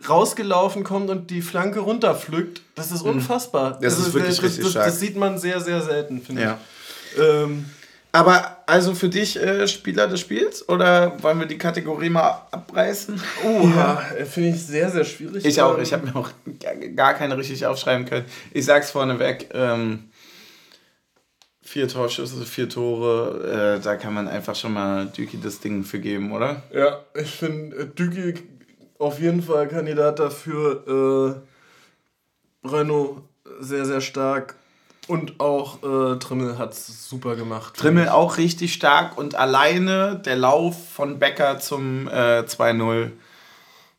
[0.09, 2.62] rausgelaufen kommt und die Flanke runterpflückt.
[2.74, 3.12] Das ist mhm.
[3.12, 3.78] unfassbar.
[3.80, 4.86] Das, das ist wirklich das, richtig das, stark.
[4.86, 6.59] Das sieht man sehr, sehr selten, finde ja.
[7.14, 7.22] ich.
[7.22, 7.66] Ähm,
[8.11, 13.20] aber also für dich äh, Spieler des Spiels oder wollen wir die Kategorie mal abreißen?
[13.45, 14.03] Oh, ja.
[14.24, 15.45] finde ich sehr, sehr schwierig.
[15.45, 15.78] Ich auch.
[15.78, 16.30] Ich habe mir auch
[16.97, 18.24] gar keine richtig aufschreiben können.
[18.53, 19.51] Ich sag's vorneweg.
[19.53, 20.05] Ähm,
[21.75, 25.99] vier Torschüsse, vier Tore, äh, da kann man einfach schon mal Düki das Ding für
[25.99, 26.62] geben, oder?
[26.72, 28.35] Ja, ich finde äh, Düki
[29.01, 31.43] auf jeden Fall Kandidat dafür.
[32.62, 33.22] Äh, Renault
[33.59, 34.55] sehr, sehr stark.
[35.09, 37.77] Und auch äh, Trimmel hat es super gemacht.
[37.77, 43.11] Trimmel auch richtig stark und alleine der Lauf von Becker zum äh, 2-0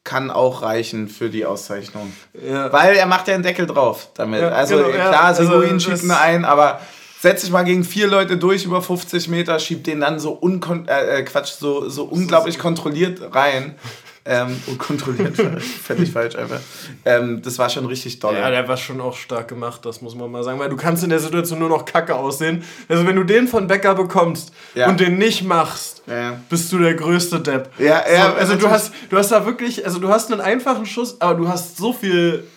[0.05, 2.13] kann auch reichen für die Auszeichnung.
[2.33, 2.71] Ja.
[2.71, 4.39] Weil er macht ja einen Deckel drauf damit.
[4.39, 6.79] Ja, also genau, klar, ja, Seguin also, schiebt mir ein, aber
[7.25, 10.87] setzt sich mal gegen vier Leute durch über 50 Meter, schiebt den dann so unkon
[10.87, 13.75] äh, äh, Quatsch, so, so unglaublich kontrolliert rein.
[14.27, 15.37] Ähm, unkontrolliert,
[15.83, 16.59] völlig falsch einfach.
[17.05, 18.33] Ähm, das war schon richtig doll.
[18.33, 20.57] Ja, der war schon auch stark gemacht, das muss man mal sagen.
[20.57, 22.63] Weil du kannst in der Situation nur noch kacke aussehen.
[22.89, 24.89] Also wenn du den von Becker bekommst ja.
[24.89, 26.41] und den nicht machst, ja.
[26.49, 27.69] bist du der größte Depp.
[27.77, 28.31] Ja, ja.
[28.31, 31.35] So, also du hast, du hast da wirklich, also du hast einen einfachen Schuss, aber
[31.35, 32.47] du hast so viel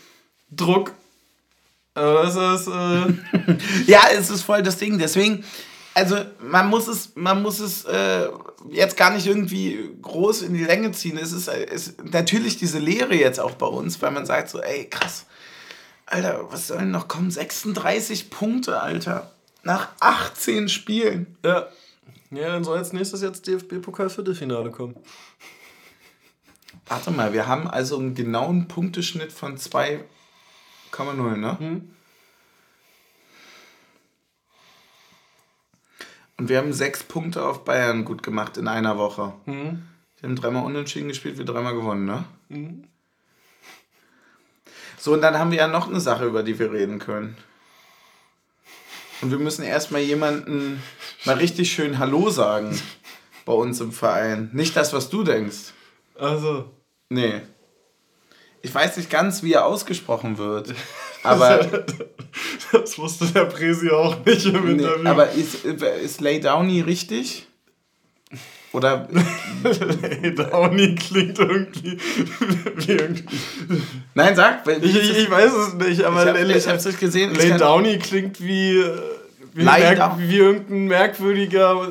[0.50, 0.92] Druck.
[1.98, 2.68] Also das ist.
[2.68, 3.54] Äh
[3.86, 4.98] ja, es ist voll das Ding.
[4.98, 5.44] Deswegen
[5.98, 8.28] also man muss es, man muss es äh,
[8.70, 11.18] jetzt gar nicht irgendwie groß in die Länge ziehen.
[11.18, 14.84] Es ist, ist natürlich diese Lehre jetzt auch bei uns, weil man sagt so, ey,
[14.88, 15.26] krass,
[16.06, 17.32] Alter, was soll denn noch kommen?
[17.32, 19.32] 36 Punkte, Alter.
[19.64, 21.36] Nach 18 Spielen.
[21.44, 21.66] Ja.
[22.30, 24.94] Ja, dann soll als nächstes jetzt DFB-Pokal Viertelfinale kommen.
[26.86, 29.58] Warte mal, wir haben also einen genauen Punkteschnitt von
[30.92, 31.58] 2,0, ne?
[31.58, 31.90] Hm.
[36.38, 39.32] Und wir haben sechs Punkte auf Bayern gut gemacht in einer Woche.
[39.46, 39.82] Mhm.
[40.18, 42.24] Die haben dreimal unentschieden gespielt, wir dreimal gewonnen, ne?
[42.48, 42.84] Mhm.
[44.96, 47.36] So, und dann haben wir ja noch eine Sache, über die wir reden können.
[49.20, 50.82] Und wir müssen erstmal jemanden
[51.24, 52.80] mal richtig schön Hallo sagen
[53.44, 54.50] bei uns im Verein.
[54.52, 55.72] Nicht das, was du denkst.
[56.16, 56.70] Also.
[57.08, 57.42] Nee.
[58.62, 60.74] Ich weiß nicht ganz, wie er ausgesprochen wird.
[61.22, 61.66] Aber.
[62.72, 65.08] das wusste der Presi auch nicht im nee, Interview.
[65.08, 67.46] Aber ist, ist Lay Downey richtig?
[68.72, 69.08] Oder.
[70.02, 71.98] Lay Downey klingt irgendwie.
[72.76, 73.38] wie irgendwie.
[74.14, 74.66] Nein, sag.
[74.66, 76.22] Ich, ich, ich, weiß es nicht, aber.
[76.22, 77.34] Ich, hab, Lay, ich nicht gesehen.
[77.34, 78.84] Lay Downey klingt wie.
[79.54, 81.88] Wie, merk, wie irgendein merkwürdiger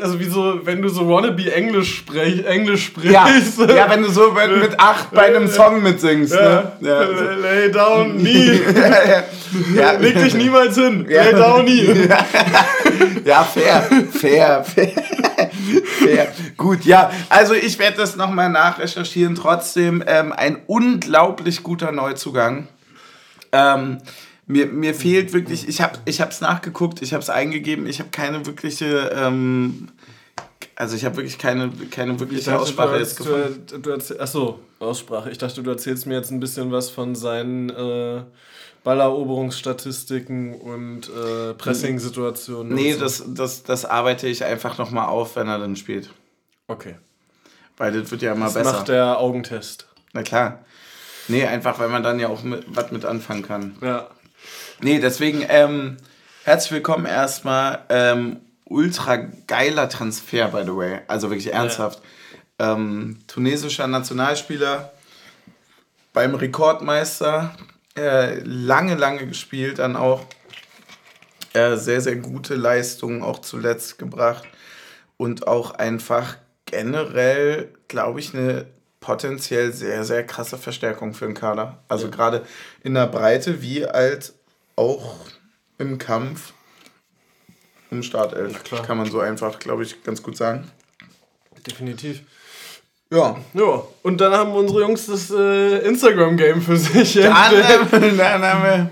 [0.00, 3.12] also wie so, wenn du so wannabe Englisch, sprech, Englisch sprichst.
[3.12, 3.28] Ja,
[3.68, 6.34] ja wenn du so mit acht bei einem Song mitsingst.
[6.34, 6.72] Ja.
[6.80, 6.88] Ne?
[6.88, 7.24] Ja, so.
[7.40, 8.60] Lay down, nie.
[9.74, 9.92] ja.
[9.92, 11.06] Leg dich niemals hin.
[11.08, 11.86] Lay down, nie.
[13.24, 13.82] ja, fair,
[14.12, 14.92] fair, fair.
[15.98, 16.28] fair.
[16.56, 19.34] Gut, ja, also ich werde das nochmal nachrecherchieren.
[19.34, 22.68] Trotzdem ähm, ein unglaublich guter Neuzugang.
[23.52, 23.98] Ähm,
[24.50, 28.44] mir, mir fehlt wirklich, ich habe es nachgeguckt, ich habe es eingegeben, ich habe keine
[28.46, 29.88] wirkliche, ähm,
[30.74, 33.64] also ich habe wirklich keine, keine wirkliche dachte, Aussprache jetzt gefunden.
[33.66, 35.30] Du, du erzähl, achso, Aussprache.
[35.30, 38.22] Ich dachte, du erzählst mir jetzt ein bisschen was von seinen äh,
[38.82, 42.74] Balleroberungsstatistiken und äh, Pressing-Situationen.
[42.74, 43.00] Nee, so.
[43.00, 46.10] das, das, das arbeite ich einfach nochmal auf, wenn er dann spielt.
[46.66, 46.96] Okay.
[47.76, 48.72] Weil das wird ja immer das besser.
[48.72, 49.86] macht der Augentest.
[50.12, 50.64] Na klar.
[51.28, 53.76] Nee, einfach, weil man dann ja auch mit, was mit anfangen kann.
[53.80, 54.08] Ja.
[54.82, 55.98] Nee, deswegen ähm,
[56.44, 57.84] herzlich willkommen erstmal.
[57.90, 59.16] Ähm, ultra
[59.46, 61.00] geiler Transfer, by the way.
[61.06, 62.00] Also wirklich ernsthaft.
[62.58, 62.72] Ja.
[62.72, 64.92] Ähm, tunesischer Nationalspieler
[66.14, 67.54] beim Rekordmeister.
[67.94, 70.24] Äh, lange, lange gespielt, dann auch
[71.52, 74.44] äh, sehr, sehr gute Leistungen auch zuletzt gebracht.
[75.18, 78.66] Und auch einfach generell, glaube ich, eine
[79.00, 81.82] potenziell sehr, sehr krasse Verstärkung für den Kader.
[81.88, 82.12] Also ja.
[82.12, 82.46] gerade
[82.82, 84.39] in der Breite wie als
[84.80, 85.16] auch
[85.78, 86.54] im Kampf
[87.90, 88.54] um Startelf.
[88.70, 90.70] Ja, Kann man so einfach, glaube ich, ganz gut sagen.
[91.66, 92.22] Definitiv.
[93.12, 93.36] Ja.
[93.52, 93.82] Ja.
[94.02, 97.14] Und dann haben unsere Jungs das äh, Instagram-Game für sich.
[97.14, 97.32] Dann,
[98.16, 98.90] dann haben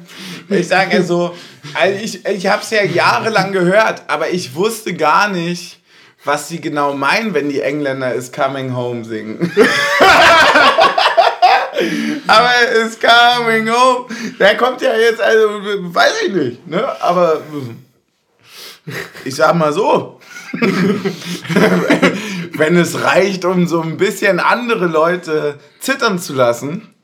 [0.48, 1.34] wir, ich sage so,
[1.74, 5.80] also ich, ich habe es ja jahrelang gehört, aber ich wusste gar nicht,
[6.24, 9.52] was sie genau meinen, wenn die Engländer Is Coming Home singen.
[12.28, 12.50] aber
[12.84, 14.06] it's coming home.
[14.38, 15.48] Der kommt ja jetzt, also
[15.94, 17.02] weiß ich nicht, ne?
[17.02, 17.40] Aber
[19.24, 20.20] ich sag mal so.
[22.54, 26.94] wenn es reicht, um so ein bisschen andere Leute zittern zu lassen,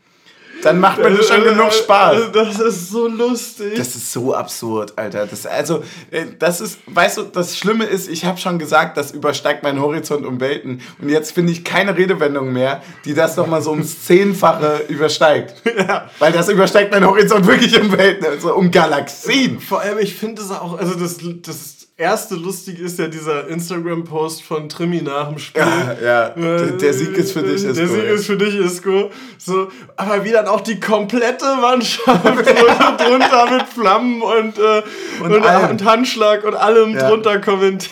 [0.64, 2.32] dann macht mir das schon genug Spaß.
[2.32, 3.74] Das ist so lustig.
[3.76, 5.26] Das ist so absurd, Alter.
[5.26, 9.12] Das, also, äh, das ist, weißt du, das Schlimme ist, ich habe schon gesagt, das
[9.12, 10.80] übersteigt meinen Horizont um Welten.
[11.00, 15.54] Und jetzt finde ich keine Redewendung mehr, die das nochmal so ums Zehnfache übersteigt.
[15.84, 16.08] Ja.
[16.18, 19.60] Weil das übersteigt meinen Horizont wirklich um Welten, also um Galaxien.
[19.60, 24.42] Vor allem, ich finde es auch, also das, das erste Lustige ist ja dieser Instagram-Post
[24.42, 25.62] von Trimi nach dem Spiel.
[25.62, 26.28] Ja, ja.
[26.30, 27.72] Der, der, Sieg ist für dich, Isco.
[27.74, 29.10] Der Sieg ist für dich, Isco.
[29.38, 34.82] So, aber wie dann auch die komplette Mannschaft drunter mit Flammen und, äh,
[35.22, 37.08] und, und, und, Handschlag und allem ja.
[37.08, 37.90] drunter kommentiert.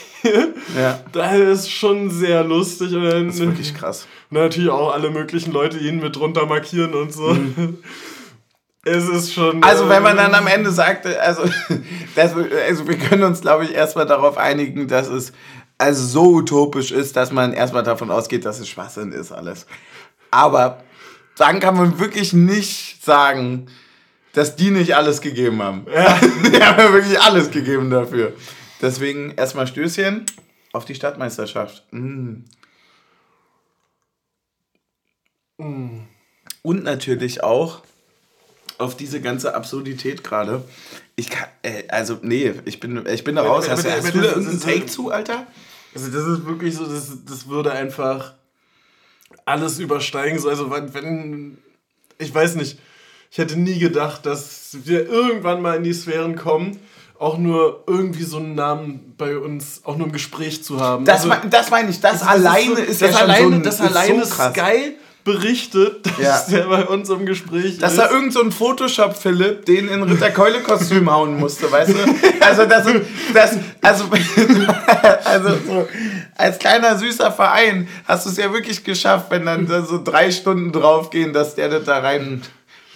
[0.76, 1.00] Ja.
[1.12, 2.94] Das ist schon sehr lustig.
[2.94, 4.06] Und dann, das ist wirklich krass.
[4.30, 7.34] Natürlich auch alle möglichen Leute ihn mit drunter markieren und so.
[7.34, 7.78] Mhm.
[8.84, 9.62] Es ist schon.
[9.62, 11.44] Also, wenn man dann am Ende sagt, also,
[12.16, 15.32] das, also wir können uns, glaube ich, erstmal darauf einigen, dass es
[15.78, 19.66] also so utopisch ist, dass man erstmal davon ausgeht, dass es Schwachsinn ist, alles.
[20.30, 20.82] Aber
[21.36, 23.66] dann kann man wirklich nicht sagen,
[24.32, 25.86] dass die nicht alles gegeben haben.
[25.92, 26.18] Ja.
[26.52, 28.32] die haben ja wirklich alles gegeben dafür.
[28.80, 30.26] Deswegen erstmal Stößchen
[30.72, 31.84] auf die Stadtmeisterschaft.
[31.92, 32.44] Mm.
[35.58, 36.06] Mm.
[36.62, 37.82] Und natürlich auch
[38.78, 40.64] auf diese ganze Absurdität gerade.
[41.16, 43.68] Ich kann, äh, also, nee, ich bin, ich bin da raus.
[43.68, 45.46] Hast, hast, hast du da irgendeinen Take zu, Alter?
[45.94, 48.34] Also, das ist wirklich so, das, das würde einfach
[49.44, 50.38] alles übersteigen.
[50.38, 51.58] So, also, wenn, wenn,
[52.18, 52.78] ich weiß nicht,
[53.30, 56.78] ich hätte nie gedacht, dass wir irgendwann mal in die Sphären kommen,
[57.18, 61.04] auch nur irgendwie so einen Namen bei uns, auch nur im Gespräch zu haben.
[61.04, 63.50] Das, also, das meine ich, das, das alleine ist, so, ist das ja alleine, schon
[63.50, 66.58] so ein, Das alleine so Sky berichtet, dass ja.
[66.58, 67.98] der bei uns im Gespräch dass ist.
[67.98, 71.98] Dass da irgend so ein Photoshop-Philipp den in Ritterkeule-Kostüm hauen musste, weißt du?
[72.40, 72.86] Also das,
[73.32, 74.04] das also,
[75.24, 75.88] also so,
[76.36, 80.72] als kleiner süßer Verein hast du es ja wirklich geschafft, wenn dann so drei Stunden
[80.72, 82.42] draufgehen, dass der das da rein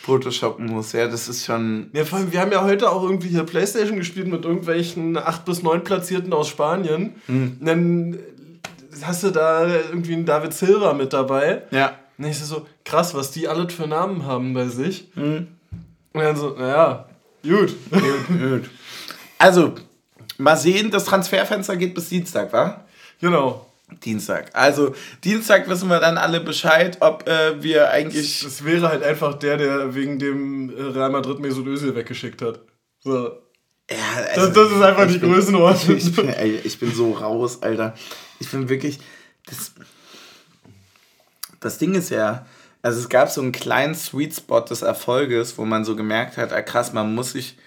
[0.03, 0.93] Photoshoppen muss.
[0.93, 1.91] Ja, das ist schon.
[1.93, 5.45] Ja, vor allem, wir haben ja heute auch irgendwie hier Playstation gespielt mit irgendwelchen 8
[5.45, 7.15] bis 9 Platzierten aus Spanien.
[7.27, 8.19] Und dann
[9.03, 11.63] hast du da irgendwie einen David Silva mit dabei.
[11.71, 11.95] Ja.
[12.19, 15.11] Und ich so, krass, was die alle für Namen haben bei sich.
[15.15, 15.49] Mhm.
[16.13, 17.09] Und dann so, naja,
[17.43, 17.75] gut.
[17.91, 18.71] gut, gut.
[19.39, 19.75] Also,
[20.39, 22.85] mal sehen, das Transferfenster geht bis Dienstag, wa?
[23.21, 23.67] Genau.
[24.05, 24.51] Dienstag.
[24.53, 28.43] Also Dienstag wissen wir dann alle Bescheid, ob äh, wir eigentlich.
[28.43, 32.61] Es wäre halt einfach der, der wegen dem äh, Real Madrid Mesut Özil weggeschickt hat.
[33.01, 33.31] So.
[33.89, 33.97] Ja,
[34.35, 35.97] also, das, das, ist einfach die Größenordnung.
[35.97, 37.95] Ich bin, ich bin so raus, Alter.
[38.41, 38.99] Ich bin wirklich.
[39.47, 39.73] Das,
[41.61, 42.47] das Ding ist ja,
[42.83, 46.53] also es gab so einen kleinen Sweet Spot des Erfolges, wo man so gemerkt hat,
[46.53, 47.59] ah krass, man muss sich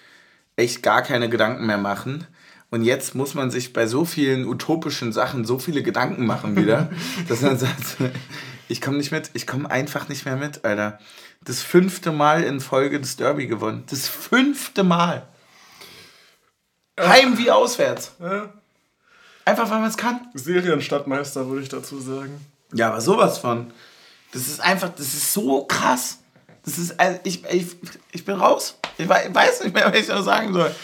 [0.56, 2.26] echt gar keine Gedanken mehr machen.
[2.70, 6.90] Und jetzt muss man sich bei so vielen utopischen Sachen so viele Gedanken machen wieder,
[7.28, 7.96] dass man sagt,
[8.68, 10.98] ich komme nicht mit, ich komme einfach nicht mehr mit, Alter.
[11.44, 13.84] Das fünfte Mal in Folge des Derby gewonnen.
[13.90, 15.26] Das fünfte Mal.
[16.98, 18.12] Heim wie auswärts.
[18.20, 18.52] Ja.
[19.44, 20.28] Einfach weil man es kann.
[20.34, 22.40] Serienstadtmeister, würde ich dazu sagen.
[22.72, 23.72] Ja, aber sowas von.
[24.32, 26.18] Das ist einfach, das ist so krass.
[26.64, 27.66] Das ist, also ich, ich,
[28.12, 28.78] ich bin raus.
[28.98, 30.74] Ich weiß nicht mehr, was ich noch sagen soll.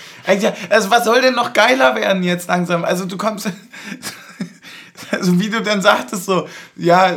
[0.70, 2.84] Also, was soll denn noch geiler werden jetzt langsam?
[2.84, 3.48] Also, du kommst.
[5.10, 7.14] Also, wie du dann sagtest, so, ja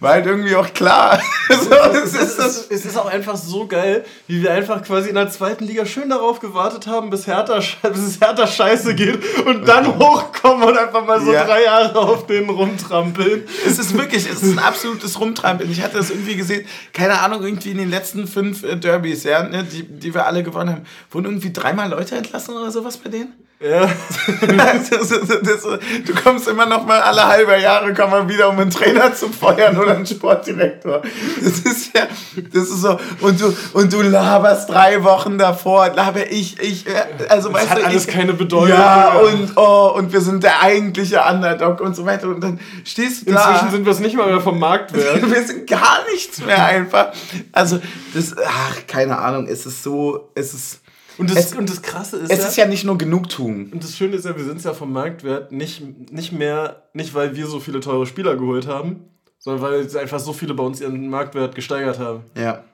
[0.00, 1.20] war halt irgendwie auch klar.
[1.48, 2.66] so, es, ist das.
[2.70, 6.08] es ist auch einfach so geil, wie wir einfach quasi in der zweiten Liga schön
[6.08, 11.04] darauf gewartet haben, bis, Hertha, bis es Hertha scheiße geht und dann hochkommen und einfach
[11.04, 11.44] mal so ja.
[11.44, 13.44] drei Jahre auf den rumtrampeln.
[13.66, 15.70] Es ist wirklich, es ist ein absolutes Rumtrampeln.
[15.70, 19.42] Ich hatte das irgendwie gesehen, keine Ahnung, irgendwie in den letzten fünf äh, Derbys, ja,
[19.42, 23.10] ne, die, die wir alle gewonnen haben, wurden irgendwie dreimal Leute entlassen oder sowas bei
[23.10, 23.49] denen?
[23.62, 23.82] Ja.
[23.82, 28.58] das, das, das, du kommst immer noch mal alle halbe Jahre komm mal wieder, um
[28.58, 31.02] einen Trainer zu feuern oder einen Sportdirektor.
[31.36, 32.06] Das ist ja,
[32.54, 32.98] das ist so.
[33.20, 36.92] Und du, und du laberst drei Wochen davor, laber ich, ich, äh,
[37.28, 38.70] also das weißt hat du, alles ich, keine Bedeutung.
[38.70, 42.28] Ja, und, oh, und wir sind der eigentliche Underdog und so weiter.
[42.28, 43.44] Und dann stehst du da.
[43.46, 45.20] Inzwischen sind wir es nicht mal mehr vom Markt wert.
[45.30, 47.12] wir sind gar nichts mehr einfach.
[47.52, 47.78] Also,
[48.14, 50.80] das, ach, keine Ahnung, es ist so, es ist,
[51.20, 52.32] und das, es, und das Krasse ist.
[52.32, 53.70] Es ja, ist ja nicht nur Genugtuung.
[53.72, 57.36] Und das Schöne ist ja, wir sind ja vom Marktwert nicht, nicht mehr, nicht weil
[57.36, 59.04] wir so viele teure Spieler geholt haben,
[59.38, 62.22] sondern weil einfach so viele bei uns ihren Marktwert gesteigert haben.
[62.34, 62.64] Ja.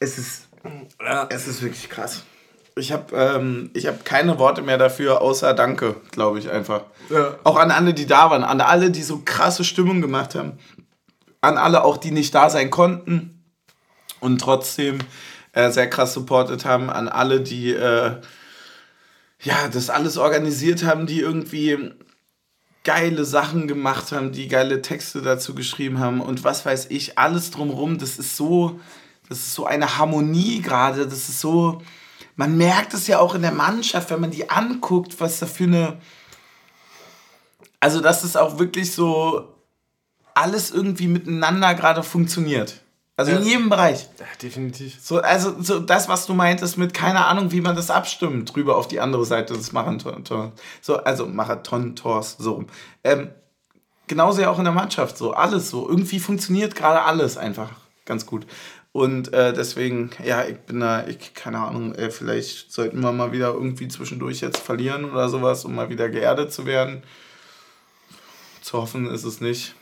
[0.00, 0.48] Es ist,
[1.00, 1.28] ja.
[1.30, 2.24] es ist wirklich krass.
[2.76, 6.82] Ich habe ähm, hab keine Worte mehr dafür, außer Danke, glaube ich einfach.
[7.08, 7.36] Ja.
[7.44, 10.58] Auch an alle, die da waren, an alle, die so krasse Stimmung gemacht haben.
[11.40, 13.44] An alle auch, die nicht da sein konnten
[14.18, 14.98] und trotzdem
[15.52, 18.16] äh, sehr krass supportet haben, an alle, die äh,
[19.40, 21.92] ja, das alles organisiert haben, die irgendwie
[22.84, 27.50] geile Sachen gemacht haben, die geile Texte dazu geschrieben haben und was weiß ich, alles
[27.50, 28.80] drumrum, das ist so,
[29.28, 31.82] das ist so eine Harmonie gerade, das ist so,
[32.36, 35.64] man merkt es ja auch in der Mannschaft, wenn man die anguckt, was da für
[35.64, 35.98] eine,
[37.80, 39.54] also dass es auch wirklich so
[40.34, 42.80] alles irgendwie miteinander gerade funktioniert.
[43.18, 43.38] Also ja.
[43.38, 44.08] in jedem Bereich.
[44.20, 44.96] Ja, definitiv.
[45.00, 48.76] So, also so das, was du meintest mit keine Ahnung, wie man das abstimmt, drüber
[48.76, 50.52] auf die andere Seite des Marathon-Tors.
[50.80, 52.64] So, also Marathon-Tors, so.
[53.02, 53.30] Ähm,
[54.06, 55.88] genauso ja auch in der Mannschaft, so alles so.
[55.88, 57.72] Irgendwie funktioniert gerade alles einfach
[58.04, 58.46] ganz gut.
[58.92, 63.32] Und äh, deswegen, ja, ich bin da, ich, keine Ahnung, äh, vielleicht sollten wir mal
[63.32, 67.02] wieder irgendwie zwischendurch jetzt verlieren oder sowas, um mal wieder geerdet zu werden.
[68.62, 69.74] Zu hoffen ist es nicht.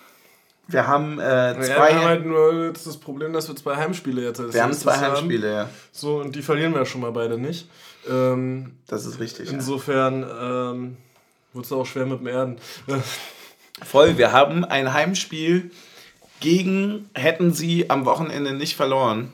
[0.69, 1.67] Wir haben äh, zwei.
[1.67, 4.73] Ja, wir haben halt nur das Problem, dass wir zwei Heimspiele jetzt als Wir haben
[4.73, 5.69] zwei Heimspiele, haben.
[5.69, 5.71] ja.
[5.93, 7.69] So, und die verlieren wir ja schon mal beide nicht.
[8.09, 9.53] Ähm, das ist richtig.
[9.53, 10.97] Insofern ähm,
[11.53, 12.59] wird es auch schwer mit dem Erden.
[13.83, 15.71] Voll, wir haben ein Heimspiel
[16.41, 19.33] gegen, hätten sie am Wochenende nicht verloren.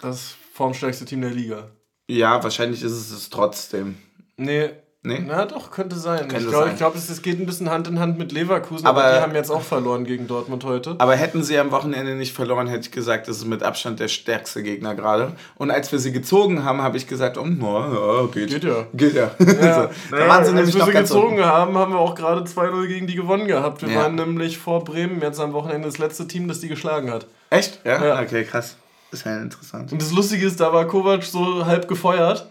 [0.00, 1.68] Das formstärkste Team der Liga.
[2.08, 3.96] Ja, wahrscheinlich ist es es trotzdem.
[4.36, 4.70] Nee,
[5.06, 5.22] Nee?
[5.24, 6.26] Na doch, könnte sein.
[6.26, 9.04] Könnte ich glaube, glaub, es, es geht ein bisschen Hand in Hand mit Leverkusen, aber,
[9.04, 10.96] aber, die haben jetzt auch verloren gegen Dortmund heute.
[10.98, 14.08] Aber hätten sie am Wochenende nicht verloren, hätte ich gesagt, das ist mit Abstand der
[14.08, 15.32] stärkste Gegner gerade.
[15.54, 18.48] Und als wir sie gezogen haben, habe ich gesagt, oh, no, geht.
[18.48, 18.86] geht ja.
[18.94, 19.30] Geht ja.
[19.38, 19.88] ja.
[20.10, 20.16] so.
[20.16, 23.06] Da waren sie nämlich als wir sie gezogen haben, haben wir auch gerade 2-0 gegen
[23.06, 23.82] die gewonnen gehabt.
[23.82, 24.02] Wir ja.
[24.02, 27.26] waren nämlich vor Bremen jetzt am Wochenende das letzte Team, das die geschlagen hat.
[27.50, 27.78] Echt?
[27.84, 28.04] Ja?
[28.04, 28.20] ja.
[28.20, 28.76] Okay, krass.
[29.12, 29.92] Das ist ja interessant.
[29.92, 32.48] Und das Lustige ist, da war Kovac so halb gefeuert.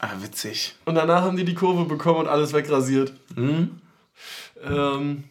[0.00, 0.74] Ah, witzig.
[0.84, 3.12] Und danach haben die die Kurve bekommen und alles wegrasiert.
[3.34, 3.80] Mhm.
[4.62, 5.24] Ähm,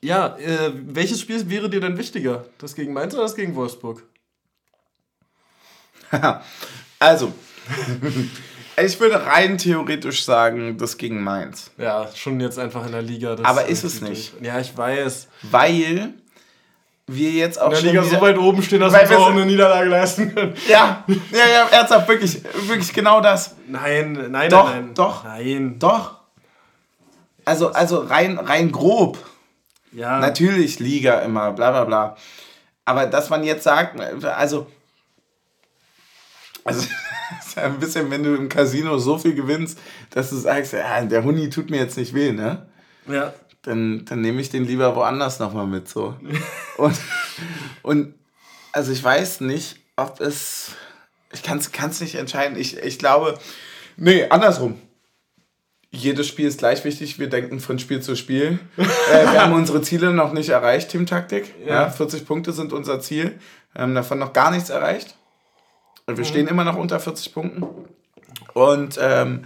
[0.00, 2.46] ja, äh, welches Spiel wäre dir denn wichtiger?
[2.58, 4.02] Das gegen Mainz oder das gegen Wolfsburg?
[6.98, 7.32] also,
[8.82, 11.70] ich würde rein theoretisch sagen, das gegen Mainz.
[11.76, 13.36] Ja, schon jetzt einfach in der Liga.
[13.42, 14.32] Aber ist es nicht.
[14.42, 15.28] Ja, ich weiß.
[15.42, 16.14] Weil
[17.14, 19.46] wir jetzt auch in der Liga so weit oben stehen, dass wir uns auch eine
[19.46, 20.54] Niederlage leisten können.
[20.68, 23.56] Ja, ja, ja, ernsthaft, wirklich, wirklich genau das.
[23.66, 24.94] Nein, nein, doch, nein.
[24.94, 25.78] Doch, nein.
[25.78, 26.18] Doch.
[27.44, 29.18] Also, also rein, rein grob.
[29.92, 30.18] Ja.
[30.18, 32.16] Natürlich Liga immer, bla bla bla.
[32.84, 34.66] Aber dass man jetzt sagt, also,
[36.64, 36.80] also
[37.40, 39.78] ist ja ein bisschen, wenn du im Casino so viel gewinnst,
[40.10, 42.66] dass du sagst, ja, der Huni tut mir jetzt nicht weh, ne?
[43.08, 43.32] Ja
[43.62, 45.88] dann, dann nehme ich den lieber woanders nochmal mit.
[45.88, 46.16] So.
[46.76, 46.98] und,
[47.82, 48.14] und
[48.72, 50.72] also ich weiß nicht, ob es.
[51.32, 52.58] Ich kann es nicht entscheiden.
[52.58, 53.38] Ich, ich glaube.
[53.96, 54.80] Nee, andersrum.
[55.92, 57.18] Jedes Spiel ist gleich wichtig.
[57.18, 58.60] Wir denken von Spiel zu Spiel.
[58.76, 61.52] äh, wir haben unsere Ziele noch nicht erreicht, Teamtaktik.
[61.66, 61.82] Ja.
[61.82, 63.38] ja 40 Punkte sind unser Ziel.
[63.72, 65.16] Wir haben davon noch gar nichts erreicht.
[66.06, 66.24] Wir mhm.
[66.24, 67.64] stehen immer noch unter 40 Punkten.
[68.54, 69.44] Und ähm,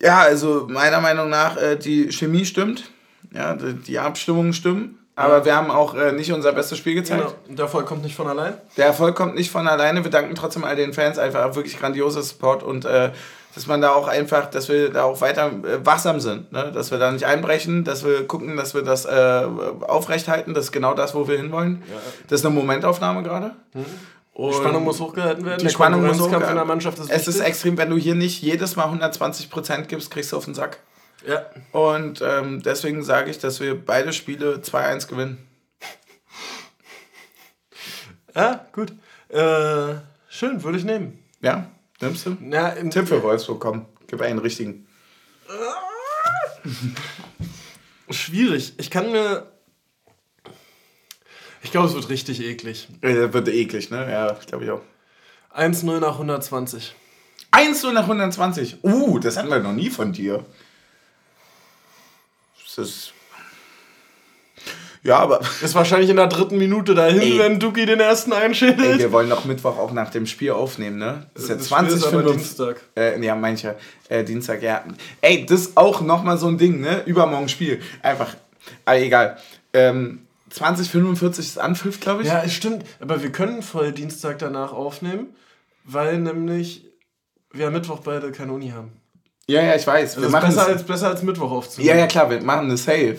[0.00, 2.90] ja, also meiner Meinung nach, äh, die Chemie stimmt.
[3.34, 4.98] Ja, die Abstimmungen stimmen.
[5.16, 5.44] Aber ja.
[5.44, 7.22] wir haben auch äh, nicht unser bestes Spiel gezeigt.
[7.22, 7.56] Genau.
[7.56, 8.54] Der Erfolg kommt nicht von allein.
[8.76, 10.02] Der Erfolg kommt nicht von alleine.
[10.02, 13.10] Wir danken trotzdem all den Fans einfach wirklich grandioser Support und äh,
[13.54, 16.50] dass man da auch einfach, dass wir da auch weiter äh, wachsam sind.
[16.50, 16.72] Ne?
[16.72, 19.46] Dass wir da nicht einbrechen, dass wir gucken, dass wir das äh,
[19.82, 20.52] aufrechthalten.
[20.52, 21.82] Das ist genau das, wo wir hinwollen.
[21.88, 22.00] Ja.
[22.28, 23.52] Das ist eine Momentaufnahme gerade.
[23.72, 23.84] Mhm.
[24.36, 25.60] die Spannung muss hochgehalten werden.
[25.64, 26.78] Die Spannung muss hochgehalten werden.
[26.80, 27.28] Es wichtig.
[27.28, 30.78] ist extrem, wenn du hier nicht jedes Mal 120% gibst, kriegst du auf den Sack.
[31.26, 31.46] Ja.
[31.72, 35.38] Und ähm, deswegen sage ich, dass wir beide Spiele 2-1 gewinnen.
[38.36, 38.92] Ja, gut.
[39.28, 39.94] Äh,
[40.28, 41.22] schön, würde ich nehmen.
[41.40, 41.70] Ja,
[42.00, 42.36] nimmst du?
[42.50, 43.86] Ja, im Tipp für Wolfsburg, komm.
[44.08, 44.88] Gib einen richtigen.
[48.10, 48.74] Schwierig.
[48.78, 49.52] Ich kann mir.
[51.62, 52.88] Ich glaube, es wird richtig eklig.
[53.02, 54.10] Ja, wird eklig, ne?
[54.10, 54.82] Ja, glaube ich auch.
[55.56, 56.94] 1-0 nach 120.
[57.52, 58.82] 1-0 nach 120?
[58.82, 60.44] Uh, das hatten wir noch nie von dir.
[62.76, 63.12] Das ist.
[65.02, 65.40] Ja, aber.
[65.62, 68.94] Ist wahrscheinlich in der dritten Minute dahin, ey, wenn Duki den ersten einschädelt.
[68.94, 71.26] Ey, wir wollen doch Mittwoch auch nach dem Spiel aufnehmen, ne?
[71.34, 72.80] Das ist ja das 20 ist Dienstag.
[72.96, 73.76] Äh, ja, manche.
[74.08, 74.82] Äh, Dienstag, ja.
[75.20, 77.02] Ey, das ist auch nochmal so ein Ding, ne?
[77.04, 77.82] Übermorgen Spiel.
[78.02, 78.34] Einfach.
[78.86, 79.36] Aber egal.
[79.74, 82.28] Ähm, 2045 ist Anpfiff, glaube ich.
[82.28, 82.84] Ja, es stimmt.
[82.98, 85.34] Aber wir können voll Dienstag danach aufnehmen,
[85.84, 86.86] weil nämlich
[87.52, 88.92] wir am Mittwoch beide keine Uni haben.
[89.46, 90.20] Ja, ja, ich weiß.
[90.20, 91.88] Wir machen besser, als, besser als Mittwoch aufzunehmen.
[91.88, 93.18] Ja, ja, klar, wir machen eine Safe.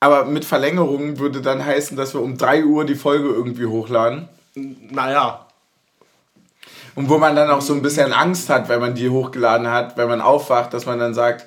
[0.00, 4.28] Aber mit Verlängerung würde dann heißen, dass wir um 3 Uhr die Folge irgendwie hochladen.
[4.54, 5.46] Naja.
[6.94, 9.96] Und wo man dann auch so ein bisschen Angst hat, wenn man die hochgeladen hat,
[9.96, 11.46] wenn man aufwacht, dass man dann sagt,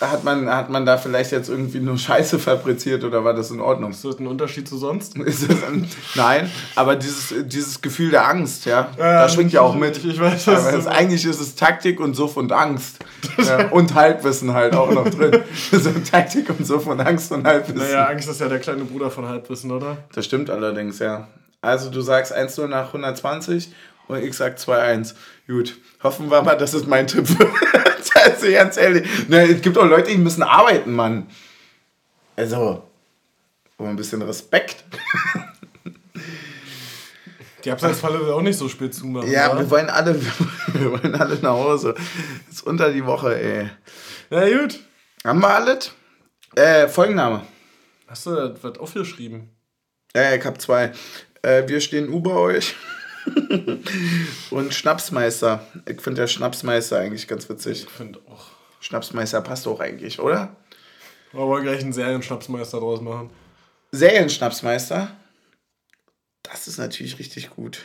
[0.00, 3.60] hat man, hat man da vielleicht jetzt irgendwie nur Scheiße fabriziert oder war das in
[3.60, 3.90] Ordnung?
[3.90, 5.16] Ist das ein Unterschied zu sonst?
[5.18, 10.04] Ein, nein, aber dieses, dieses Gefühl der Angst, ja, ja da schwingt ja auch mit.
[10.04, 12.98] Ich weiß, was aber es, eigentlich ist es Taktik und Suff und Angst.
[13.38, 15.42] ja, und Halbwissen halt auch noch drin.
[15.72, 17.78] so Taktik und Suff und Angst und Halbwissen.
[17.78, 19.98] Naja, Angst ist ja der kleine Bruder von Halbwissen, oder?
[20.14, 21.28] Das stimmt allerdings, ja.
[21.60, 23.72] Also du sagst 1-0 nach 120
[24.06, 25.14] und ich sag 2-1.
[25.48, 27.26] Gut, hoffen wir mal, das ist mein Tipp.
[27.28, 27.87] das
[28.26, 29.28] ist ganz ehrlich.
[29.28, 31.26] Ne, es gibt auch Leute, die müssen arbeiten, Mann.
[32.36, 32.82] Also,
[33.78, 34.84] ein bisschen Respekt.
[37.64, 39.30] Die Abseitsfalle will auch nicht so spät zumachen.
[39.30, 39.60] Ja, oder?
[39.60, 40.20] wir wollen alle,
[40.72, 41.94] wir wollen alle nach Hause.
[42.48, 43.70] Ist unter die Woche, ey.
[44.30, 44.80] Na gut.
[45.24, 45.92] Haben wir alles?
[46.54, 47.42] Äh, Folgenname.
[48.06, 49.50] Hast du das was aufgeschrieben?
[50.14, 50.92] Ja, ich hab zwei.
[51.42, 52.74] Äh, wir stehen über euch.
[54.50, 55.66] und Schnapsmeister.
[55.86, 57.84] Ich finde der Schnapsmeister eigentlich ganz witzig.
[57.84, 58.46] Ich finde auch.
[58.80, 60.56] Schnapsmeister passt auch eigentlich, oder?
[61.32, 63.30] Wir wollen gleich einen Serien-Schnapsmeister draus machen.
[63.92, 65.16] Serien-Schnapsmeister?
[66.42, 67.80] Das ist natürlich richtig gut.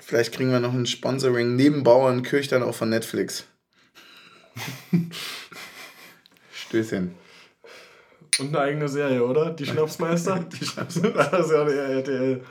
[0.00, 3.44] Vielleicht kriegen wir noch ein Sponsoring neben Bauern Kirch dann auch von Netflix.
[6.52, 7.14] Stößchen.
[8.38, 9.50] Und eine eigene Serie, oder?
[9.50, 10.38] Die Schnapsmeister?
[10.60, 11.28] Die Schnapsmeister.
[11.30, 12.44] Das ist ja RTL.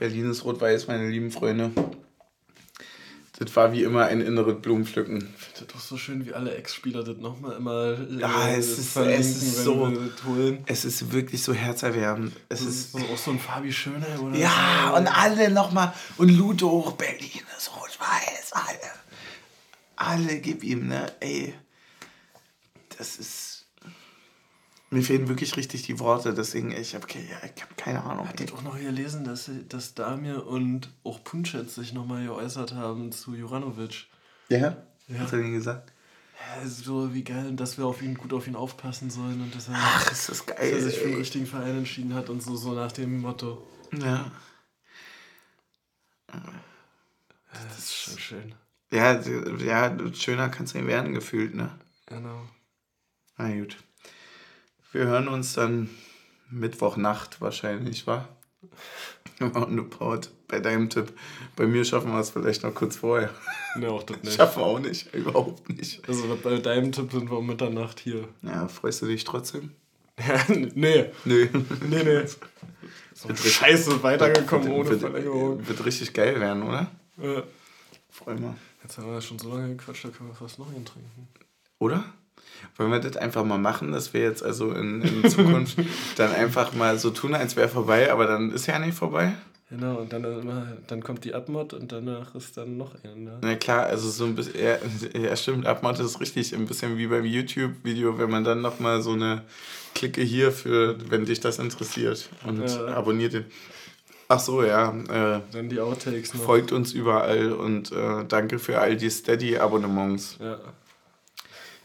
[0.00, 1.72] Berlin ist rot-weiß, meine lieben Freunde.
[3.38, 5.18] Das war wie immer ein inneres Blumenpflücken.
[5.18, 8.78] Ich finde das doch so schön, wie alle Ex-Spieler das nochmal immer äh, ja, es
[8.78, 9.92] ist, es ist so,
[10.64, 12.32] Es ist wirklich so herzerwärmend.
[12.48, 14.36] Es ist, ist auch so ein Fabi Schöner, oder?
[14.36, 15.92] Ja, und alle nochmal.
[16.16, 18.90] Und Ludo, Berlin ist rot-weiß, alle.
[19.96, 21.12] Alle, gib ihm, ne?
[21.20, 21.52] Ey.
[22.96, 23.49] Das ist
[24.90, 28.28] mir fehlen wirklich richtig die Worte, deswegen ich habe ich hab keine Ahnung.
[28.34, 33.12] Ich hatte auch noch gelesen, dass, dass Damir und auch Punchet sich nochmal geäußert haben
[33.12, 34.08] zu Juranovic.
[34.48, 34.58] Ja?
[34.58, 34.76] ja.
[35.08, 35.92] Was hat er denn gesagt?
[36.40, 39.68] Ja, so wie geil, dass wir auf ihn gut auf ihn aufpassen sollen und dass
[39.68, 42.42] er, Ach, ist das geil, dass er sich für den richtigen Verein entschieden hat und
[42.42, 43.64] so, so nach dem Motto.
[43.92, 44.32] Ja.
[47.52, 48.54] Das ist schon schön.
[48.90, 51.78] Ja, ja schöner kann es nicht werden, gefühlt, ne?
[52.06, 52.48] Genau.
[53.36, 53.76] Na gut.
[54.92, 55.88] Wir hören uns dann
[56.50, 58.28] Mittwochnacht wahrscheinlich, wa?
[59.40, 60.28] Roundabout.
[60.48, 61.12] Bei deinem Tipp.
[61.54, 63.30] Bei mir schaffen wir es vielleicht noch kurz vorher.
[63.76, 64.34] Ne, auch das nicht.
[64.34, 65.14] Schaffen wir auch nicht.
[65.14, 66.06] Überhaupt nicht.
[66.08, 68.28] Also bei deinem Tipp sind wir um Mitternacht hier.
[68.42, 69.70] Ja, freust du dich trotzdem?
[70.18, 71.06] Ja, nee.
[71.24, 71.48] Nö.
[71.88, 72.24] Nee, nee.
[73.14, 75.68] So wird scheiße weitergekommen wird, ohne wird, Verlängerung.
[75.68, 76.90] Wird richtig geil werden, oder?
[77.22, 77.42] Ja.
[78.10, 78.56] Freu mal.
[78.82, 81.28] Jetzt haben wir schon so lange gequatscht, da können wir fast noch einen trinken.
[81.78, 82.04] Oder?
[82.76, 85.76] Wollen wir das einfach mal machen, dass wir jetzt also in, in Zukunft
[86.16, 89.32] dann einfach mal so tun, als wäre vorbei, aber dann ist ja nicht vorbei?
[89.70, 93.26] Genau, und dann, dann kommt die Abmod und danach ist dann noch ein.
[93.26, 93.38] Ja.
[93.40, 94.78] Na klar, also so ein bisschen, ja,
[95.20, 99.12] ja stimmt, Abmod ist richtig, ein bisschen wie beim YouTube-Video, wenn man dann nochmal so
[99.12, 99.42] eine
[99.94, 102.86] Klicke hier für, wenn dich das interessiert und ja.
[102.88, 103.44] abonniert den.
[104.26, 104.90] Ach so, ja.
[104.90, 106.42] Äh, dann die Outtakes noch.
[106.42, 110.38] Folgt uns überall und äh, danke für all die Steady-Abonnements.
[110.40, 110.58] Ja.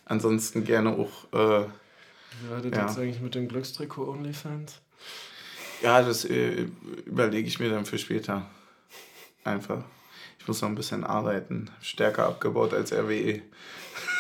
[0.06, 1.34] Ansonsten gerne auch.
[1.34, 1.68] Äh,
[2.62, 2.88] das ja.
[2.88, 4.82] jetzt eigentlich mit dem Glückstrikot OnlyFans?
[5.82, 6.68] Ja, das äh,
[7.06, 8.50] überlege ich mir dann für später.
[9.44, 9.84] Einfach.
[10.40, 11.72] Ich muss noch ein bisschen arbeiten.
[11.82, 13.42] Stärker abgebaut als RWE.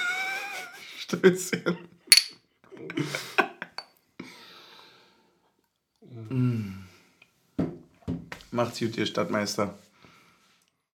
[0.97, 1.77] Stößchen.
[6.29, 6.85] mm.
[8.51, 9.77] Macht's gut, ihr Stadtmeister.